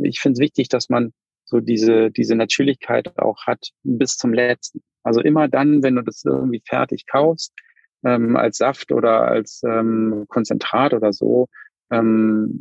ich 0.03 0.21
finde 0.21 0.35
es 0.35 0.41
wichtig, 0.41 0.69
dass 0.69 0.89
man 0.89 1.13
so 1.45 1.61
diese, 1.61 2.11
diese 2.11 2.37
Natürlichkeit 2.37 3.19
auch 3.19 3.47
hat 3.47 3.71
bis 3.83 4.17
zum 4.17 4.33
letzten. 4.33 4.83
Also 5.03 5.21
immer 5.21 5.49
dann, 5.49 5.83
wenn 5.83 5.97
du 5.97 6.03
das 6.03 6.25
irgendwie 6.25 6.63
fertig 6.65 7.07
kaufst, 7.07 7.53
ähm, 8.05 8.37
als 8.37 8.59
Saft 8.59 8.93
oder 8.93 9.23
als 9.23 9.63
ähm, 9.67 10.27
Konzentrat 10.29 10.95
oder 10.95 11.13
so, 11.13 11.49
ähm, 11.91 12.59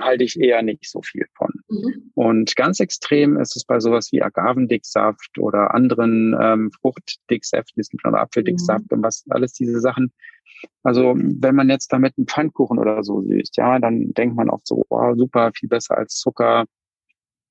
halte 0.00 0.24
ich 0.24 0.40
eher 0.40 0.62
nicht 0.62 0.90
so 0.90 1.00
viel 1.02 1.26
von. 1.34 1.50
Mhm. 1.68 2.10
Und 2.14 2.56
ganz 2.56 2.80
extrem 2.80 3.38
ist 3.38 3.56
es 3.56 3.64
bei 3.64 3.80
sowas 3.80 4.10
wie 4.12 4.22
Agavendicksaft 4.22 5.38
oder 5.38 5.74
anderen 5.74 6.36
ähm, 6.40 6.70
Fruchtdicksäften, 6.80 7.82
noch 8.04 8.12
Apfeldicksaft 8.12 8.90
mhm. 8.90 8.98
und 8.98 9.02
was 9.04 9.24
alles 9.30 9.52
diese 9.52 9.80
Sachen. 9.80 10.12
Also 10.82 11.14
wenn 11.16 11.54
man 11.54 11.68
jetzt 11.68 11.92
damit 11.92 12.14
einen 12.16 12.26
Pfannkuchen 12.26 12.78
oder 12.78 13.02
so 13.04 13.22
süßt, 13.22 13.56
ja, 13.56 13.78
dann 13.78 14.12
denkt 14.14 14.36
man 14.36 14.50
oft 14.50 14.66
so, 14.66 14.84
wow, 14.88 15.16
super, 15.16 15.52
viel 15.54 15.68
besser 15.68 15.96
als 15.98 16.14
Zucker. 16.16 16.64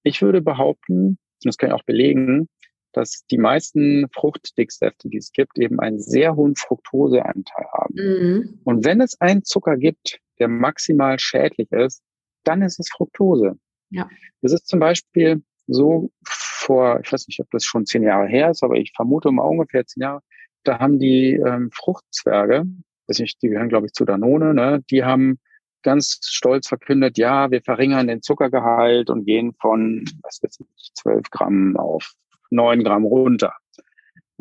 Ich 0.04 0.22
würde 0.22 0.42
behaupten, 0.42 1.18
das 1.44 1.58
kann 1.58 1.70
ich 1.70 1.76
auch 1.76 1.84
belegen, 1.84 2.50
dass 2.94 3.26
die 3.30 3.38
meisten 3.38 4.08
Fruchtdicksäfte, 4.14 5.10
die 5.10 5.18
es 5.18 5.32
gibt, 5.32 5.60
eben 5.60 5.80
einen 5.80 6.00
sehr 6.00 6.36
hohen 6.36 6.56
Fructoseanteil 6.56 7.66
haben. 7.74 7.94
Mhm. 7.96 8.60
Und 8.64 8.86
wenn 8.86 9.02
es 9.02 9.20
einen 9.20 9.44
Zucker 9.44 9.78
gibt, 9.78 10.20
der 10.40 10.48
maximal 10.48 11.20
schädlich 11.20 11.72
ist, 11.72 12.02
dann 12.44 12.62
ist 12.62 12.80
es 12.80 12.90
Fructose. 12.90 13.58
Ja. 13.90 14.10
Das 14.42 14.54
ist 14.54 14.68
zum 14.68 14.80
Beispiel 14.80 15.44
so 15.68 16.12
vor, 16.28 17.00
ich 17.04 17.12
weiß 17.12 17.28
nicht, 17.28 17.40
ob 17.40 17.50
das 17.52 17.64
schon 17.64 17.86
zehn 17.86 18.04
Jahre 18.04 18.28
her 18.28 18.52
ist, 18.52 18.64
aber 18.64 18.76
ich 18.76 18.92
vermute 18.96 19.32
mal 19.32 19.44
ungefähr 19.44 19.86
zehn 19.86 20.02
Jahre, 20.02 20.22
da 20.64 20.80
haben 20.80 21.00
die 21.00 21.34
ähm, 21.34 21.70
Fruchtzwerge, 21.72 22.66
weiß 23.08 23.20
nicht, 23.20 23.42
die 23.42 23.50
gehören 23.50 23.70
glaube 23.70 23.88
ich 23.88 23.94
zu 23.94 24.06
Danone, 24.06 24.54
ne, 24.54 24.84
die 24.90 25.04
haben 25.04 25.40
ganz 25.84 26.20
stolz 26.24 26.68
verkündet, 26.68 27.18
ja, 27.18 27.52
wir 27.52 27.62
verringern 27.62 28.08
den 28.08 28.24
Zuckergehalt 28.24 29.12
und 29.12 29.26
gehen 29.26 29.54
von, 29.62 30.04
was 30.24 30.42
weiß 30.42 30.60
ich, 30.60 30.92
12 30.96 31.30
Gramm 31.30 31.78
auf 31.78 32.14
9 32.50 32.84
Gramm 32.84 33.06
runter, 33.06 33.54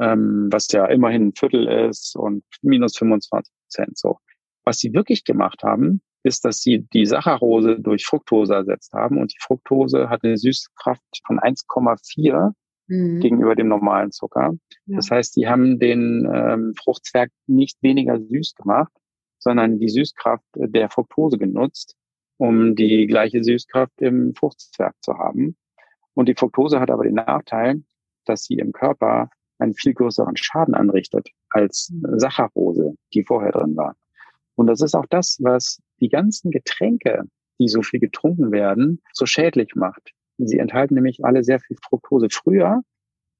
ähm, 0.00 0.48
was 0.50 0.72
ja 0.72 0.86
immerhin 0.86 1.28
ein 1.28 1.34
Viertel 1.34 1.68
ist 1.68 2.16
und 2.16 2.44
minus 2.62 2.96
25 2.96 3.52
Prozent 3.60 3.98
so. 3.98 4.18
Was 4.64 4.78
sie 4.78 4.92
wirklich 4.94 5.24
gemacht 5.24 5.62
haben, 5.62 6.00
ist, 6.22 6.44
dass 6.44 6.58
sie 6.58 6.86
die 6.92 7.06
Saccharose 7.06 7.78
durch 7.78 8.06
Fructose 8.06 8.54
ersetzt 8.54 8.92
haben 8.92 9.18
und 9.18 9.32
die 9.32 9.38
Fructose 9.40 10.08
hat 10.08 10.24
eine 10.24 10.38
Süßkraft 10.38 11.02
von 11.26 11.38
1,4 11.38 12.52
mhm. 12.86 13.20
gegenüber 13.20 13.54
dem 13.54 13.68
normalen 13.68 14.10
Zucker. 14.10 14.54
Ja. 14.86 14.96
Das 14.96 15.10
heißt, 15.10 15.36
die 15.36 15.48
haben 15.48 15.78
den 15.78 16.28
ähm, 16.32 16.74
Fruchtzwerg 16.82 17.30
nicht 17.46 17.82
weniger 17.82 18.18
süß 18.18 18.54
gemacht, 18.54 18.92
sondern 19.38 19.78
die 19.78 19.90
Süßkraft 19.90 20.44
der 20.54 20.88
Fructose 20.88 21.36
genutzt, 21.36 21.94
um 22.38 22.74
die 22.74 23.06
gleiche 23.06 23.44
Süßkraft 23.44 24.00
im 24.00 24.34
Fruchtzwerg 24.34 24.94
zu 25.02 25.18
haben. 25.18 25.56
Und 26.14 26.28
die 26.28 26.34
Fructose 26.34 26.80
hat 26.80 26.90
aber 26.90 27.04
den 27.04 27.14
Nachteil, 27.14 27.82
dass 28.24 28.44
sie 28.44 28.54
im 28.54 28.72
Körper 28.72 29.28
einen 29.58 29.74
viel 29.74 29.92
größeren 29.94 30.36
Schaden 30.36 30.74
anrichtet 30.74 31.28
als 31.50 31.92
Saccharose, 32.02 32.94
die 33.12 33.24
vorher 33.24 33.52
drin 33.52 33.76
war. 33.76 33.94
Und 34.56 34.66
das 34.66 34.80
ist 34.80 34.94
auch 34.94 35.06
das, 35.06 35.38
was 35.40 35.80
die 36.00 36.08
ganzen 36.08 36.50
Getränke, 36.50 37.24
die 37.58 37.68
so 37.68 37.82
viel 37.82 38.00
getrunken 38.00 38.52
werden, 38.52 39.00
so 39.12 39.26
schädlich 39.26 39.74
macht. 39.74 40.12
Sie 40.38 40.58
enthalten 40.58 40.94
nämlich 40.94 41.24
alle 41.24 41.44
sehr 41.44 41.60
viel 41.60 41.76
Fructose. 41.82 42.28
Früher 42.30 42.82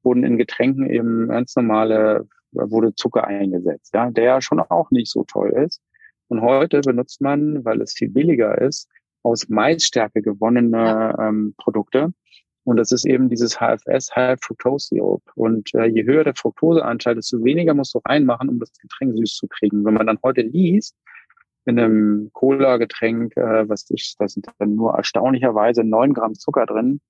wurden 0.02 0.24
in 0.24 0.38
Getränken 0.38 0.88
eben 0.88 1.28
ganz 1.28 1.56
normale, 1.56 2.28
wurde 2.52 2.94
Zucker 2.94 3.26
eingesetzt, 3.26 3.94
ja, 3.94 4.10
der 4.10 4.40
schon 4.40 4.60
auch 4.60 4.90
nicht 4.90 5.10
so 5.10 5.24
toll 5.24 5.50
ist. 5.50 5.80
Und 6.28 6.40
heute 6.40 6.80
benutzt 6.80 7.20
man, 7.20 7.64
weil 7.64 7.80
es 7.80 7.94
viel 7.94 8.10
billiger 8.10 8.60
ist, 8.60 8.88
aus 9.22 9.48
Maisstärke 9.48 10.22
gewonnene 10.22 11.16
ähm, 11.18 11.54
Produkte. 11.58 12.12
Und 12.64 12.76
das 12.78 12.92
ist 12.92 13.04
eben 13.04 13.28
dieses 13.28 13.58
HFS, 13.58 14.14
High 14.16 14.38
Fructose 14.40 14.88
Syrup. 14.88 15.22
Und 15.34 15.74
äh, 15.74 15.84
je 15.84 16.04
höher 16.04 16.24
der 16.24 16.34
Fructoseanteil, 16.34 17.14
desto 17.14 17.44
weniger 17.44 17.74
musst 17.74 17.94
du 17.94 18.00
reinmachen, 18.04 18.48
um 18.48 18.58
das 18.58 18.72
Getränk 18.78 19.16
süß 19.16 19.34
zu 19.34 19.48
kriegen. 19.48 19.84
Wenn 19.84 19.94
man 19.94 20.06
dann 20.06 20.18
heute 20.22 20.40
liest, 20.42 20.96
in 21.66 21.78
einem 21.78 22.30
Cola-Getränk, 22.32 23.36
äh, 23.36 23.68
was 23.68 23.88
ich, 23.90 24.14
da 24.18 24.28
sind 24.28 24.46
dann 24.58 24.74
nur 24.74 24.94
erstaunlicherweise 24.94 25.84
neun 25.84 26.14
Gramm 26.14 26.34
Zucker 26.34 26.66
drin, 26.66 27.00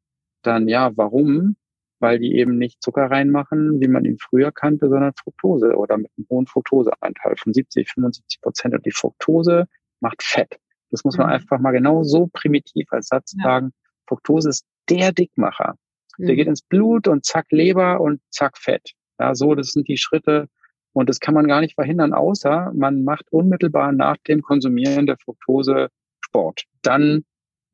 dann 0.43 0.69
ja, 0.69 0.97
warum? 0.97 1.57
weil 2.05 2.19
die 2.19 2.37
eben 2.37 2.59
nicht 2.59 2.83
Zucker 2.83 3.11
reinmachen, 3.11 3.81
wie 3.81 3.89
man 3.89 4.05
ihn 4.05 4.19
früher 4.19 4.53
kannte, 4.53 4.91
sondern 4.91 5.15
Fructose 5.19 5.75
oder 5.75 5.97
mit 5.97 6.11
einem 6.19 6.27
hohen 6.29 6.47
Fructoseanteil 6.47 7.35
von 7.39 7.55
70, 7.55 7.91
75 7.91 8.43
Prozent. 8.43 8.75
Und 8.75 8.85
die 8.85 8.91
Fructose 8.91 9.67
macht 10.01 10.23
Fett. 10.23 10.59
Das 10.91 11.03
muss 11.05 11.17
man 11.17 11.29
mhm. 11.29 11.33
einfach 11.33 11.59
mal 11.59 11.73
genau 11.73 12.03
so 12.03 12.29
primitiv 12.31 12.93
als 12.93 13.09
Satz 13.09 13.35
ja. 13.39 13.45
sagen. 13.45 13.73
Fructose 14.07 14.51
ist 14.51 14.67
der 14.89 15.13
Dickmacher. 15.13 15.75
Mhm. 16.19 16.27
Der 16.27 16.37
geht 16.37 16.47
ins 16.47 16.63
Blut 16.63 17.09
und 17.09 17.25
zack 17.25 17.47
Leber 17.51 18.01
und 18.01 18.21
zack 18.31 18.59
Fett. 18.59 18.93
Ja, 19.19 19.35
so, 19.35 19.55
das 19.55 19.73
sind 19.73 19.89
die 19.89 19.99
Schritte. 19.99 20.49
Und 20.93 21.09
das 21.09 21.19
kann 21.19 21.35
man 21.35 21.49
gar 21.49 21.61
nicht 21.61 21.75
verhindern, 21.75 22.13
außer 22.13 22.73
man 22.73 23.03
macht 23.03 23.27
unmittelbar 23.33 23.91
nach 23.91 24.17
dem 24.29 24.43
Konsumieren 24.43 25.07
der 25.07 25.17
Fructose 25.19 25.89
Sport. 26.21 26.65
Dann 26.83 27.25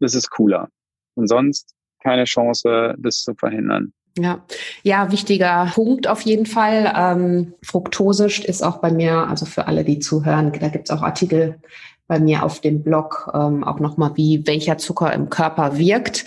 ist 0.01 0.15
es 0.15 0.31
cooler. 0.31 0.69
Und 1.15 1.29
sonst 1.29 1.75
keine 2.03 2.25
Chance, 2.25 2.95
das 2.99 3.23
zu 3.23 3.35
verhindern. 3.35 3.93
Ja, 4.19 4.45
ja, 4.83 5.13
wichtiger 5.13 5.71
Punkt 5.75 6.09
auf 6.09 6.23
jeden 6.23 6.47
Fall. 6.47 6.93
Ähm, 6.97 7.55
Fructose 7.63 8.27
ist 8.27 8.63
auch 8.63 8.79
bei 8.79 8.91
mir, 8.91 9.29
also 9.29 9.47
für 9.47 9.67
alle, 9.67 9.85
die 9.85 9.99
zuhören, 9.99 10.53
da 10.59 10.69
gibt 10.69 10.91
es 10.91 10.97
auch 10.97 11.03
Artikel 11.03 11.61
bei 12.09 12.19
mir 12.19 12.43
auf 12.43 12.61
dem 12.61 12.83
Blog, 12.83 13.31
ähm, 13.35 13.63
auch 13.63 13.79
nochmal, 13.79 14.11
wie 14.17 14.45
welcher 14.45 14.79
Zucker 14.79 15.13
im 15.13 15.31
Körper 15.31 15.79
wirkt. 15.79 16.25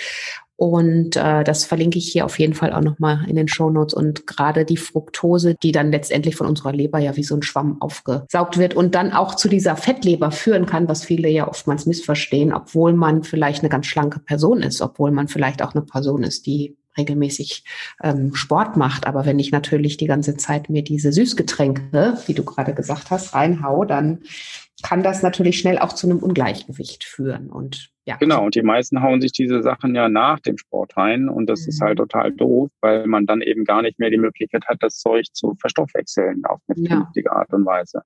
Und 0.63 1.17
äh, 1.17 1.43
das 1.43 1.65
verlinke 1.65 1.97
ich 1.97 2.09
hier 2.09 2.23
auf 2.23 2.39
jeden 2.39 2.53
Fall 2.53 2.71
auch 2.71 2.79
nochmal 2.79 3.25
in 3.27 3.35
den 3.35 3.49
Show 3.49 3.69
Notes. 3.69 3.93
Und 3.93 4.25
gerade 4.27 4.63
die 4.63 4.77
Fructose, 4.77 5.55
die 5.61 5.73
dann 5.73 5.91
letztendlich 5.91 6.37
von 6.37 6.47
unserer 6.47 6.71
Leber 6.71 6.99
ja 6.99 7.17
wie 7.17 7.23
so 7.25 7.35
ein 7.35 7.43
Schwamm 7.43 7.81
aufgesaugt 7.81 8.57
wird 8.57 8.73
und 8.73 8.95
dann 8.95 9.11
auch 9.11 9.35
zu 9.35 9.49
dieser 9.49 9.75
Fettleber 9.75 10.31
führen 10.31 10.65
kann, 10.65 10.87
was 10.87 11.03
viele 11.03 11.27
ja 11.27 11.49
oftmals 11.49 11.85
missverstehen, 11.85 12.53
obwohl 12.53 12.93
man 12.93 13.23
vielleicht 13.23 13.59
eine 13.59 13.67
ganz 13.67 13.87
schlanke 13.87 14.21
Person 14.21 14.61
ist, 14.61 14.81
obwohl 14.81 15.11
man 15.11 15.27
vielleicht 15.27 15.61
auch 15.61 15.75
eine 15.75 15.83
Person 15.83 16.23
ist, 16.23 16.45
die 16.45 16.77
regelmäßig 16.97 17.65
ähm, 18.01 18.33
Sport 18.33 18.77
macht. 18.77 19.05
Aber 19.05 19.25
wenn 19.25 19.39
ich 19.39 19.51
natürlich 19.51 19.97
die 19.97 20.07
ganze 20.07 20.37
Zeit 20.37 20.69
mir 20.69 20.81
diese 20.81 21.11
Süßgetränke, 21.11 22.19
wie 22.25 22.33
du 22.33 22.45
gerade 22.45 22.73
gesagt 22.73 23.11
hast, 23.11 23.35
reinhau, 23.35 23.83
dann 23.83 24.19
kann 24.83 25.01
das 25.01 25.23
natürlich 25.23 25.57
schnell 25.57 25.79
auch 25.79 25.93
zu 25.93 26.07
einem 26.07 26.19
Ungleichgewicht 26.19 27.03
führen. 27.05 27.49
Und 27.49 27.89
ja. 28.05 28.17
Genau, 28.17 28.45
und 28.45 28.53
die 28.53 28.61
meisten 28.61 29.01
hauen 29.01 29.21
sich 29.21 29.31
diese 29.31 29.63
Sachen 29.63 29.95
ja 29.95 30.09
nach 30.09 30.39
dem 30.41 30.57
Sport 30.57 30.97
rein 30.97 31.29
und 31.29 31.47
das 31.47 31.61
mhm. 31.61 31.69
ist 31.69 31.81
halt 31.81 31.97
mhm. 31.97 32.03
total 32.03 32.31
doof, 32.33 32.69
weil 32.81 33.07
man 33.07 33.25
dann 33.25 33.41
eben 33.41 33.63
gar 33.63 33.81
nicht 33.81 33.97
mehr 33.97 34.09
die 34.09 34.17
Möglichkeit 34.17 34.65
hat, 34.67 34.83
das 34.83 34.99
Zeug 34.99 35.25
zu 35.31 35.55
verstoffwechseln 35.59 36.45
auf 36.45 36.59
eine 36.67 36.83
ja. 36.83 36.89
vernünftige 36.89 37.31
Art 37.31 37.51
und 37.53 37.65
Weise. 37.65 38.03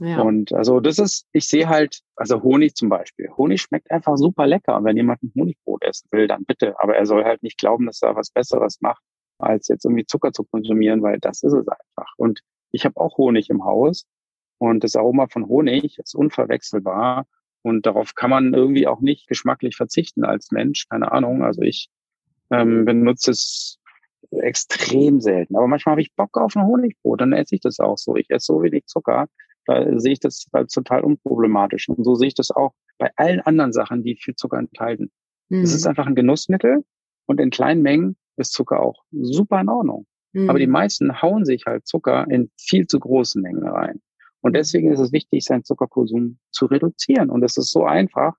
Ja. 0.00 0.20
Und 0.20 0.52
also 0.52 0.80
das 0.80 0.98
ist, 0.98 1.26
ich 1.32 1.46
sehe 1.46 1.68
halt, 1.68 2.00
also 2.16 2.42
Honig 2.42 2.74
zum 2.74 2.88
Beispiel. 2.88 3.30
Honig 3.36 3.62
schmeckt 3.62 3.90
einfach 3.92 4.16
super 4.16 4.46
lecker. 4.48 4.76
Und 4.76 4.84
wenn 4.84 4.96
jemand 4.96 5.22
ein 5.22 5.32
Honigbrot 5.36 5.84
essen 5.84 6.08
will, 6.10 6.26
dann 6.26 6.44
bitte. 6.44 6.74
Aber 6.80 6.96
er 6.96 7.06
soll 7.06 7.24
halt 7.24 7.44
nicht 7.44 7.58
glauben, 7.58 7.86
dass 7.86 8.02
er 8.02 8.16
was 8.16 8.30
Besseres 8.30 8.80
macht, 8.80 9.02
als 9.38 9.68
jetzt 9.68 9.84
irgendwie 9.84 10.04
Zucker 10.04 10.32
zu 10.32 10.42
konsumieren, 10.42 11.02
weil 11.02 11.20
das 11.20 11.44
ist 11.44 11.52
es 11.52 11.68
einfach. 11.68 12.12
Und 12.16 12.40
ich 12.72 12.84
habe 12.84 12.96
auch 12.96 13.16
Honig 13.18 13.50
im 13.50 13.64
Haus 13.64 14.04
und 14.64 14.82
das 14.82 14.96
Aroma 14.96 15.26
von 15.26 15.46
Honig 15.46 15.98
ist 15.98 16.14
unverwechselbar. 16.14 17.26
Und 17.62 17.86
darauf 17.86 18.14
kann 18.14 18.30
man 18.30 18.54
irgendwie 18.54 18.86
auch 18.86 19.00
nicht 19.00 19.26
geschmacklich 19.26 19.76
verzichten 19.76 20.24
als 20.24 20.50
Mensch. 20.50 20.86
Keine 20.88 21.12
Ahnung. 21.12 21.42
Also 21.42 21.62
ich 21.62 21.88
ähm, 22.50 22.84
benutze 22.84 23.30
es 23.30 23.78
extrem 24.30 25.20
selten. 25.20 25.56
Aber 25.56 25.66
manchmal 25.66 25.92
habe 25.92 26.02
ich 26.02 26.14
Bock 26.14 26.36
auf 26.38 26.56
ein 26.56 26.66
Honigbrot, 26.66 27.20
dann 27.20 27.32
esse 27.32 27.54
ich 27.54 27.60
das 27.60 27.78
auch 27.78 27.98
so. 27.98 28.16
Ich 28.16 28.30
esse 28.30 28.46
so 28.46 28.62
wenig 28.62 28.86
Zucker, 28.86 29.28
da 29.66 29.98
sehe 29.98 30.12
ich 30.12 30.20
das 30.20 30.46
als 30.52 30.72
total 30.72 31.02
unproblematisch. 31.02 31.88
Und 31.88 32.04
so 32.04 32.14
sehe 32.14 32.28
ich 32.28 32.34
das 32.34 32.50
auch 32.50 32.72
bei 32.98 33.10
allen 33.16 33.40
anderen 33.40 33.72
Sachen, 33.72 34.02
die 34.02 34.16
viel 34.16 34.34
Zucker 34.34 34.58
enthalten. 34.58 35.10
Es 35.50 35.56
mhm. 35.56 35.64
ist 35.64 35.86
einfach 35.86 36.06
ein 36.06 36.14
Genussmittel 36.14 36.84
und 37.26 37.40
in 37.40 37.50
kleinen 37.50 37.82
Mengen 37.82 38.16
ist 38.36 38.52
Zucker 38.52 38.80
auch 38.80 39.04
super 39.12 39.60
in 39.60 39.68
Ordnung. 39.68 40.06
Mhm. 40.32 40.50
Aber 40.50 40.58
die 40.58 40.66
meisten 40.66 41.22
hauen 41.22 41.44
sich 41.44 41.64
halt 41.66 41.86
Zucker 41.86 42.26
in 42.28 42.50
viel 42.58 42.86
zu 42.86 42.98
großen 42.98 43.40
Mengen 43.40 43.66
rein. 43.66 44.00
Und 44.44 44.54
deswegen 44.54 44.92
ist 44.92 45.00
es 45.00 45.10
wichtig, 45.10 45.42
seinen 45.42 45.64
Zuckerkonsum 45.64 46.36
zu 46.50 46.66
reduzieren. 46.66 47.30
Und 47.30 47.42
es 47.42 47.56
ist 47.56 47.72
so 47.72 47.86
einfach, 47.86 48.34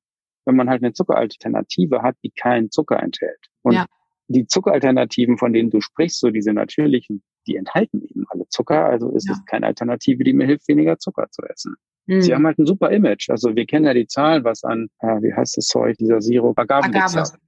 wenn 0.45 0.55
man 0.55 0.69
halt 0.69 0.83
eine 0.83 0.93
Zuckeralternative 0.93 2.03
hat, 2.03 2.15
die 2.23 2.29
keinen 2.29 2.69
Zucker 2.69 3.01
enthält. 3.01 3.39
Und 3.63 3.73
ja. 3.73 3.87
die 4.27 4.45
Zuckeralternativen, 4.45 5.39
von 5.39 5.51
denen 5.51 5.71
du 5.71 5.81
sprichst, 5.81 6.19
so 6.19 6.29
diese 6.29 6.53
natürlichen, 6.53 7.23
die 7.47 7.55
enthalten 7.55 8.03
eben 8.03 8.23
alle 8.29 8.47
Zucker. 8.49 8.85
Also 8.85 9.09
ist 9.13 9.27
ja. 9.27 9.33
es 9.33 9.43
keine 9.45 9.65
Alternative, 9.65 10.23
die 10.23 10.33
mir 10.33 10.45
hilft, 10.45 10.67
weniger 10.67 10.99
Zucker 10.99 11.25
zu 11.31 11.41
essen. 11.41 11.73
Mhm. 12.05 12.21
Sie 12.21 12.35
haben 12.35 12.45
halt 12.45 12.59
ein 12.59 12.67
super 12.67 12.91
Image. 12.91 13.31
Also 13.31 13.55
wir 13.55 13.65
kennen 13.65 13.85
ja 13.85 13.95
die 13.95 14.05
Zahlen, 14.05 14.43
was 14.43 14.63
an, 14.63 14.89
äh, 14.99 15.07
wie 15.23 15.33
heißt 15.33 15.57
das 15.57 15.65
Zeug, 15.65 15.97
dieser 15.97 16.21
Sirup, 16.21 16.59
Agave. 16.59 16.85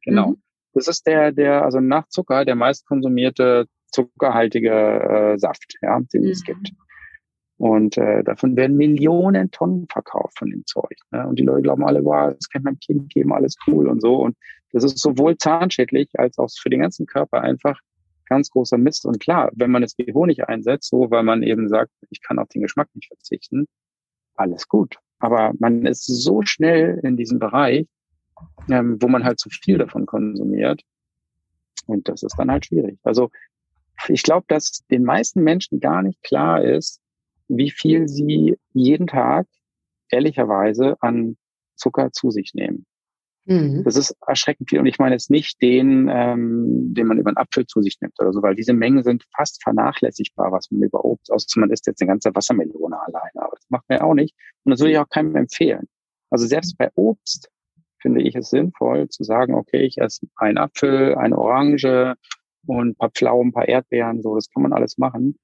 Genau. 0.04 0.30
Mhm. 0.30 0.42
Das 0.74 0.88
ist 0.88 1.06
der, 1.06 1.32
der, 1.32 1.64
also 1.64 1.80
nach 1.80 2.08
Zucker, 2.08 2.44
der 2.44 2.56
meist 2.56 2.88
konsumierte 2.88 3.68
zuckerhaltige 3.92 4.72
äh, 4.72 5.38
Saft, 5.38 5.76
ja, 5.84 6.00
den 6.12 6.24
mhm. 6.24 6.30
es 6.30 6.44
gibt. 6.44 6.72
Und 7.58 7.98
äh, 7.98 8.24
davon 8.24 8.56
werden 8.56 8.78
Millionen 8.78 9.50
Tonnen 9.50 9.88
verkauft 9.92 10.38
von 10.38 10.50
dem 10.50 10.66
Zeug. 10.68 10.96
Ne? 11.12 11.28
Und 11.28 11.40
die 11.40 11.44
Leute 11.44 11.64
glauben 11.64 11.84
alle, 11.84 12.06
wow, 12.06 12.34
das 12.34 12.50
kann 12.50 12.64
mein 12.64 12.80
Kind 12.80 13.10
geben, 13.10 13.34
alles 13.34 13.56
cool 13.66 13.88
und 13.88 14.02
so. 14.02 14.16
Und 14.16 14.38
das 14.72 14.84
ist 14.84 15.00
sowohl 15.00 15.38
zahnschädlich 15.38 16.10
als 16.14 16.38
auch 16.38 16.50
für 16.56 16.70
den 16.70 16.82
ganzen 16.82 17.08
Körper 17.08 17.42
einfach 17.42 17.80
ganz 18.28 18.52
großer 18.52 18.78
Mist. 18.78 19.06
Und 19.06 19.20
klar, 19.20 19.52
wenn 19.56 19.72
man 19.72 19.84
es 19.84 19.98
wie 19.98 20.14
Honig 20.14 20.48
einsetzt, 20.48 20.90
so 20.90 21.10
weil 21.10 21.24
man 21.24 21.42
eben 21.42 21.68
sagt, 21.68 21.92
ich 22.10 22.22
kann 22.22 22.40
auf 22.40 22.50
den 22.50 22.62
Geschmack 22.62 22.90
nicht 22.94 23.08
verzichten, 23.08 23.68
alles 24.36 24.68
gut. 24.68 24.98
Aber 25.20 25.54
man 25.58 25.86
ist 25.86 26.06
so 26.06 26.44
schnell 26.44 27.00
in 27.04 27.18
diesem 27.18 27.40
Bereich, 27.40 27.88
ähm, 28.70 29.02
wo 29.02 29.08
man 29.08 29.24
halt 29.24 29.40
zu 29.40 29.50
viel 29.50 29.80
davon 29.80 30.06
konsumiert. 30.06 30.84
Und 31.88 32.08
das 32.08 32.22
ist 32.22 32.36
dann 32.38 32.52
halt 32.52 32.68
schwierig. 32.68 33.00
Also 33.04 33.32
ich 34.10 34.22
glaube, 34.22 34.46
dass 34.48 34.86
den 34.92 35.04
meisten 35.04 35.42
Menschen 35.42 35.80
gar 35.80 36.04
nicht 36.04 36.22
klar 36.22 36.64
ist, 36.64 37.02
wie 37.48 37.72
viel 37.72 38.08
sie 38.08 38.58
jeden 38.74 39.08
Tag 39.08 39.48
ehrlicherweise 40.10 40.96
an 41.02 41.38
Zucker 41.76 42.12
zu 42.12 42.32
sich 42.32 42.54
nehmen. 42.54 42.86
Mhm. 43.46 43.84
Das 43.86 43.96
ist 43.96 44.16
erschreckend 44.28 44.70
viel. 44.70 44.80
Und 44.80 44.88
ich 44.88 45.00
meine 45.00 45.16
jetzt 45.16 45.32
nicht 45.32 45.62
den, 45.62 46.10
ähm, 46.12 46.94
den 46.94 47.08
man 47.08 47.18
über 47.18 47.30
einen 47.30 47.38
Apfel 47.38 47.66
zu 47.66 47.82
sich 47.82 47.98
nimmt 48.02 48.20
oder 48.20 48.34
so, 48.34 48.42
weil 48.42 48.56
diese 48.56 48.74
Mengen 48.74 49.04
sind 49.04 49.24
fast 49.36 49.64
vernachlässigbar, 49.64 50.52
was 50.52 50.70
man 50.70 50.84
über 50.84 51.06
Obst, 51.06 51.32
außer 51.32 51.60
man 51.60 51.72
isst 51.72 51.88
jetzt 51.88 52.02
eine 52.02 52.10
ganze 52.10 52.36
Wassermelone 52.36 53.00
alleine. 53.00 53.36
Aber 53.36 53.56
das 53.56 53.66
macht 53.70 53.88
man 53.88 54.00
ja 54.00 54.04
auch 54.04 54.14
nicht. 54.14 54.36
Und 54.66 54.72
das 54.72 54.82
würde 54.82 54.92
ich 54.92 54.98
auch 55.00 55.10
keinem 55.10 55.36
empfehlen. 55.36 55.88
Also 56.30 56.46
selbst 56.46 56.78
bei 56.78 56.90
Obst 56.96 57.50
finde 58.02 58.22
ich 58.22 58.36
es 58.36 58.50
sinnvoll 58.50 59.08
zu 59.08 59.24
sagen, 59.24 59.56
okay, 59.56 59.84
ich 59.86 59.98
esse 59.98 60.28
einen 60.36 60.58
Apfel, 60.58 61.16
eine 61.16 61.38
Orange 61.38 62.16
und 62.66 62.90
ein 62.90 62.96
paar 62.96 63.12
Pflaumen, 63.12 63.50
ein 63.50 63.54
paar 63.54 63.68
Erdbeeren, 63.68 64.22
so, 64.22 64.36
das 64.36 64.50
kann 64.50 64.64
man 64.64 64.74
alles 64.74 64.98
machen. 64.98 65.38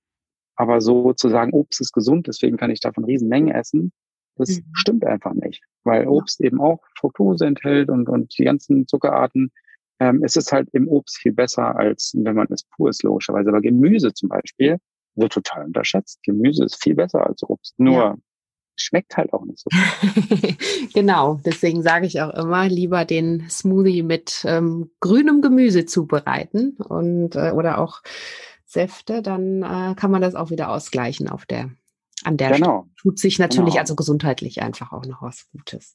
Aber 0.56 0.82
so 0.82 1.14
zu 1.14 1.30
sagen, 1.30 1.54
Obst 1.54 1.82
ist 1.82 1.94
gesund, 1.94 2.28
deswegen 2.28 2.58
kann 2.58 2.72
ich 2.72 2.80
davon 2.80 3.06
Riesenmengen 3.06 3.54
essen, 3.54 3.92
das 4.36 4.50
mhm. 4.50 4.66
stimmt 4.74 5.06
einfach 5.06 5.34
nicht, 5.34 5.62
weil 5.84 6.08
Obst 6.08 6.42
eben 6.42 6.60
auch 6.60 6.80
Fructose 6.98 7.46
enthält 7.46 7.90
und, 7.90 8.10
und 8.10 8.38
die 8.38 8.44
ganzen 8.44 8.88
Zuckerarten. 8.88 9.52
Ähm, 10.00 10.24
es 10.24 10.36
ist 10.36 10.52
halt 10.52 10.70
im 10.74 10.88
Obst 10.88 11.18
viel 11.18 11.34
besser, 11.34 11.76
als 11.76 12.14
wenn 12.18 12.36
man 12.36 12.48
es 12.50 12.64
pur 12.64 12.90
ist, 12.90 13.04
logischerweise. 13.04 13.50
Aber 13.50 13.62
Gemüse 13.62 14.14
zum 14.14 14.30
Beispiel 14.30 14.78
wird 15.16 15.34
total 15.34 15.66
unterschätzt. 15.66 16.20
Gemüse 16.24 16.66
ist 16.66 16.82
viel 16.82 16.96
besser 16.96 17.28
als 17.28 17.44
Obst. 17.44 17.76
Nur 17.78 17.94
ja. 17.94 18.16
schmeckt 18.76 19.16
halt 19.18 19.32
auch 19.34 19.46
nicht 19.46 19.60
so. 19.60 19.70
genau, 20.96 21.40
deswegen 21.46 21.84
sage 21.84 22.08
ich 22.08 22.22
auch 22.22 22.34
immer, 22.34 22.68
lieber 22.68 23.06
den 23.06 23.48
Smoothie 23.50 24.02
mit 24.02 24.44
ähm, 24.48 24.90
grünem 25.00 25.42
Gemüse 25.42 25.86
zubereiten 25.86 26.76
und 26.78 27.36
äh, 27.36 27.52
oder 27.52 27.78
auch 27.78 28.02
Säfte, 28.74 29.22
dann 29.22 29.64
äh, 29.64 29.96
kann 29.96 30.12
man 30.12 30.22
das 30.22 30.36
auch 30.36 30.50
wieder 30.50 30.70
ausgleichen 30.70 31.30
auf 31.30 31.46
der 31.46 31.72
an 32.26 32.38
der 32.38 32.52
genau. 32.52 32.84
Stelle 32.84 32.96
tut 33.02 33.20
sich 33.20 33.40
natürlich 33.40 33.74
genau. 33.74 33.82
also 33.82 33.96
gesundheitlich 33.96 34.62
einfach 34.62 34.94
auch 34.94 35.06
noch 35.06 35.22
was 35.22 35.50
Gutes. 35.52 35.94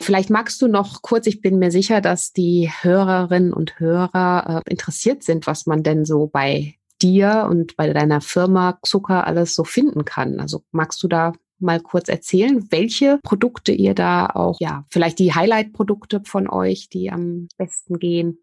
Vielleicht 0.00 0.30
magst 0.30 0.60
du 0.60 0.66
noch 0.66 1.02
kurz, 1.02 1.26
ich 1.26 1.40
bin 1.40 1.58
mir 1.58 1.70
sicher, 1.70 2.00
dass 2.00 2.32
die 2.32 2.70
Hörerinnen 2.80 3.52
und 3.52 3.78
Hörer 3.78 4.62
äh, 4.66 4.70
interessiert 4.70 5.22
sind, 5.22 5.46
was 5.46 5.66
man 5.66 5.82
denn 5.82 6.04
so 6.04 6.26
bei 6.26 6.74
dir 7.00 7.46
und 7.48 7.76
bei 7.76 7.92
deiner 7.92 8.20
Firma 8.20 8.78
Zucker 8.82 9.26
alles 9.26 9.54
so 9.54 9.64
finden 9.64 10.04
kann. 10.04 10.40
Also 10.40 10.64
magst 10.72 11.02
du 11.02 11.08
da 11.08 11.32
mal 11.58 11.80
kurz 11.80 12.08
erzählen, 12.08 12.66
welche 12.70 13.18
Produkte 13.22 13.72
ihr 13.72 13.94
da 13.94 14.26
auch, 14.26 14.56
ja, 14.60 14.84
vielleicht 14.90 15.18
die 15.20 15.32
Highlight-Produkte 15.32 16.22
von 16.24 16.48
euch, 16.48 16.88
die 16.88 17.10
am 17.10 17.48
besten 17.56 17.98
gehen, 17.98 18.38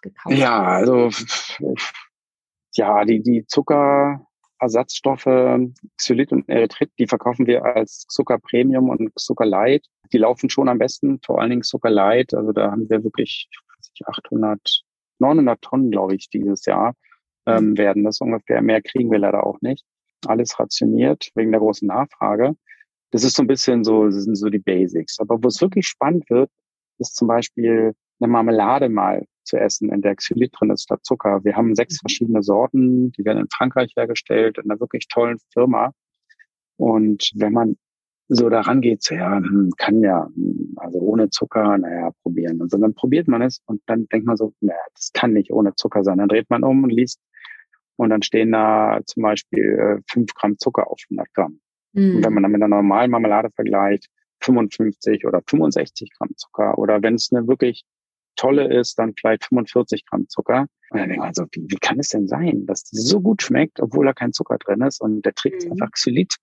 gekauft 0.00 0.36
Ja, 0.36 0.62
also 0.62 1.10
ja, 2.74 3.04
die, 3.04 3.22
die 3.22 3.44
Zucker, 3.46 4.26
Ersatzstoffe, 4.58 5.26
Xylit 5.96 6.32
und 6.32 6.48
Erythrit, 6.48 6.90
die 6.98 7.06
verkaufen 7.06 7.46
wir 7.46 7.64
als 7.64 8.06
Zucker 8.08 8.38
Premium 8.38 8.90
und 8.90 9.10
Zucker 9.16 9.44
Light. 9.44 9.86
Die 10.12 10.18
laufen 10.18 10.48
schon 10.50 10.68
am 10.68 10.78
besten, 10.78 11.18
vor 11.24 11.40
allen 11.40 11.50
Dingen 11.50 11.62
Zucker 11.62 11.90
Light. 11.90 12.32
Also 12.32 12.52
da 12.52 12.70
haben 12.70 12.88
wir 12.88 13.02
wirklich 13.02 13.48
800, 14.04 14.82
900 15.18 15.60
Tonnen, 15.62 15.90
glaube 15.90 16.14
ich, 16.14 16.30
dieses 16.30 16.64
Jahr 16.64 16.94
ähm, 17.46 17.70
mhm. 17.70 17.78
werden 17.78 18.04
das 18.04 18.20
ungefähr. 18.20 18.62
Mehr 18.62 18.82
kriegen 18.82 19.10
wir 19.10 19.18
leider 19.18 19.44
auch 19.44 19.60
nicht. 19.60 19.84
Alles 20.26 20.58
rationiert 20.58 21.30
wegen 21.34 21.50
der 21.50 21.60
großen 21.60 21.88
Nachfrage. 21.88 22.54
Das 23.10 23.24
ist 23.24 23.34
so 23.34 23.42
ein 23.42 23.48
bisschen 23.48 23.84
so, 23.84 24.06
das 24.06 24.22
sind 24.22 24.36
so 24.36 24.48
die 24.48 24.58
Basics. 24.58 25.18
Aber 25.18 25.42
wo 25.42 25.48
es 25.48 25.60
wirklich 25.60 25.86
spannend 25.86 26.28
wird, 26.30 26.50
ist 26.98 27.16
zum 27.16 27.28
Beispiel 27.28 27.94
eine 28.22 28.32
Marmelade 28.32 28.88
mal 28.88 29.26
zu 29.44 29.58
essen, 29.58 29.90
in 29.90 30.02
der 30.02 30.14
Xylit 30.14 30.52
drin 30.58 30.70
ist 30.70 30.84
statt 30.84 31.04
Zucker. 31.04 31.44
Wir 31.44 31.56
haben 31.56 31.74
sechs 31.74 31.94
mhm. 31.94 31.98
verschiedene 32.02 32.42
Sorten, 32.42 33.12
die 33.12 33.24
werden 33.24 33.38
in 33.38 33.48
Frankreich 33.48 33.92
hergestellt, 33.96 34.58
in 34.58 34.70
einer 34.70 34.80
wirklich 34.80 35.08
tollen 35.08 35.38
Firma. 35.52 35.92
Und 36.76 37.30
wenn 37.34 37.52
man 37.52 37.76
so 38.28 38.48
daran 38.48 38.80
geht, 38.80 39.02
so, 39.02 39.14
ja, 39.14 39.36
hm, 39.36 39.72
kann 39.76 40.00
ja, 40.02 40.28
hm, 40.34 40.74
also 40.76 40.98
ohne 41.00 41.28
Zucker, 41.30 41.76
naja, 41.76 42.12
probieren. 42.22 42.60
Und 42.60 42.70
so, 42.70 42.78
dann 42.78 42.94
probiert 42.94 43.28
man 43.28 43.42
es 43.42 43.60
und 43.66 43.82
dann 43.86 44.06
denkt 44.08 44.26
man 44.26 44.36
so, 44.36 44.54
naja, 44.60 44.80
das 44.94 45.12
kann 45.12 45.32
nicht 45.32 45.52
ohne 45.52 45.74
Zucker 45.74 46.02
sein. 46.04 46.18
Dann 46.18 46.28
dreht 46.28 46.48
man 46.48 46.64
um 46.64 46.84
und 46.84 46.90
liest 46.90 47.20
und 47.96 48.10
dann 48.10 48.22
stehen 48.22 48.52
da 48.52 49.00
zum 49.04 49.22
Beispiel 49.22 49.98
äh, 49.98 50.02
5 50.10 50.34
Gramm 50.34 50.58
Zucker 50.58 50.90
auf 50.90 51.00
100 51.10 51.34
Gramm. 51.34 51.60
Mhm. 51.92 52.16
Und 52.16 52.24
wenn 52.24 52.32
man 52.32 52.42
dann 52.42 52.52
mit 52.52 52.62
einer 52.62 52.76
normalen 52.76 53.10
Marmelade 53.10 53.50
vergleicht, 53.54 54.08
55 54.40 55.26
oder 55.26 55.40
65 55.46 56.10
Gramm 56.16 56.30
Zucker 56.36 56.78
oder 56.78 57.02
wenn 57.02 57.14
es 57.14 57.30
eine 57.32 57.46
wirklich 57.46 57.84
tolle 58.36 58.72
ist, 58.72 58.98
dann 58.98 59.14
vielleicht 59.14 59.44
45 59.46 60.06
Gramm 60.06 60.28
Zucker. 60.28 60.66
Und 60.90 60.98
dann 60.98 61.08
denkt 61.08 61.24
man 61.24 61.34
so, 61.34 61.46
wie, 61.52 61.66
wie 61.68 61.78
kann 61.78 61.98
es 61.98 62.08
denn 62.08 62.28
sein, 62.28 62.66
dass 62.66 62.84
die 62.84 62.98
so 62.98 63.20
gut 63.20 63.42
schmeckt, 63.42 63.80
obwohl 63.80 64.06
da 64.06 64.12
kein 64.12 64.32
Zucker 64.32 64.58
drin 64.58 64.82
ist 64.82 65.00
und 65.00 65.22
der 65.22 65.34
Trick 65.34 65.54
ist 65.54 65.66
mhm. 65.66 65.72
einfach 65.72 65.90
Xylit 65.92 66.36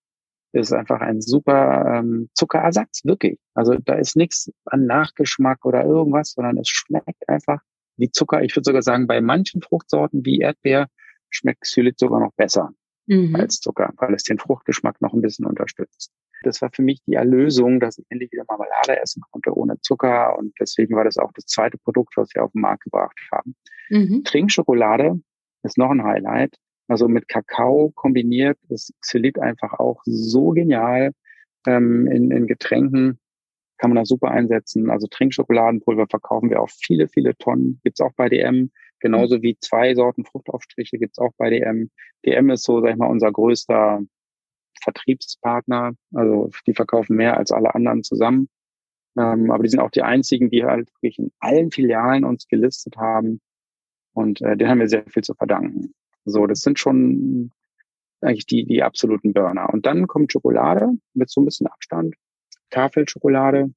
ist 0.51 0.73
einfach 0.73 1.01
ein 1.01 1.21
super 1.21 1.99
ähm, 1.99 2.29
Zuckerersatz, 2.33 3.05
wirklich. 3.05 3.37
Also 3.53 3.75
da 3.75 3.93
ist 3.95 4.15
nichts 4.15 4.51
an 4.65 4.85
Nachgeschmack 4.85 5.63
oder 5.63 5.83
irgendwas, 5.85 6.31
sondern 6.31 6.57
es 6.57 6.69
schmeckt 6.69 7.27
einfach 7.29 7.61
wie 7.97 8.09
Zucker. 8.11 8.41
Ich 8.41 8.55
würde 8.55 8.65
sogar 8.65 8.81
sagen, 8.81 9.05
bei 9.05 9.21
manchen 9.21 9.61
Fruchtsorten 9.61 10.25
wie 10.25 10.39
Erdbeer 10.39 10.87
schmeckt 11.29 11.61
Xylit 11.61 11.99
sogar 11.99 12.19
noch 12.19 12.33
besser 12.33 12.71
mhm. 13.05 13.35
als 13.35 13.59
Zucker, 13.59 13.93
weil 13.97 14.13
es 14.13 14.23
den 14.23 14.39
Fruchtgeschmack 14.39 15.01
noch 15.01 15.13
ein 15.13 15.21
bisschen 15.21 15.45
unterstützt. 15.45 16.11
Das 16.43 16.61
war 16.61 16.69
für 16.73 16.81
mich 16.81 17.01
die 17.05 17.13
Erlösung, 17.13 17.79
dass 17.79 17.97
ich 17.97 18.05
endlich 18.09 18.31
wieder 18.31 18.45
Marmelade 18.47 18.99
essen 19.01 19.21
konnte 19.31 19.55
ohne 19.55 19.79
Zucker. 19.81 20.37
Und 20.37 20.53
deswegen 20.59 20.95
war 20.95 21.03
das 21.03 21.17
auch 21.17 21.31
das 21.33 21.45
zweite 21.45 21.77
Produkt, 21.77 22.15
was 22.17 22.29
wir 22.33 22.43
auf 22.43 22.51
den 22.51 22.61
Markt 22.61 22.85
gebracht 22.85 23.17
haben. 23.31 23.55
Mhm. 23.89 24.23
Trinkschokolade 24.23 25.19
ist 25.63 25.77
noch 25.77 25.91
ein 25.91 26.03
Highlight. 26.03 26.55
Also 26.87 27.07
mit 27.07 27.27
Kakao 27.27 27.91
kombiniert 27.91 28.57
ist 28.69 28.93
Xylit 29.01 29.39
einfach 29.39 29.73
auch 29.73 30.01
so 30.05 30.51
genial. 30.51 31.11
Ähm, 31.67 32.07
in, 32.07 32.31
in 32.31 32.47
Getränken 32.47 33.19
kann 33.77 33.91
man 33.91 33.97
das 33.97 34.09
super 34.09 34.31
einsetzen. 34.31 34.89
Also 34.89 35.07
Trinkschokoladenpulver 35.07 36.07
verkaufen 36.07 36.49
wir 36.49 36.61
auch 36.61 36.69
viele, 36.69 37.07
viele 37.07 37.35
Tonnen. 37.37 37.79
Gibt's 37.83 38.01
auch 38.01 38.13
bei 38.15 38.29
DM. 38.29 38.71
Genauso 38.99 39.41
wie 39.41 39.57
zwei 39.59 39.95
Sorten 39.95 40.25
Fruchtaufstriche 40.25 40.97
gibt's 40.97 41.19
auch 41.19 41.31
bei 41.37 41.49
DM. 41.49 41.89
DM 42.25 42.49
ist 42.49 42.63
so, 42.63 42.81
sag 42.81 42.91
ich 42.91 42.97
mal, 42.97 43.07
unser 43.07 43.31
größter 43.31 44.01
Vertriebspartner. 44.81 45.93
Also 46.13 46.49
die 46.67 46.73
verkaufen 46.73 47.15
mehr 47.15 47.37
als 47.37 47.51
alle 47.51 47.73
anderen 47.75 48.03
zusammen. 48.03 48.49
Ähm, 49.17 49.51
aber 49.51 49.63
die 49.63 49.69
sind 49.69 49.79
auch 49.79 49.91
die 49.91 50.03
einzigen, 50.03 50.49
die 50.49 50.63
halt 50.63 50.89
wirklich 50.93 51.19
in 51.19 51.31
allen 51.39 51.71
Filialen 51.71 52.23
uns 52.23 52.47
gelistet 52.47 52.97
haben. 52.97 53.41
Und 54.13 54.41
äh, 54.41 54.55
denen 54.55 54.69
haben 54.69 54.79
wir 54.79 54.89
sehr 54.89 55.05
viel 55.07 55.23
zu 55.23 55.33
verdanken. 55.33 55.93
So, 56.25 56.47
das 56.47 56.61
sind 56.61 56.79
schon 56.79 57.51
eigentlich 58.21 58.45
die, 58.45 58.65
die 58.65 58.83
absoluten 58.83 59.33
Burner. 59.33 59.69
Und 59.73 59.85
dann 59.85 60.07
kommt 60.07 60.31
Schokolade 60.31 60.89
mit 61.13 61.29
so 61.29 61.41
ein 61.41 61.45
bisschen 61.45 61.67
Abstand. 61.67 62.15
Tafelschokolade, 62.69 63.73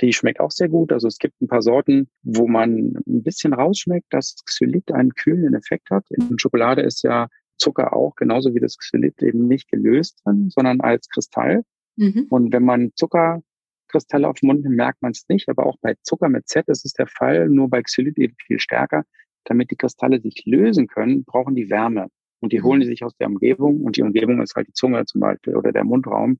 die 0.00 0.12
schmeckt 0.12 0.40
auch 0.40 0.50
sehr 0.50 0.68
gut. 0.68 0.92
Also 0.92 1.08
es 1.08 1.18
gibt 1.18 1.40
ein 1.40 1.48
paar 1.48 1.62
Sorten, 1.62 2.08
wo 2.22 2.48
man 2.48 2.94
ein 3.06 3.22
bisschen 3.22 3.52
rausschmeckt, 3.52 4.06
dass 4.10 4.36
Xylit 4.44 4.92
einen 4.92 5.14
kühlenden 5.14 5.54
Effekt 5.54 5.90
hat. 5.90 6.10
In 6.10 6.38
Schokolade 6.38 6.82
ist 6.82 7.02
ja 7.02 7.28
Zucker 7.58 7.94
auch, 7.94 8.14
genauso 8.16 8.54
wie 8.54 8.60
das 8.60 8.78
Xylit 8.78 9.22
eben 9.22 9.46
nicht 9.48 9.70
gelöst 9.70 10.20
drin, 10.24 10.50
sondern 10.50 10.80
als 10.80 11.08
Kristall. 11.08 11.62
Mhm. 11.96 12.26
Und 12.30 12.52
wenn 12.52 12.64
man 12.64 12.92
Zuckerkristalle 12.96 14.28
auf 14.28 14.40
dem 14.40 14.48
Mund 14.48 14.62
nimmt, 14.62 14.76
merkt 14.76 15.02
man 15.02 15.12
es 15.12 15.24
nicht. 15.28 15.48
Aber 15.48 15.66
auch 15.66 15.76
bei 15.80 15.94
Zucker 16.02 16.28
mit 16.28 16.48
Z 16.48 16.68
ist 16.68 16.84
es 16.84 16.92
der 16.92 17.06
Fall, 17.06 17.48
nur 17.48 17.68
bei 17.68 17.82
Xylit 17.82 18.18
eben 18.18 18.34
viel 18.46 18.58
stärker 18.58 19.04
damit 19.44 19.70
die 19.70 19.76
Kristalle 19.76 20.20
sich 20.20 20.42
lösen 20.46 20.86
können, 20.86 21.24
brauchen 21.24 21.54
die 21.54 21.70
Wärme. 21.70 22.08
Und 22.40 22.52
die 22.52 22.62
holen 22.62 22.80
die 22.80 22.86
sich 22.86 23.04
aus 23.04 23.16
der 23.16 23.28
Umgebung. 23.28 23.80
Und 23.82 23.96
die 23.96 24.02
Umgebung 24.02 24.42
ist 24.42 24.54
halt 24.54 24.68
die 24.68 24.72
Zunge 24.72 25.04
zum 25.06 25.20
Beispiel 25.20 25.56
oder 25.56 25.72
der 25.72 25.84
Mundraum. 25.84 26.32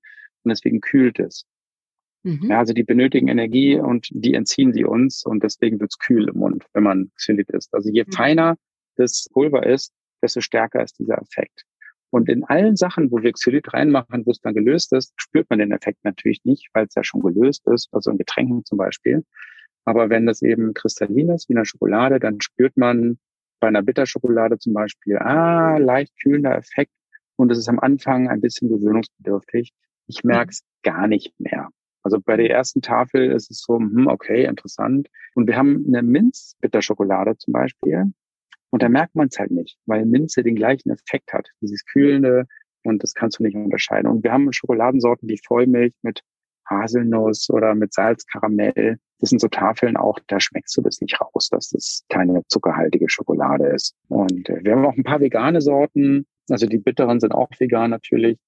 Und 0.42 0.50
deswegen 0.50 0.80
kühlt 0.80 1.18
es. 1.18 1.46
Mhm. 2.24 2.50
Ja, 2.50 2.58
also 2.58 2.74
die 2.74 2.82
benötigen 2.82 3.28
Energie 3.28 3.76
und 3.76 4.08
die 4.10 4.34
entziehen 4.34 4.72
sie 4.72 4.84
uns. 4.84 5.24
Und 5.24 5.42
deswegen 5.42 5.80
wird's 5.80 5.98
kühl 5.98 6.28
im 6.28 6.38
Mund, 6.38 6.66
wenn 6.74 6.82
man 6.82 7.10
Xylit 7.16 7.48
isst. 7.50 7.72
Also 7.74 7.90
je 7.90 8.04
mhm. 8.06 8.12
feiner 8.12 8.56
das 8.96 9.28
Pulver 9.32 9.66
ist, 9.66 9.92
desto 10.24 10.40
stärker 10.40 10.82
ist 10.82 10.98
dieser 10.98 11.20
Effekt. 11.20 11.64
Und 12.10 12.28
in 12.28 12.44
allen 12.44 12.76
Sachen, 12.76 13.10
wo 13.10 13.22
wir 13.22 13.32
Xylit 13.32 13.72
reinmachen, 13.74 14.24
wo 14.24 14.30
es 14.30 14.40
dann 14.40 14.54
gelöst 14.54 14.92
ist, 14.92 15.12
spürt 15.16 15.50
man 15.50 15.58
den 15.58 15.72
Effekt 15.72 16.04
natürlich 16.04 16.44
nicht, 16.44 16.68
weil 16.72 16.86
es 16.86 16.94
ja 16.94 17.02
schon 17.02 17.20
gelöst 17.20 17.66
ist, 17.66 17.88
also 17.92 18.10
in 18.10 18.18
Getränken 18.18 18.64
zum 18.64 18.78
Beispiel. 18.78 19.24
Aber 19.84 20.10
wenn 20.10 20.26
das 20.26 20.40
eben 20.42 20.74
kristallin 20.74 21.30
ist, 21.30 21.48
wie 21.48 21.56
eine 21.56 21.66
Schokolade, 21.66 22.20
dann 22.20 22.40
spürt 22.40 22.76
man 22.76 23.18
bei 23.60 23.68
einer 23.68 23.82
Bitterschokolade 23.82 24.58
zum 24.58 24.74
Beispiel, 24.74 25.18
ah, 25.18 25.76
leicht 25.78 26.12
kühlender 26.22 26.56
Effekt. 26.56 26.92
Und 27.36 27.50
es 27.50 27.58
ist 27.58 27.68
am 27.68 27.80
Anfang 27.80 28.28
ein 28.28 28.40
bisschen 28.40 28.68
gewöhnungsbedürftig. 28.68 29.72
Ich 30.06 30.22
merke 30.22 30.50
es 30.50 30.62
gar 30.82 31.08
nicht 31.08 31.34
mehr. 31.40 31.68
Also 32.04 32.20
bei 32.20 32.36
der 32.36 32.50
ersten 32.50 32.82
Tafel 32.82 33.32
ist 33.32 33.50
es 33.50 33.62
so, 33.62 33.78
hm, 33.78 34.06
okay, 34.06 34.44
interessant. 34.44 35.08
Und 35.34 35.46
wir 35.46 35.56
haben 35.56 35.84
eine 35.88 36.02
Minz-Bitterschokolade 36.02 37.36
zum 37.38 37.52
Beispiel. 37.52 38.12
Und 38.74 38.82
da 38.82 38.88
merkt 38.88 39.14
man 39.14 39.28
es 39.28 39.38
halt 39.38 39.52
nicht, 39.52 39.78
weil 39.86 40.04
Minze 40.04 40.42
den 40.42 40.56
gleichen 40.56 40.90
Effekt 40.90 41.32
hat, 41.32 41.48
dieses 41.60 41.86
kühlende. 41.86 42.48
Und 42.82 43.04
das 43.04 43.14
kannst 43.14 43.38
du 43.38 43.44
nicht 43.44 43.54
unterscheiden. 43.54 44.10
Und 44.10 44.24
wir 44.24 44.32
haben 44.32 44.52
Schokoladensorten 44.52 45.28
wie 45.28 45.38
Vollmilch 45.46 45.94
mit 46.02 46.22
Haselnuss 46.68 47.50
oder 47.50 47.76
mit 47.76 47.94
Salzkaramell. 47.94 48.98
Das 49.20 49.30
sind 49.30 49.40
so 49.40 49.46
Tafeln 49.46 49.96
auch, 49.96 50.18
da 50.26 50.40
schmeckst 50.40 50.76
du 50.76 50.82
das 50.82 51.00
nicht 51.00 51.20
raus, 51.20 51.50
dass 51.52 51.68
das 51.68 52.02
keine 52.08 52.42
zuckerhaltige 52.48 53.08
Schokolade 53.08 53.68
ist. 53.68 53.94
Und 54.08 54.48
äh, 54.48 54.64
wir 54.64 54.72
haben 54.72 54.84
auch 54.86 54.96
ein 54.96 55.04
paar 55.04 55.20
vegane 55.20 55.60
Sorten. 55.60 56.26
Also 56.50 56.66
die 56.66 56.78
bitteren 56.78 57.20
sind 57.20 57.32
auch 57.32 57.50
vegan 57.56 57.90
natürlich. 57.90 58.40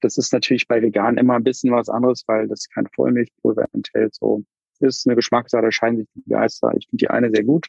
Das 0.00 0.16
ist 0.16 0.32
natürlich 0.32 0.68
bei 0.68 0.80
vegan 0.80 1.18
immer 1.18 1.34
ein 1.34 1.42
bisschen 1.42 1.72
was 1.72 1.88
anderes, 1.88 2.22
weil 2.28 2.46
das 2.46 2.68
kein 2.68 2.86
Vollmilchpulver 2.86 3.66
enthält. 3.72 4.14
So 4.14 4.44
ist 4.78 5.08
eine 5.08 5.16
Geschmackssache, 5.16 5.72
scheinen 5.72 5.96
sich 5.96 6.08
die 6.14 6.30
Geister. 6.30 6.72
Ich 6.76 6.86
finde 6.86 7.02
die 7.04 7.10
eine 7.10 7.30
sehr 7.30 7.42
gut. 7.42 7.66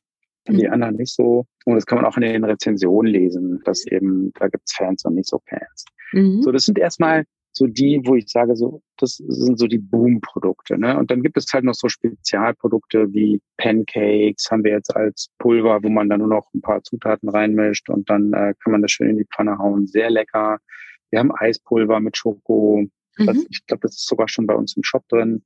Die 0.47 0.67
anderen 0.67 0.95
nicht 0.95 1.13
so. 1.13 1.45
Und 1.65 1.75
das 1.75 1.85
kann 1.85 1.97
man 1.97 2.05
auch 2.05 2.17
in 2.17 2.23
den 2.23 2.43
Rezensionen 2.43 3.11
lesen, 3.11 3.61
dass 3.65 3.85
eben, 3.87 4.31
da 4.39 4.47
gibt's 4.47 4.75
Fans 4.75 5.05
und 5.05 5.15
nicht 5.15 5.29
so 5.29 5.41
Fans. 5.47 5.85
Mhm. 6.11 6.41
So, 6.41 6.51
das 6.51 6.65
sind 6.65 6.77
erstmal 6.77 7.25
so 7.53 7.67
die, 7.67 8.01
wo 8.03 8.15
ich 8.15 8.27
sage, 8.29 8.55
so, 8.55 8.81
das 8.97 9.17
sind 9.17 9.59
so 9.59 9.67
die 9.67 9.77
Boom-Produkte. 9.77 10.77
Ne? 10.77 10.97
Und 10.97 11.11
dann 11.11 11.21
gibt 11.21 11.37
es 11.37 11.45
halt 11.53 11.63
noch 11.63 11.75
so 11.75 11.87
Spezialprodukte 11.87 13.13
wie 13.13 13.39
Pancakes, 13.57 14.49
haben 14.49 14.63
wir 14.63 14.71
jetzt 14.71 14.95
als 14.95 15.29
Pulver, 15.37 15.83
wo 15.83 15.89
man 15.89 16.09
dann 16.09 16.19
nur 16.19 16.29
noch 16.29 16.51
ein 16.53 16.61
paar 16.61 16.83
Zutaten 16.83 17.29
reinmischt 17.29 17.89
und 17.89 18.09
dann 18.09 18.33
äh, 18.33 18.55
kann 18.59 18.71
man 18.71 18.81
das 18.81 18.91
schön 18.91 19.09
in 19.09 19.17
die 19.17 19.27
Pfanne 19.33 19.59
hauen. 19.59 19.85
Sehr 19.85 20.09
lecker. 20.09 20.57
Wir 21.11 21.19
haben 21.19 21.31
Eispulver 21.35 21.99
mit 21.99 22.17
Schoko. 22.17 22.87
Mhm. 23.17 23.25
Das, 23.25 23.37
ich 23.49 23.65
glaube, 23.67 23.81
das 23.81 23.97
ist 23.97 24.07
sogar 24.07 24.27
schon 24.27 24.47
bei 24.47 24.55
uns 24.55 24.75
im 24.75 24.83
Shop 24.83 25.07
drin. 25.09 25.43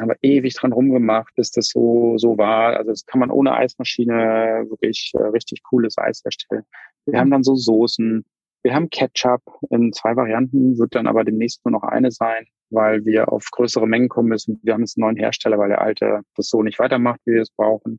Haben 0.00 0.08
wir 0.08 0.16
ewig 0.22 0.54
dran 0.54 0.72
rumgemacht, 0.72 1.34
bis 1.34 1.50
das 1.50 1.68
so, 1.68 2.16
so 2.16 2.38
war. 2.38 2.76
Also 2.76 2.90
das 2.90 3.04
kann 3.04 3.20
man 3.20 3.30
ohne 3.30 3.52
Eismaschine 3.54 4.66
wirklich 4.68 5.12
äh, 5.14 5.22
richtig 5.22 5.62
cooles 5.64 5.98
Eis 5.98 6.22
erstellen. 6.24 6.64
Wir 7.04 7.18
haben 7.18 7.30
dann 7.30 7.42
so 7.42 7.54
Soßen. 7.54 8.24
Wir 8.62 8.74
haben 8.74 8.90
Ketchup 8.90 9.42
in 9.70 9.92
zwei 9.92 10.14
Varianten, 10.16 10.78
wird 10.78 10.94
dann 10.94 11.06
aber 11.06 11.24
demnächst 11.24 11.64
nur 11.64 11.72
noch 11.72 11.82
eine 11.82 12.12
sein, 12.12 12.46
weil 12.70 13.04
wir 13.04 13.32
auf 13.32 13.48
größere 13.50 13.88
Mengen 13.88 14.08
kommen 14.08 14.28
müssen. 14.28 14.60
Wir 14.62 14.74
haben 14.74 14.82
jetzt 14.82 14.96
einen 14.96 15.02
neuen 15.06 15.16
Hersteller, 15.16 15.58
weil 15.58 15.70
der 15.70 15.82
alte 15.82 16.20
das 16.36 16.48
so 16.48 16.62
nicht 16.62 16.78
weitermacht, 16.78 17.20
wie 17.24 17.32
wir 17.32 17.42
es 17.42 17.50
brauchen. 17.50 17.98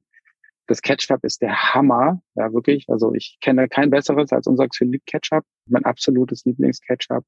Das 0.67 0.81
Ketchup 0.81 1.23
ist 1.25 1.41
der 1.41 1.73
Hammer, 1.73 2.21
ja 2.35 2.53
wirklich. 2.53 2.85
Also 2.87 3.13
ich 3.13 3.37
kenne 3.41 3.67
kein 3.67 3.89
besseres 3.89 4.31
als 4.31 4.47
unser 4.47 4.67
Xylit 4.69 5.05
Ketchup, 5.05 5.43
mein 5.67 5.83
absolutes 5.83 6.45
Lieblingsketchup. 6.45 7.25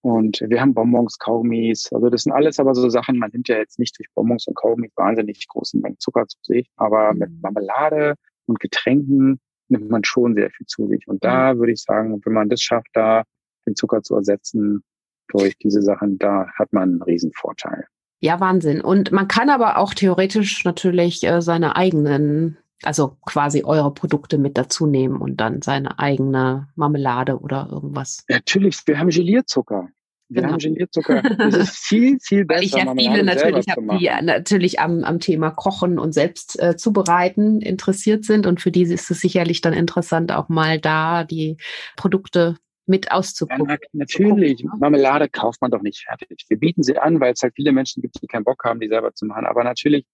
Und 0.00 0.40
wir 0.46 0.60
haben 0.60 0.74
Bonbons, 0.74 1.18
Kaugummis. 1.18 1.92
Also 1.92 2.08
das 2.08 2.22
sind 2.22 2.32
alles 2.32 2.58
aber 2.58 2.74
so 2.74 2.88
Sachen, 2.88 3.18
man 3.18 3.30
nimmt 3.32 3.48
ja 3.48 3.56
jetzt 3.56 3.78
nicht 3.78 3.98
durch 3.98 4.08
Bonbons 4.14 4.46
und 4.46 4.54
Kaugummis 4.54 4.92
wahnsinnig 4.96 5.46
großen 5.48 5.80
Mengen 5.80 5.98
Zucker 5.98 6.26
zu 6.26 6.38
sich, 6.42 6.70
aber 6.76 7.14
mit 7.14 7.30
mhm. 7.30 7.40
Marmelade 7.42 8.14
und 8.46 8.60
Getränken 8.60 9.40
nimmt 9.68 9.90
man 9.90 10.04
schon 10.04 10.34
sehr 10.34 10.50
viel 10.50 10.66
zu 10.66 10.86
sich. 10.86 11.06
Und 11.08 11.24
da 11.24 11.54
mhm. 11.54 11.58
würde 11.58 11.72
ich 11.72 11.82
sagen, 11.82 12.20
wenn 12.24 12.32
man 12.32 12.48
das 12.48 12.62
schafft, 12.62 12.88
da 12.92 13.24
den 13.66 13.74
Zucker 13.74 14.02
zu 14.02 14.14
ersetzen 14.14 14.82
durch 15.28 15.56
diese 15.58 15.82
Sachen, 15.82 16.18
da 16.18 16.46
hat 16.58 16.72
man 16.72 16.90
einen 16.90 17.02
Riesenvorteil. 17.02 17.84
Ja, 18.20 18.40
Wahnsinn. 18.40 18.80
Und 18.80 19.12
man 19.12 19.28
kann 19.28 19.50
aber 19.50 19.78
auch 19.78 19.94
theoretisch 19.94 20.64
natürlich 20.64 21.22
äh, 21.24 21.40
seine 21.40 21.76
eigenen, 21.76 22.58
also 22.82 23.16
quasi 23.26 23.64
eure 23.64 23.92
Produkte 23.92 24.38
mit 24.38 24.56
dazu 24.56 24.86
nehmen 24.86 25.20
und 25.20 25.36
dann 25.36 25.62
seine 25.62 25.98
eigene 25.98 26.68
Marmelade 26.76 27.38
oder 27.38 27.68
irgendwas. 27.70 28.24
Natürlich, 28.28 28.78
wir 28.86 28.98
haben 28.98 29.10
Gelierzucker. 29.10 29.88
Wir 30.30 30.42
genau. 30.42 30.52
haben 30.52 30.58
Gelierzucker. 30.58 31.22
Das 31.22 31.56
ist 31.56 31.76
viel, 31.86 32.18
viel 32.20 32.44
besser. 32.44 32.62
Ich 32.62 32.72
ja 32.72 32.94
viele 32.94 33.24
natürlich 33.24 33.66
habe, 33.68 33.98
die 33.98 34.10
natürlich 34.22 34.78
am, 34.80 35.02
am 35.02 35.20
Thema 35.20 35.50
Kochen 35.50 35.98
und 35.98 36.12
selbst 36.12 36.60
äh, 36.60 36.76
zubereiten 36.76 37.62
interessiert 37.62 38.24
sind. 38.24 38.46
Und 38.46 38.60
für 38.60 38.70
diese 38.70 38.94
ist 38.94 39.10
es 39.10 39.20
sicherlich 39.20 39.62
dann 39.62 39.72
interessant, 39.72 40.30
auch 40.30 40.48
mal 40.48 40.78
da 40.78 41.24
die 41.24 41.56
Produkte 41.96 42.56
mit 42.88 43.10
auszuprobieren. 43.10 43.78
Ja, 43.80 43.88
natürlich. 43.92 44.62
Gucken, 44.62 44.70
ne? 44.72 44.80
Marmelade 44.80 45.28
kauft 45.28 45.60
man 45.62 45.70
doch 45.70 45.82
nicht 45.82 46.04
fertig. 46.04 46.44
Wir 46.48 46.58
bieten 46.58 46.82
sie 46.82 46.98
an, 46.98 47.20
weil 47.20 47.32
es 47.32 47.42
halt 47.42 47.54
viele 47.54 47.72
Menschen 47.72 48.02
gibt, 48.02 48.20
die 48.20 48.26
keinen 48.26 48.44
Bock 48.44 48.64
haben, 48.64 48.80
die 48.80 48.88
selber 48.88 49.14
zu 49.14 49.26
machen. 49.26 49.46
Aber 49.46 49.64
natürlich, 49.64 50.04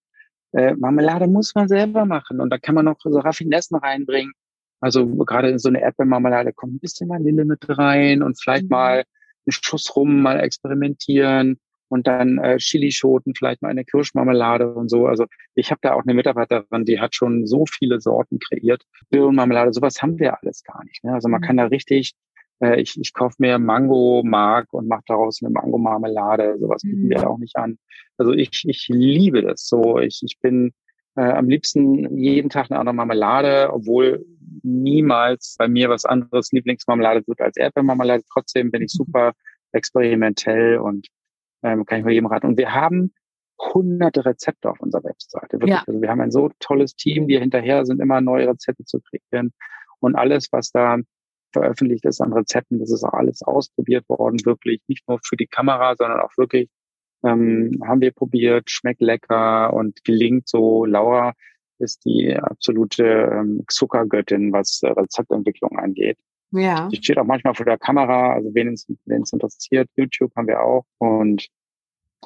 äh, 0.55 0.75
Marmelade 0.75 1.27
muss 1.27 1.55
man 1.55 1.69
selber 1.69 2.05
machen. 2.05 2.41
Und 2.41 2.51
da 2.51 2.59
kann 2.59 2.75
man 2.75 2.85
noch 2.85 2.99
so 3.03 3.19
Raffinessen 3.19 3.77
reinbringen. 3.77 4.33
Also 4.81 5.07
gerade 5.07 5.49
in 5.49 5.59
so 5.59 5.69
eine 5.69 5.81
Erdbeermarmelade 5.81 6.53
kommt 6.53 6.75
ein 6.75 6.79
bisschen 6.79 7.09
Vanille 7.09 7.45
mit 7.45 7.65
rein 7.69 8.23
und 8.23 8.41
vielleicht 8.41 8.65
mhm. 8.65 8.71
mal 8.71 8.95
einen 8.97 9.53
Schuss 9.53 9.95
rum 9.97 10.23
mal 10.23 10.41
experimentieren 10.41 11.59
und 11.89 12.07
dann 12.07 12.39
äh, 12.39 12.59
Chilischoten, 12.59 13.35
vielleicht 13.35 13.63
mal 13.63 13.69
eine 13.69 13.85
Kirschmarmelade 13.85 14.73
und 14.73 14.89
so. 14.89 15.07
Also 15.07 15.27
ich 15.55 15.71
habe 15.71 15.81
da 15.83 15.95
auch 15.95 16.03
eine 16.03 16.15
Mitarbeiterin, 16.15 16.85
die 16.85 17.01
hat 17.01 17.15
schon 17.15 17.47
so 17.47 17.65
viele 17.67 18.01
Sorten 18.01 18.39
kreiert. 18.39 18.83
Birnenmarmelade, 19.11 19.73
sowas 19.73 20.03
haben 20.03 20.19
wir 20.19 20.41
alles 20.43 20.63
gar 20.65 20.85
nicht. 20.85 21.03
Ne? 21.05 21.15
Also 21.15 21.29
man 21.29 21.41
mhm. 21.41 21.45
kann 21.45 21.57
da 21.57 21.65
richtig, 21.65 22.15
äh, 22.61 22.81
ich, 22.81 22.99
ich 23.01 23.13
kaufe 23.13 23.37
mir 23.39 23.59
Mango-Mark 23.59 24.73
und 24.73 24.89
mache 24.89 25.03
daraus 25.07 25.41
eine 25.43 25.51
Mango-Marmelade. 25.51 26.59
Sowas 26.59 26.83
bieten 26.83 27.05
mhm. 27.05 27.11
wir 27.11 27.29
auch 27.29 27.39
nicht 27.39 27.57
an. 27.57 27.79
Also 28.17 28.33
ich, 28.33 28.65
ich 28.67 28.87
liebe 28.89 29.43
das 29.43 29.67
so. 29.67 29.99
Ich, 29.99 30.21
ich 30.25 30.39
bin 30.41 30.73
äh, 31.17 31.23
am 31.23 31.49
liebsten 31.49 32.17
jeden 32.17 32.51
Tag 32.51 32.71
eine 32.71 32.81
andere 32.81 32.95
Marmelade, 32.95 33.73
obwohl 33.73 34.25
niemals 34.63 35.57
bei 35.59 35.69
mir 35.69 35.89
was 35.89 36.05
anderes 36.05 36.53
Lieblingsmarmelade 36.53 37.27
wird 37.27 37.41
als 37.41 37.57
Erdbeermarmelade. 37.57 38.23
Trotzdem 38.33 38.71
bin 38.71 38.83
ich 38.83 38.93
mhm. 38.95 39.05
super 39.05 39.33
experimentell 39.73 40.79
und 40.79 41.09
ähm, 41.63 41.85
kann 41.85 41.99
ich 41.99 42.05
nur 42.05 42.13
jedem 42.13 42.27
raten. 42.27 42.47
Und 42.47 42.59
wir 42.59 42.73
haben 42.73 43.13
hunderte 43.59 44.25
Rezepte 44.25 44.71
auf 44.71 44.81
unserer 44.81 45.05
Webseite. 45.05 45.53
Wirklich. 45.53 45.71
Ja. 45.71 45.85
Also 45.87 46.01
wir 46.01 46.09
haben 46.09 46.21
ein 46.21 46.31
so 46.31 46.51
tolles 46.61 46.95
Team, 46.95 47.29
die 47.29 47.39
hinterher 47.39 47.87
sind, 47.87 48.01
immer 48.01 48.21
neue 48.21 48.49
Rezepte 48.49 48.85
zu 48.85 49.01
kreieren. 49.01 49.53
Und 50.01 50.17
alles, 50.17 50.49
was 50.53 50.71
da 50.71 50.99
veröffentlicht 51.55 52.05
ist 52.05 52.21
an 52.21 52.35
Rezepten, 52.35 52.79
das 52.79 52.93
ist 52.93 53.05
auch 53.05 53.15
alles 53.15 53.43
ausprobiert 53.43 54.07
worden, 54.09 54.45
wirklich 54.45 54.83
nicht 54.89 55.09
nur 55.09 55.19
für 55.25 55.37
die 55.37 55.47
Kamera, 55.47 55.95
sondern 55.97 56.21
auch 56.21 56.37
wirklich 56.37 56.69
ähm, 57.25 57.81
haben 57.87 58.03
wir 58.03 58.13
probiert, 58.13 58.71
schmeckt 58.71 59.01
lecker 59.01 59.73
und 59.73 60.05
gelingt 60.05 60.47
so. 60.47 60.85
Laura 60.85 61.33
ist 61.79 62.05
die 62.05 62.37
absolute 62.37 63.05
ähm, 63.05 63.65
Zuckergöttin, 63.69 64.53
was 64.53 64.83
äh, 64.83 64.89
Rezeptentwicklung 64.89 65.79
angeht. 65.79 66.19
Ja. 66.51 66.89
Die 66.89 66.97
steht 66.97 67.19
auch 67.19 67.25
manchmal 67.25 67.55
vor 67.55 67.67
der 67.67 67.79
Kamera, 67.79 68.35
also 68.35 68.55
wen 68.55 68.75
es, 68.75 68.87
wen 69.07 69.23
es 69.23 69.33
interessiert, 69.33 69.89
YouTube 69.97 70.35
haben 70.37 70.47
wir 70.47 70.61
auch. 70.63 70.85
Und 70.99 71.49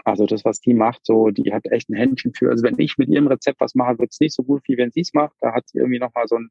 also 0.05 0.26
das, 0.26 0.45
was 0.45 0.61
die 0.61 0.74
macht, 0.74 1.01
so, 1.05 1.31
die 1.31 1.53
hat 1.53 1.64
echt 1.66 1.89
ein 1.89 1.95
Händchen 1.95 2.35
für. 2.35 2.51
Also 2.51 2.62
wenn 2.62 2.79
ich 2.79 2.99
mit 2.99 3.09
ihrem 3.09 3.29
Rezept 3.29 3.61
was 3.61 3.74
mache, 3.74 3.99
wird 3.99 4.11
es 4.12 4.20
nicht 4.20 4.35
so 4.35 4.43
gut, 4.43 4.62
wie 4.66 4.76
wenn 4.76 4.91
sie 4.91 5.01
es 5.01 5.14
macht. 5.14 5.35
Da 5.41 5.55
hat 5.55 5.68
sie 5.68 5.79
irgendwie 5.79 5.99
nochmal 5.99 6.26
so 6.26 6.37
ein, 6.37 6.51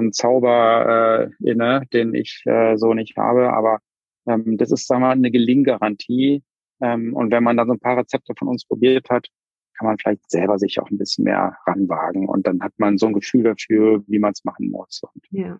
ein 0.00 0.12
Zauber 0.12 1.30
äh, 1.40 1.50
inne, 1.50 1.82
den 1.92 2.14
ich 2.14 2.42
äh, 2.46 2.76
so 2.76 2.94
nicht 2.94 3.16
habe. 3.16 3.52
Aber 3.52 3.78
ähm, 4.26 4.56
das 4.56 4.72
ist, 4.72 4.86
sagen 4.86 5.02
wir 5.02 5.08
mal, 5.08 5.12
eine 5.12 5.30
Gelinggarantie. 5.30 6.42
Ähm, 6.80 7.14
und 7.14 7.30
wenn 7.30 7.44
man 7.44 7.56
dann 7.56 7.66
so 7.66 7.74
ein 7.74 7.80
paar 7.80 7.98
Rezepte 7.98 8.34
von 8.38 8.48
uns 8.48 8.64
probiert 8.64 9.08
hat, 9.10 9.28
kann 9.76 9.86
man 9.86 9.98
vielleicht 9.98 10.30
selber 10.30 10.58
sich 10.58 10.80
auch 10.80 10.90
ein 10.90 10.98
bisschen 10.98 11.24
mehr 11.24 11.56
ranwagen. 11.66 12.28
Und 12.28 12.46
dann 12.46 12.60
hat 12.62 12.72
man 12.78 12.98
so 12.98 13.06
ein 13.06 13.14
Gefühl 13.14 13.44
dafür, 13.44 14.02
wie 14.06 14.18
man 14.18 14.32
es 14.32 14.44
machen 14.44 14.70
muss. 14.70 15.02
Und 15.02 15.24
ja. 15.30 15.58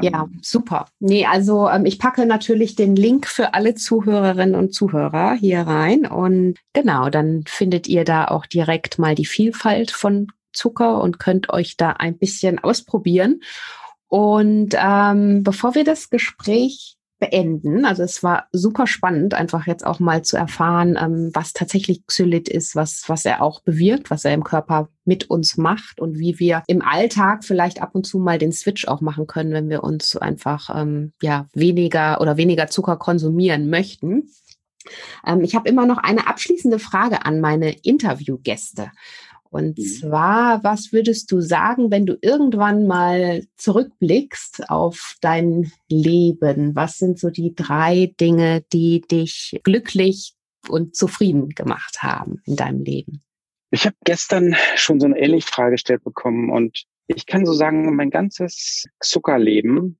Ja, 0.00 0.28
super. 0.42 0.86
Nee, 0.98 1.26
also 1.26 1.68
ähm, 1.68 1.86
ich 1.86 1.98
packe 1.98 2.26
natürlich 2.26 2.74
den 2.74 2.96
Link 2.96 3.26
für 3.26 3.54
alle 3.54 3.74
Zuhörerinnen 3.74 4.54
und 4.54 4.74
Zuhörer 4.74 5.34
hier 5.34 5.60
rein 5.60 6.06
und 6.06 6.58
genau, 6.72 7.08
dann 7.08 7.44
findet 7.46 7.86
ihr 7.86 8.04
da 8.04 8.26
auch 8.26 8.46
direkt 8.46 8.98
mal 8.98 9.14
die 9.14 9.26
Vielfalt 9.26 9.90
von 9.92 10.28
Zucker 10.52 11.00
und 11.00 11.18
könnt 11.18 11.50
euch 11.50 11.76
da 11.76 11.90
ein 11.90 12.18
bisschen 12.18 12.58
ausprobieren. 12.58 13.40
Und 14.08 14.74
ähm, 14.76 15.42
bevor 15.42 15.74
wir 15.74 15.84
das 15.84 16.10
Gespräch 16.10 16.98
beenden. 17.20 17.84
Also 17.84 18.02
es 18.02 18.24
war 18.24 18.48
super 18.50 18.88
spannend, 18.88 19.34
einfach 19.34 19.66
jetzt 19.66 19.86
auch 19.86 20.00
mal 20.00 20.22
zu 20.22 20.36
erfahren, 20.36 20.98
ähm, 21.00 21.30
was 21.34 21.52
tatsächlich 21.52 22.04
Xylit 22.06 22.48
ist, 22.48 22.74
was, 22.74 23.04
was 23.06 23.24
er 23.24 23.42
auch 23.42 23.60
bewirkt, 23.60 24.10
was 24.10 24.24
er 24.24 24.34
im 24.34 24.42
Körper 24.42 24.88
mit 25.04 25.30
uns 25.30 25.56
macht 25.56 26.00
und 26.00 26.18
wie 26.18 26.40
wir 26.40 26.64
im 26.66 26.82
Alltag 26.82 27.44
vielleicht 27.44 27.82
ab 27.82 27.90
und 27.92 28.06
zu 28.06 28.18
mal 28.18 28.38
den 28.38 28.52
Switch 28.52 28.88
auch 28.88 29.02
machen 29.02 29.26
können, 29.28 29.52
wenn 29.52 29.68
wir 29.68 29.84
uns 29.84 30.16
einfach 30.16 30.74
ähm, 30.74 31.12
ja 31.22 31.46
weniger 31.52 32.20
oder 32.20 32.36
weniger 32.36 32.66
Zucker 32.66 32.96
konsumieren 32.96 33.70
möchten. 33.70 34.30
Ähm, 35.24 35.42
ich 35.42 35.54
habe 35.54 35.68
immer 35.68 35.86
noch 35.86 35.98
eine 35.98 36.26
abschließende 36.26 36.78
Frage 36.78 37.26
an 37.26 37.40
meine 37.40 37.70
Interviewgäste. 37.70 38.90
Und 39.50 39.78
mhm. 39.78 39.82
zwar, 39.82 40.64
was 40.64 40.92
würdest 40.92 41.30
du 41.32 41.40
sagen, 41.40 41.90
wenn 41.90 42.06
du 42.06 42.16
irgendwann 42.22 42.86
mal 42.86 43.44
zurückblickst 43.56 44.70
auf 44.70 45.16
dein 45.20 45.72
Leben? 45.88 46.74
Was 46.74 46.98
sind 46.98 47.18
so 47.18 47.30
die 47.30 47.54
drei 47.54 48.14
Dinge, 48.20 48.62
die 48.72 49.00
dich 49.00 49.60
glücklich 49.64 50.34
und 50.68 50.94
zufrieden 50.94 51.50
gemacht 51.50 52.02
haben 52.02 52.40
in 52.46 52.56
deinem 52.56 52.84
Leben? 52.84 53.22
Ich 53.72 53.86
habe 53.86 53.96
gestern 54.04 54.56
schon 54.76 55.00
so 55.00 55.06
eine 55.06 55.18
ähnliche 55.18 55.46
Frage 55.46 55.72
gestellt 55.72 56.04
bekommen 56.04 56.50
und 56.50 56.84
ich 57.06 57.26
kann 57.26 57.44
so 57.44 57.52
sagen, 57.52 57.94
mein 57.96 58.10
ganzes 58.10 58.86
Zuckerleben, 59.00 59.98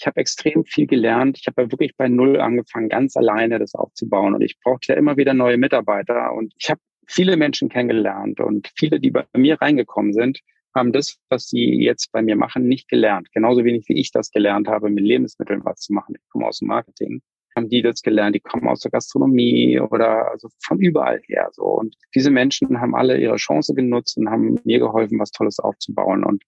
ich 0.00 0.06
habe 0.06 0.18
extrem 0.20 0.64
viel 0.64 0.86
gelernt. 0.86 1.38
Ich 1.38 1.46
habe 1.46 1.62
ja 1.62 1.70
wirklich 1.70 1.94
bei 1.96 2.08
Null 2.08 2.40
angefangen, 2.40 2.88
ganz 2.88 3.16
alleine 3.16 3.58
das 3.58 3.74
aufzubauen. 3.74 4.34
Und 4.34 4.40
ich 4.40 4.58
brauchte 4.58 4.92
ja 4.92 4.98
immer 4.98 5.18
wieder 5.18 5.34
neue 5.34 5.58
Mitarbeiter. 5.58 6.32
Und 6.32 6.54
ich 6.56 6.70
habe 6.70 6.80
viele 7.10 7.36
Menschen 7.36 7.68
kennengelernt 7.68 8.40
und 8.40 8.70
viele, 8.76 9.00
die 9.00 9.10
bei 9.10 9.24
mir 9.36 9.60
reingekommen 9.60 10.12
sind, 10.12 10.40
haben 10.74 10.92
das, 10.92 11.18
was 11.28 11.48
sie 11.48 11.82
jetzt 11.82 12.12
bei 12.12 12.22
mir 12.22 12.36
machen, 12.36 12.68
nicht 12.68 12.88
gelernt. 12.88 13.28
Genauso 13.32 13.64
wenig 13.64 13.88
wie 13.88 13.98
ich 13.98 14.12
das 14.12 14.30
gelernt 14.30 14.68
habe, 14.68 14.88
mit 14.88 15.04
Lebensmitteln 15.04 15.64
was 15.64 15.80
zu 15.80 15.92
machen. 15.92 16.14
Ich 16.16 16.28
komme 16.30 16.46
aus 16.46 16.60
dem 16.60 16.68
Marketing. 16.68 17.20
Haben 17.56 17.68
die 17.68 17.82
das 17.82 18.02
gelernt? 18.02 18.36
Die 18.36 18.40
kommen 18.40 18.68
aus 18.68 18.80
der 18.80 18.92
Gastronomie 18.92 19.80
oder 19.80 20.30
also 20.30 20.48
von 20.62 20.78
überall 20.78 21.20
her. 21.26 21.48
So 21.52 21.64
und 21.64 21.96
diese 22.14 22.30
Menschen 22.30 22.80
haben 22.80 22.94
alle 22.94 23.18
ihre 23.18 23.36
Chance 23.36 23.74
genutzt 23.74 24.16
und 24.16 24.30
haben 24.30 24.60
mir 24.62 24.78
geholfen, 24.78 25.18
was 25.18 25.32
Tolles 25.32 25.58
aufzubauen. 25.58 26.22
Und 26.22 26.44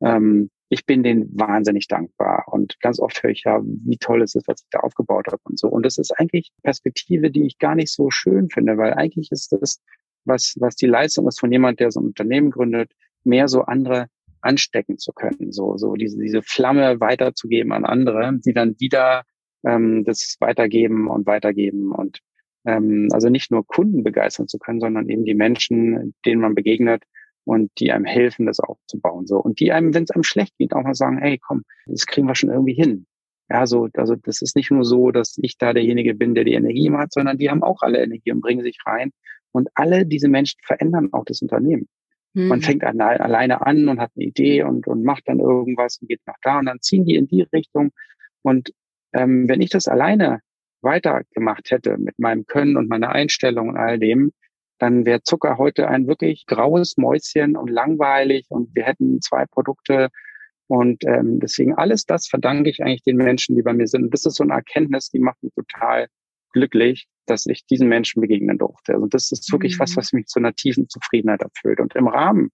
ähm, 0.00 0.50
ich 0.68 0.86
bin 0.86 1.02
denen 1.02 1.28
wahnsinnig 1.36 1.88
dankbar. 1.88 2.44
Und 2.46 2.78
ganz 2.80 3.00
oft 3.00 3.20
höre 3.22 3.30
ich 3.30 3.42
ja, 3.44 3.60
wie 3.62 3.98
toll 3.98 4.22
es 4.22 4.36
ist, 4.36 4.46
was 4.46 4.62
ich 4.62 4.68
da 4.70 4.78
aufgebaut 4.80 5.26
habe 5.26 5.42
und 5.44 5.58
so. 5.58 5.68
Und 5.68 5.84
das 5.84 5.98
ist 5.98 6.12
eigentlich 6.12 6.50
Perspektive, 6.62 7.32
die 7.32 7.46
ich 7.46 7.58
gar 7.58 7.74
nicht 7.74 7.92
so 7.92 8.10
schön 8.10 8.48
finde, 8.48 8.76
weil 8.78 8.94
eigentlich 8.94 9.32
ist 9.32 9.52
das 9.52 9.80
was, 10.24 10.54
was 10.58 10.76
die 10.76 10.86
Leistung 10.86 11.28
ist 11.28 11.40
von 11.40 11.52
jemand, 11.52 11.80
der 11.80 11.90
so 11.90 12.00
ein 12.00 12.06
Unternehmen 12.06 12.50
gründet, 12.50 12.92
mehr 13.24 13.48
so 13.48 13.62
andere 13.62 14.06
anstecken 14.40 14.98
zu 14.98 15.12
können, 15.12 15.52
so, 15.52 15.76
so 15.76 15.94
diese, 15.94 16.18
diese 16.18 16.42
Flamme 16.42 17.00
weiterzugeben 17.00 17.72
an 17.72 17.84
andere, 17.84 18.38
die 18.44 18.52
dann 18.52 18.78
wieder 18.78 19.24
ähm, 19.64 20.04
das 20.04 20.36
weitergeben 20.40 21.08
und 21.08 21.26
weitergeben 21.26 21.92
und 21.92 22.20
ähm, 22.66 23.08
also 23.12 23.30
nicht 23.30 23.50
nur 23.50 23.66
Kunden 23.66 24.04
begeistern 24.04 24.48
zu 24.48 24.58
können, 24.58 24.80
sondern 24.80 25.08
eben 25.08 25.24
die 25.24 25.34
Menschen, 25.34 26.14
denen 26.24 26.40
man 26.40 26.54
begegnet 26.54 27.04
und 27.44 27.70
die 27.78 27.92
einem 27.92 28.04
helfen, 28.04 28.46
das 28.46 28.60
aufzubauen. 28.60 29.26
So 29.26 29.38
und 29.38 29.60
die 29.60 29.72
einem, 29.72 29.94
wenn 29.94 30.04
es 30.04 30.10
einem 30.10 30.24
schlecht 30.24 30.56
geht, 30.58 30.74
auch 30.74 30.82
mal 30.82 30.94
sagen, 30.94 31.18
hey, 31.18 31.38
komm, 31.38 31.62
das 31.86 32.06
kriegen 32.06 32.26
wir 32.26 32.34
schon 32.34 32.50
irgendwie 32.50 32.74
hin. 32.74 33.06
Ja, 33.50 33.66
so, 33.66 33.88
also 33.94 34.14
das 34.14 34.40
ist 34.40 34.56
nicht 34.56 34.70
nur 34.70 34.84
so, 34.84 35.10
dass 35.10 35.38
ich 35.40 35.58
da 35.58 35.74
derjenige 35.74 36.14
bin, 36.14 36.34
der 36.34 36.44
die 36.44 36.54
Energie 36.54 36.90
hat, 36.92 37.12
sondern 37.12 37.36
die 37.36 37.50
haben 37.50 37.62
auch 37.62 37.82
alle 37.82 38.02
Energie 38.02 38.32
und 38.32 38.40
bringen 38.40 38.62
sich 38.62 38.78
rein 38.86 39.12
und 39.54 39.68
alle 39.74 40.04
diese 40.04 40.28
Menschen 40.28 40.60
verändern 40.64 41.10
auch 41.12 41.24
das 41.24 41.40
Unternehmen. 41.40 41.88
Mhm. 42.34 42.48
Man 42.48 42.60
fängt 42.60 42.82
an, 42.84 43.00
alleine 43.00 43.64
an 43.64 43.88
und 43.88 44.00
hat 44.00 44.10
eine 44.16 44.26
Idee 44.26 44.64
und, 44.64 44.86
und 44.88 45.04
macht 45.04 45.22
dann 45.26 45.38
irgendwas 45.38 45.98
und 45.98 46.08
geht 46.08 46.20
nach 46.26 46.36
da 46.42 46.58
und 46.58 46.66
dann 46.66 46.80
ziehen 46.80 47.04
die 47.04 47.14
in 47.14 47.28
die 47.28 47.42
Richtung. 47.42 47.92
Und 48.42 48.72
ähm, 49.12 49.48
wenn 49.48 49.62
ich 49.62 49.70
das 49.70 49.86
alleine 49.86 50.40
weitergemacht 50.82 51.70
hätte 51.70 51.96
mit 51.98 52.18
meinem 52.18 52.46
Können 52.46 52.76
und 52.76 52.88
meiner 52.88 53.10
Einstellung 53.10 53.68
und 53.70 53.76
all 53.76 53.98
dem, 53.98 54.32
dann 54.78 55.06
wäre 55.06 55.22
Zucker 55.22 55.56
heute 55.56 55.88
ein 55.88 56.08
wirklich 56.08 56.46
graues 56.46 56.96
Mäuschen 56.96 57.56
und 57.56 57.70
langweilig 57.70 58.46
und 58.48 58.74
wir 58.74 58.82
hätten 58.82 59.20
zwei 59.22 59.46
Produkte. 59.46 60.08
Und 60.66 61.04
ähm, 61.04 61.38
deswegen 61.38 61.74
alles 61.74 62.06
das 62.06 62.26
verdanke 62.26 62.70
ich 62.70 62.82
eigentlich 62.82 63.04
den 63.04 63.18
Menschen, 63.18 63.54
die 63.54 63.62
bei 63.62 63.72
mir 63.72 63.86
sind. 63.86 64.02
Und 64.02 64.14
das 64.14 64.26
ist 64.26 64.34
so 64.34 64.42
eine 64.42 64.54
Erkenntnis, 64.54 65.10
die 65.10 65.20
macht 65.20 65.40
mich 65.44 65.52
total 65.54 66.08
glücklich, 66.52 67.06
dass 67.26 67.46
ich 67.46 67.66
diesen 67.66 67.88
Menschen 67.88 68.20
begegnen 68.20 68.58
durfte. 68.58 68.94
Also 68.94 69.06
das 69.06 69.32
ist 69.32 69.50
wirklich 69.52 69.76
mhm. 69.76 69.80
was, 69.80 69.96
was 69.96 70.12
mich 70.12 70.26
zu 70.26 70.38
einer 70.38 70.54
tiefen 70.54 70.88
Zufriedenheit 70.88 71.42
erfüllt. 71.42 71.80
Und 71.80 71.94
im 71.94 72.08
Rahmen 72.08 72.50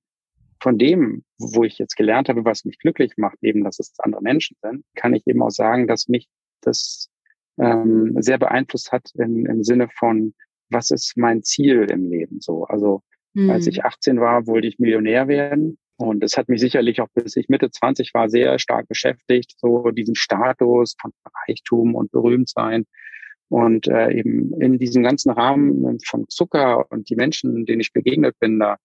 von 0.62 0.78
dem, 0.78 1.24
wo 1.38 1.64
ich 1.64 1.78
jetzt 1.78 1.96
gelernt 1.96 2.28
habe, 2.28 2.44
was 2.44 2.64
mich 2.64 2.78
glücklich 2.78 3.14
macht, 3.16 3.38
eben, 3.42 3.64
dass 3.64 3.78
es 3.78 3.94
andere 3.98 4.22
Menschen 4.22 4.56
sind, 4.62 4.84
kann 4.94 5.14
ich 5.14 5.26
eben 5.26 5.42
auch 5.42 5.50
sagen, 5.50 5.86
dass 5.86 6.08
mich 6.08 6.28
das 6.60 7.08
ähm, 7.58 8.14
sehr 8.20 8.38
beeinflusst 8.38 8.92
hat 8.92 9.10
im, 9.14 9.46
im 9.46 9.64
Sinne 9.64 9.88
von, 9.88 10.34
was 10.68 10.90
ist 10.90 11.16
mein 11.16 11.42
Ziel 11.42 11.86
im 11.90 12.08
Leben 12.08 12.40
so. 12.40 12.64
Also 12.64 13.02
mhm. 13.34 13.50
als 13.50 13.66
ich 13.66 13.84
18 13.84 14.20
war, 14.20 14.46
wollte 14.46 14.68
ich 14.68 14.78
Millionär 14.78 15.28
werden. 15.28 15.78
Und 15.96 16.20
das 16.20 16.36
hat 16.36 16.48
mich 16.48 16.60
sicherlich 16.60 17.00
auch 17.02 17.08
bis 17.14 17.36
ich 17.36 17.48
Mitte 17.48 17.70
20 17.70 18.14
war 18.14 18.30
sehr 18.30 18.58
stark 18.58 18.88
beschäftigt, 18.88 19.54
so 19.58 19.90
diesen 19.90 20.14
Status 20.14 20.96
von 20.98 21.12
Reichtum 21.46 21.94
und 21.94 22.10
Berühmtsein. 22.10 22.86
Und 23.50 23.88
äh, 23.88 24.12
eben 24.12 24.54
in 24.60 24.78
diesem 24.78 25.02
ganzen 25.02 25.30
Rahmen 25.30 25.98
von 26.06 26.28
Zucker 26.28 26.90
und 26.90 27.10
die 27.10 27.16
Menschen, 27.16 27.66
denen 27.66 27.80
ich 27.80 27.92
begegnet 27.92 28.38
bin, 28.38 28.60
da 28.60 28.76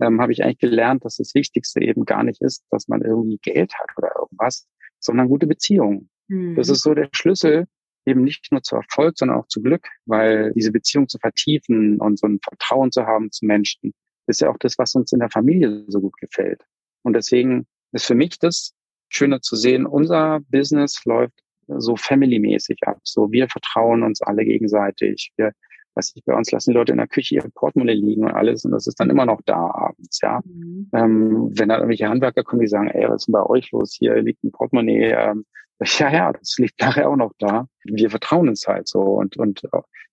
ähm, 0.00 0.20
habe 0.20 0.32
ich 0.32 0.42
eigentlich 0.42 0.58
gelernt, 0.58 1.04
dass 1.04 1.16
das 1.16 1.34
Wichtigste 1.34 1.82
eben 1.82 2.06
gar 2.06 2.24
nicht 2.24 2.40
ist, 2.40 2.64
dass 2.70 2.88
man 2.88 3.02
irgendwie 3.02 3.38
Geld 3.42 3.74
hat 3.74 3.90
oder 3.96 4.12
irgendwas, 4.18 4.66
sondern 5.00 5.28
gute 5.28 5.46
Beziehungen. 5.46 6.08
Mhm. 6.28 6.56
Das 6.56 6.70
ist 6.70 6.82
so 6.82 6.94
der 6.94 7.10
Schlüssel 7.12 7.66
eben 8.06 8.22
nicht 8.22 8.50
nur 8.52 8.62
zu 8.62 8.76
Erfolg, 8.76 9.18
sondern 9.18 9.38
auch 9.38 9.48
zu 9.48 9.60
Glück, 9.60 9.86
weil 10.06 10.52
diese 10.54 10.72
Beziehung 10.72 11.08
zu 11.08 11.18
vertiefen 11.18 12.00
und 12.00 12.18
so 12.18 12.26
ein 12.26 12.38
Vertrauen 12.42 12.92
zu 12.92 13.04
haben 13.04 13.30
zu 13.32 13.44
Menschen, 13.44 13.92
ist 14.28 14.40
ja 14.40 14.50
auch 14.50 14.58
das, 14.58 14.78
was 14.78 14.94
uns 14.94 15.12
in 15.12 15.20
der 15.20 15.30
Familie 15.30 15.84
so 15.88 16.00
gut 16.00 16.16
gefällt. 16.18 16.62
Und 17.02 17.14
deswegen 17.14 17.66
ist 17.92 18.06
für 18.06 18.14
mich 18.14 18.38
das 18.38 18.72
Schöne 19.08 19.40
zu 19.40 19.56
sehen, 19.56 19.86
unser 19.86 20.40
Business 20.48 21.04
läuft 21.04 21.40
so 21.68 21.96
family-mäßig 21.96 22.78
ab. 22.86 22.98
So, 23.04 23.30
wir 23.32 23.48
vertrauen 23.48 24.02
uns 24.02 24.22
alle 24.22 24.44
gegenseitig. 24.44 25.32
Wir, 25.36 25.52
was 25.94 26.12
ich, 26.14 26.24
bei 26.24 26.34
uns 26.34 26.50
lassen 26.52 26.70
die 26.70 26.76
Leute 26.76 26.92
in 26.92 26.98
der 26.98 27.08
Küche 27.08 27.36
ihr 27.36 27.44
Portemonnaie 27.54 27.94
liegen 27.94 28.24
und 28.24 28.32
alles 28.32 28.64
und 28.64 28.72
das 28.72 28.86
ist 28.86 29.00
dann 29.00 29.10
immer 29.10 29.24
noch 29.24 29.40
da 29.46 29.56
abends, 29.56 30.20
ja. 30.22 30.40
Mhm. 30.44 30.90
Ähm, 30.92 31.50
wenn 31.52 31.68
dann 31.68 31.78
irgendwelche 31.80 32.08
Handwerker 32.08 32.44
kommen, 32.44 32.60
die 32.60 32.68
sagen, 32.68 32.88
ey, 32.88 33.08
was 33.08 33.22
ist 33.22 33.26
denn 33.28 33.32
bei 33.32 33.44
euch 33.44 33.70
los? 33.72 33.94
Hier 33.98 34.20
liegt 34.22 34.44
ein 34.44 34.52
Portemonnaie. 34.52 35.12
Ähm, 35.12 35.44
ja, 35.98 36.10
ja, 36.10 36.32
das 36.32 36.56
liegt 36.58 36.80
nachher 36.80 37.08
auch 37.08 37.16
noch 37.16 37.32
da. 37.38 37.66
Wir 37.84 38.10
vertrauen 38.10 38.48
uns 38.48 38.66
halt 38.66 38.88
so 38.88 39.00
und, 39.00 39.36
und 39.36 39.62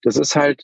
das 0.01 0.17
ist 0.17 0.35
halt 0.35 0.63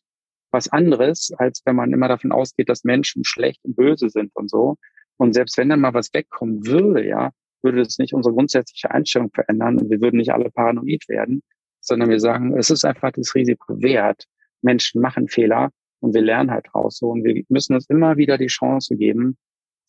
was 0.52 0.70
anderes, 0.70 1.32
als 1.38 1.62
wenn 1.66 1.76
man 1.76 1.94
immer 1.94 2.08
davon 2.08 2.32
ausgeht, 2.32 2.70
dass 2.70 2.84
Menschen 2.84 3.24
schlecht 3.24 3.64
und 3.64 3.76
böse 3.76 4.10
sind 4.10 4.32
und 4.36 4.50
so. 4.50 4.78
Und 5.18 5.34
selbst 5.34 5.58
wenn 5.58 5.70
dann 5.70 5.82
mal 5.82 5.94
was 5.94 6.14
wegkommen 6.14 6.66
würde, 6.66 7.06
ja, 7.06 7.32
würde 7.62 7.84
das 7.84 7.98
nicht 7.98 8.14
unsere 8.14 8.34
grundsätzliche 8.34 8.92
Einstellung 8.92 9.32
verändern 9.34 9.78
und 9.78 9.90
wir 9.90 10.02
würden 10.02 10.18
nicht 10.18 10.32
alle 10.32 10.50
paranoid 10.52 11.08
werden, 11.08 11.42
sondern 11.82 12.10
wir 12.10 12.20
sagen, 12.20 12.58
es 12.58 12.70
ist 12.70 12.86
einfach 12.86 13.12
das 13.12 13.36
Risiko 13.36 13.82
wert. 13.82 14.26
Menschen 14.62 15.02
machen 15.02 15.28
Fehler 15.28 15.72
und 16.00 16.14
wir 16.14 16.22
lernen 16.22 16.52
halt 16.52 16.74
raus 16.74 16.98
so 16.98 17.10
und 17.10 17.24
wir 17.24 17.44
müssen 17.50 17.74
uns 17.76 17.90
immer 17.90 18.18
wieder 18.18 18.38
die 18.38 18.48
Chance 18.48 18.96
geben 18.96 19.38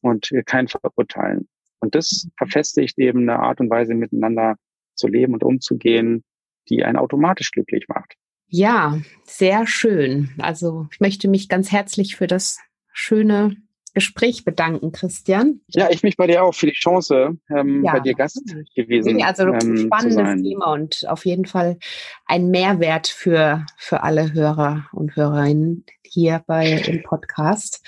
und 0.00 0.30
kein 0.46 0.68
verurteilen. 0.68 1.48
Und 1.80 1.94
das 1.94 2.28
verfestigt 2.36 2.98
eben 2.98 3.20
eine 3.20 3.40
Art 3.40 3.60
und 3.60 3.70
Weise 3.70 3.94
miteinander 3.94 4.56
zu 4.94 5.08
leben 5.08 5.32
und 5.34 5.42
umzugehen, 5.42 6.22
die 6.68 6.84
einen 6.84 6.96
automatisch 6.96 7.50
glücklich 7.52 7.86
macht. 7.88 8.14
Ja, 8.46 8.98
sehr 9.24 9.66
schön. 9.66 10.30
Also 10.38 10.88
ich 10.92 11.00
möchte 11.00 11.28
mich 11.28 11.48
ganz 11.48 11.72
herzlich 11.72 12.16
für 12.16 12.26
das 12.26 12.58
schöne 12.92 13.56
Gespräch 13.94 14.44
bedanken, 14.44 14.92
Christian. 14.92 15.60
Ja, 15.68 15.90
ich 15.90 16.02
mich 16.02 16.16
bei 16.16 16.26
dir 16.26 16.42
auch 16.44 16.54
für 16.54 16.66
die 16.66 16.72
Chance, 16.72 17.36
ähm, 17.50 17.84
ja, 17.84 17.92
bei 17.92 18.00
dir 18.00 18.14
Gast 18.14 18.42
gewesen. 18.74 19.22
Also 19.22 19.48
ähm, 19.48 19.76
spannendes 19.76 20.42
Thema 20.42 20.72
und 20.72 21.04
auf 21.08 21.26
jeden 21.26 21.46
Fall 21.46 21.78
ein 22.26 22.50
Mehrwert 22.50 23.08
für, 23.08 23.66
für 23.76 24.02
alle 24.02 24.32
Hörer 24.32 24.86
und 24.92 25.16
Hörerinnen 25.16 25.84
hier 26.04 26.42
bei 26.46 26.72
im 26.86 27.02
Podcast. 27.02 27.84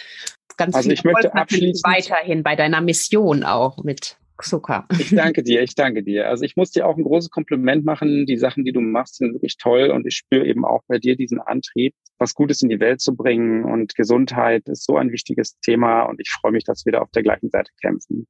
Ganz 0.57 0.75
also 0.75 0.91
ich 0.91 1.05
möchte 1.05 1.35
abschließend 1.35 1.85
weiterhin 1.85 2.43
bei 2.43 2.57
deiner 2.57 2.81
Mission 2.81 3.43
auch 3.43 3.83
mit 3.85 4.17
Zucker. 4.41 4.87
Ich 4.99 5.11
danke 5.15 5.43
dir, 5.43 5.63
ich 5.63 5.75
danke 5.75 6.03
dir. 6.03 6.29
Also 6.29 6.45
ich 6.45 6.57
muss 6.57 6.71
dir 6.71 6.87
auch 6.87 6.97
ein 6.97 7.05
großes 7.05 7.31
Kompliment 7.31 7.85
machen. 7.85 8.27
Die 8.27 8.37
Sachen, 8.37 8.65
die 8.65 8.73
du 8.73 8.81
machst, 8.81 9.17
sind 9.17 9.33
wirklich 9.33 9.57
toll 9.57 9.91
und 9.91 10.07
ich 10.07 10.17
spüre 10.17 10.47
eben 10.47 10.65
auch 10.65 10.83
bei 10.89 10.99
dir 10.99 11.17
diesen 11.17 11.41
Antrieb, 11.41 11.95
was 12.19 12.35
Gutes 12.35 12.63
in 12.63 12.69
die 12.69 12.81
Welt 12.81 13.01
zu 13.01 13.15
bringen 13.15 13.65
und 13.65 13.95
Gesundheit 13.95 14.69
ist 14.69 14.85
so 14.85 14.97
ein 14.97 15.13
wichtiges 15.13 15.59
Thema 15.61 16.03
und 16.03 16.21
ich 16.21 16.31
freue 16.31 16.53
mich, 16.53 16.65
dass 16.65 16.85
wir 16.85 16.93
da 16.93 17.01
auf 17.01 17.11
der 17.11 17.23
gleichen 17.23 17.51
Seite 17.51 17.71
kämpfen. 17.81 18.27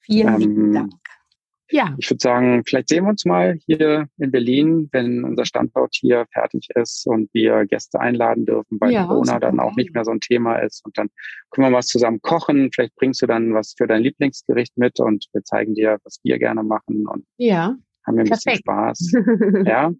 Vielen 0.00 0.40
ähm, 0.40 0.72
Dank. 0.72 0.92
Ja. 1.70 1.94
Ich 1.98 2.10
würde 2.10 2.20
sagen, 2.20 2.62
vielleicht 2.66 2.88
sehen 2.88 3.04
wir 3.04 3.10
uns 3.10 3.24
mal 3.24 3.58
hier 3.66 4.08
in 4.18 4.30
Berlin, 4.30 4.88
wenn 4.92 5.24
unser 5.24 5.44
Standort 5.44 5.94
hier 5.94 6.26
fertig 6.32 6.68
ist 6.74 7.06
und 7.06 7.32
wir 7.32 7.64
Gäste 7.66 8.00
einladen 8.00 8.44
dürfen, 8.44 8.78
weil 8.80 8.92
ja, 8.92 9.06
Corona 9.06 9.38
dann 9.38 9.60
auch 9.60 9.76
nicht 9.76 9.94
mehr 9.94 10.04
so 10.04 10.10
ein 10.10 10.20
Thema 10.20 10.56
ist. 10.56 10.84
Und 10.84 10.98
dann 10.98 11.08
können 11.50 11.70
wir 11.70 11.76
was 11.76 11.86
zusammen 11.86 12.20
kochen. 12.22 12.70
Vielleicht 12.72 12.94
bringst 12.96 13.22
du 13.22 13.26
dann 13.26 13.54
was 13.54 13.74
für 13.76 13.86
dein 13.86 14.02
Lieblingsgericht 14.02 14.76
mit 14.76 14.98
und 15.00 15.26
wir 15.32 15.44
zeigen 15.44 15.74
dir, 15.74 15.98
was 16.04 16.18
wir 16.24 16.38
gerne 16.38 16.62
machen 16.62 17.06
und 17.06 17.24
ja. 17.36 17.76
haben 18.06 18.16
wir 18.16 18.24
ein 18.24 18.28
Perfekt. 18.28 18.44
bisschen 18.44 18.58
Spaß. 18.58 19.12
ja? 19.66 19.92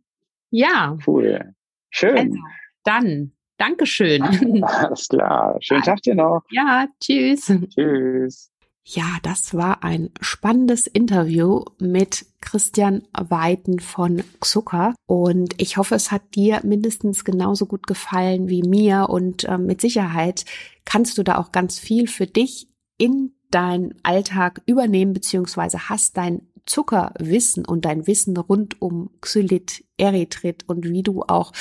Ja. 0.50 0.98
Cool. 1.06 1.54
Schön. 1.90 2.16
Also, 2.16 2.38
dann, 2.84 3.32
Dankeschön. 3.58 4.22
Alles 4.62 5.06
klar. 5.08 5.56
Schönen 5.60 5.82
Tag 5.82 6.00
dir 6.02 6.14
noch. 6.14 6.42
Ja, 6.50 6.86
tschüss. 6.98 7.52
Tschüss. 7.68 8.50
Ja, 8.84 9.18
das 9.22 9.54
war 9.54 9.84
ein 9.84 10.10
spannendes 10.20 10.86
Interview 10.86 11.64
mit 11.78 12.26
Christian 12.40 13.02
Weiten 13.12 13.78
von 13.78 14.24
Zucker 14.40 14.94
und 15.06 15.54
ich 15.58 15.76
hoffe, 15.76 15.94
es 15.94 16.10
hat 16.10 16.34
dir 16.34 16.60
mindestens 16.64 17.24
genauso 17.24 17.66
gut 17.66 17.86
gefallen 17.86 18.48
wie 18.48 18.62
mir. 18.62 19.08
Und 19.10 19.44
äh, 19.44 19.58
mit 19.58 19.80
Sicherheit 19.80 20.44
kannst 20.84 21.18
du 21.18 21.22
da 21.22 21.36
auch 21.36 21.52
ganz 21.52 21.78
viel 21.78 22.08
für 22.08 22.26
dich 22.26 22.68
in 22.96 23.32
deinen 23.50 23.94
Alltag 24.02 24.62
übernehmen 24.66 25.12
beziehungsweise 25.12 25.88
hast 25.88 26.16
dein 26.16 26.48
Zuckerwissen 26.66 27.64
und 27.64 27.84
dein 27.84 28.06
Wissen 28.06 28.36
rund 28.36 28.80
um 28.80 29.10
Xylit, 29.20 29.84
Erythrit 30.00 30.64
und 30.66 30.88
wie 30.88 31.02
du 31.02 31.22
auch, 31.22 31.52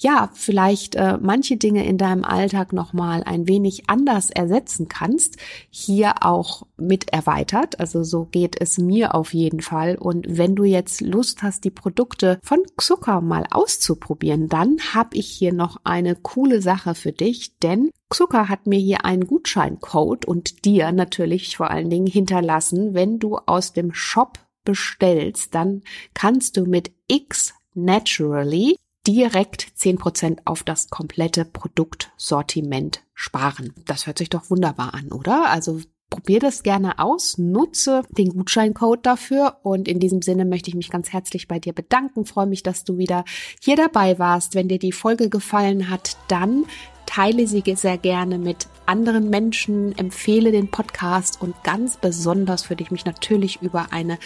ja, 0.00 0.30
vielleicht 0.32 0.94
äh, 0.94 1.18
manche 1.20 1.56
Dinge 1.56 1.84
in 1.86 1.98
deinem 1.98 2.24
Alltag 2.24 2.72
nochmal 2.72 3.22
ein 3.24 3.46
wenig 3.46 3.88
anders 3.88 4.30
ersetzen 4.30 4.88
kannst, 4.88 5.36
hier 5.70 6.14
auch 6.22 6.66
mit 6.76 7.12
erweitert. 7.12 7.78
Also 7.78 8.02
so 8.02 8.24
geht 8.24 8.60
es 8.60 8.78
mir 8.78 9.14
auf 9.14 9.34
jeden 9.34 9.60
Fall. 9.60 9.96
Und 9.96 10.26
wenn 10.28 10.56
du 10.56 10.64
jetzt 10.64 11.00
Lust 11.00 11.42
hast, 11.42 11.64
die 11.64 11.70
Produkte 11.70 12.38
von 12.42 12.62
Zucker 12.78 13.20
mal 13.20 13.44
auszuprobieren, 13.50 14.48
dann 14.48 14.78
habe 14.94 15.16
ich 15.16 15.28
hier 15.28 15.52
noch 15.52 15.78
eine 15.84 16.16
coole 16.16 16.62
Sache 16.62 16.94
für 16.94 17.12
dich, 17.12 17.58
denn 17.58 17.90
Zucker 18.14 18.48
hat 18.48 18.66
mir 18.66 18.78
hier 18.78 19.04
einen 19.04 19.26
Gutscheincode 19.26 20.24
und 20.24 20.64
dir 20.64 20.92
natürlich 20.92 21.56
vor 21.56 21.70
allen 21.70 21.90
Dingen 21.90 22.06
hinterlassen, 22.06 22.94
wenn 22.94 23.18
du 23.18 23.38
aus 23.38 23.72
dem 23.72 23.94
Shop 23.94 24.38
bestellst, 24.64 25.54
dann 25.54 25.82
kannst 26.14 26.56
du 26.56 26.66
mit 26.66 26.92
X 27.08 27.54
Naturally 27.74 28.76
direkt 29.06 29.72
10% 29.78 30.42
auf 30.44 30.62
das 30.62 30.88
komplette 30.88 31.44
Produktsortiment 31.44 33.02
sparen. 33.14 33.72
Das 33.86 34.06
hört 34.06 34.18
sich 34.18 34.30
doch 34.30 34.50
wunderbar 34.50 34.94
an, 34.94 35.10
oder? 35.10 35.50
Also 35.50 35.80
probier 36.12 36.40
das 36.40 36.62
gerne 36.62 36.98
aus, 36.98 37.38
nutze 37.38 38.02
den 38.10 38.28
Gutscheincode 38.28 39.04
dafür 39.06 39.56
und 39.62 39.88
in 39.88 39.98
diesem 39.98 40.20
Sinne 40.20 40.44
möchte 40.44 40.68
ich 40.68 40.76
mich 40.76 40.90
ganz 40.90 41.10
herzlich 41.10 41.48
bei 41.48 41.58
dir 41.58 41.72
bedanken. 41.72 42.26
Freue 42.26 42.46
mich, 42.46 42.62
dass 42.62 42.84
du 42.84 42.98
wieder 42.98 43.24
hier 43.62 43.76
dabei 43.76 44.18
warst. 44.18 44.54
Wenn 44.54 44.68
dir 44.68 44.78
die 44.78 44.92
Folge 44.92 45.30
gefallen 45.30 45.88
hat, 45.88 46.18
dann 46.28 46.66
teile 47.06 47.46
sie 47.46 47.62
sehr 47.76 47.96
gerne 47.96 48.38
mit 48.38 48.68
anderen 48.84 49.30
Menschen, 49.30 49.96
empfehle 49.96 50.52
den 50.52 50.68
Podcast 50.68 51.40
und 51.40 51.54
ganz 51.64 51.96
besonders 51.96 52.68
würde 52.68 52.82
ich 52.82 52.90
mich 52.90 53.06
natürlich 53.06 53.62
über 53.62 53.86
eine 53.92 54.18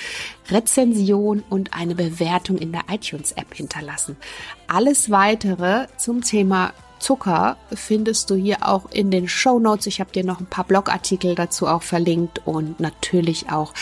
Rezension 0.51 1.45
und 1.49 1.73
eine 1.73 1.95
Bewertung 1.95 2.59
in 2.59 2.73
der 2.73 2.83
iTunes-App 2.91 3.55
hinterlassen. 3.55 4.17
Alles 4.67 5.11
weitere 5.11 5.87
zum 5.99 6.23
Thema 6.23 6.73
Zucker 7.07 7.57
findest 7.73 8.31
du 8.31 8.35
hier 8.35 8.67
auch 8.67 8.91
in 8.91 9.13
den 9.13 9.29
Show 9.29 9.61
Notes. 9.61 9.87
Ich 9.87 10.01
habe 10.01 10.11
dir 10.11 10.25
noch 10.25 10.41
ein 10.41 10.47
paar 10.47 10.65
Blogartikel 10.65 11.37
dazu 11.37 11.69
auch 11.69 11.85
verlinkt 11.85 12.43
und 12.45 12.81
natürlich 12.81 13.49
auch 13.49 13.75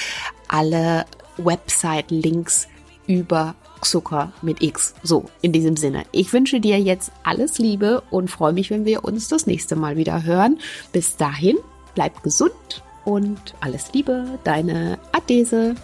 alle 0.47 1.07
Website-Links 1.39 2.69
über 3.07 3.55
Zucker 3.81 4.35
mit 4.43 4.63
X. 4.63 4.95
So, 5.03 5.25
in 5.41 5.53
diesem 5.53 5.79
Sinne. 5.79 6.05
Ich 6.13 6.35
wünsche 6.35 6.61
dir 6.61 6.79
jetzt 6.79 7.13
alles 7.23 7.59
Liebe 7.59 8.03
und 8.11 8.31
freue 8.31 8.53
mich, 8.53 8.69
wenn 8.69 8.85
wir 8.85 9.05
uns 9.05 9.29
das 9.29 9.47
nächste 9.47 9.75
Mal 9.75 9.97
wieder 9.97 10.25
hören. 10.25 10.59
Bis 10.93 11.17
dahin, 11.17 11.57
bleib 11.95 12.23
gesund 12.23 12.83
und 13.07 13.55
alles 13.61 13.91
Liebe, 13.95 14.39
deine 14.45 14.99
Adese. 15.13 15.77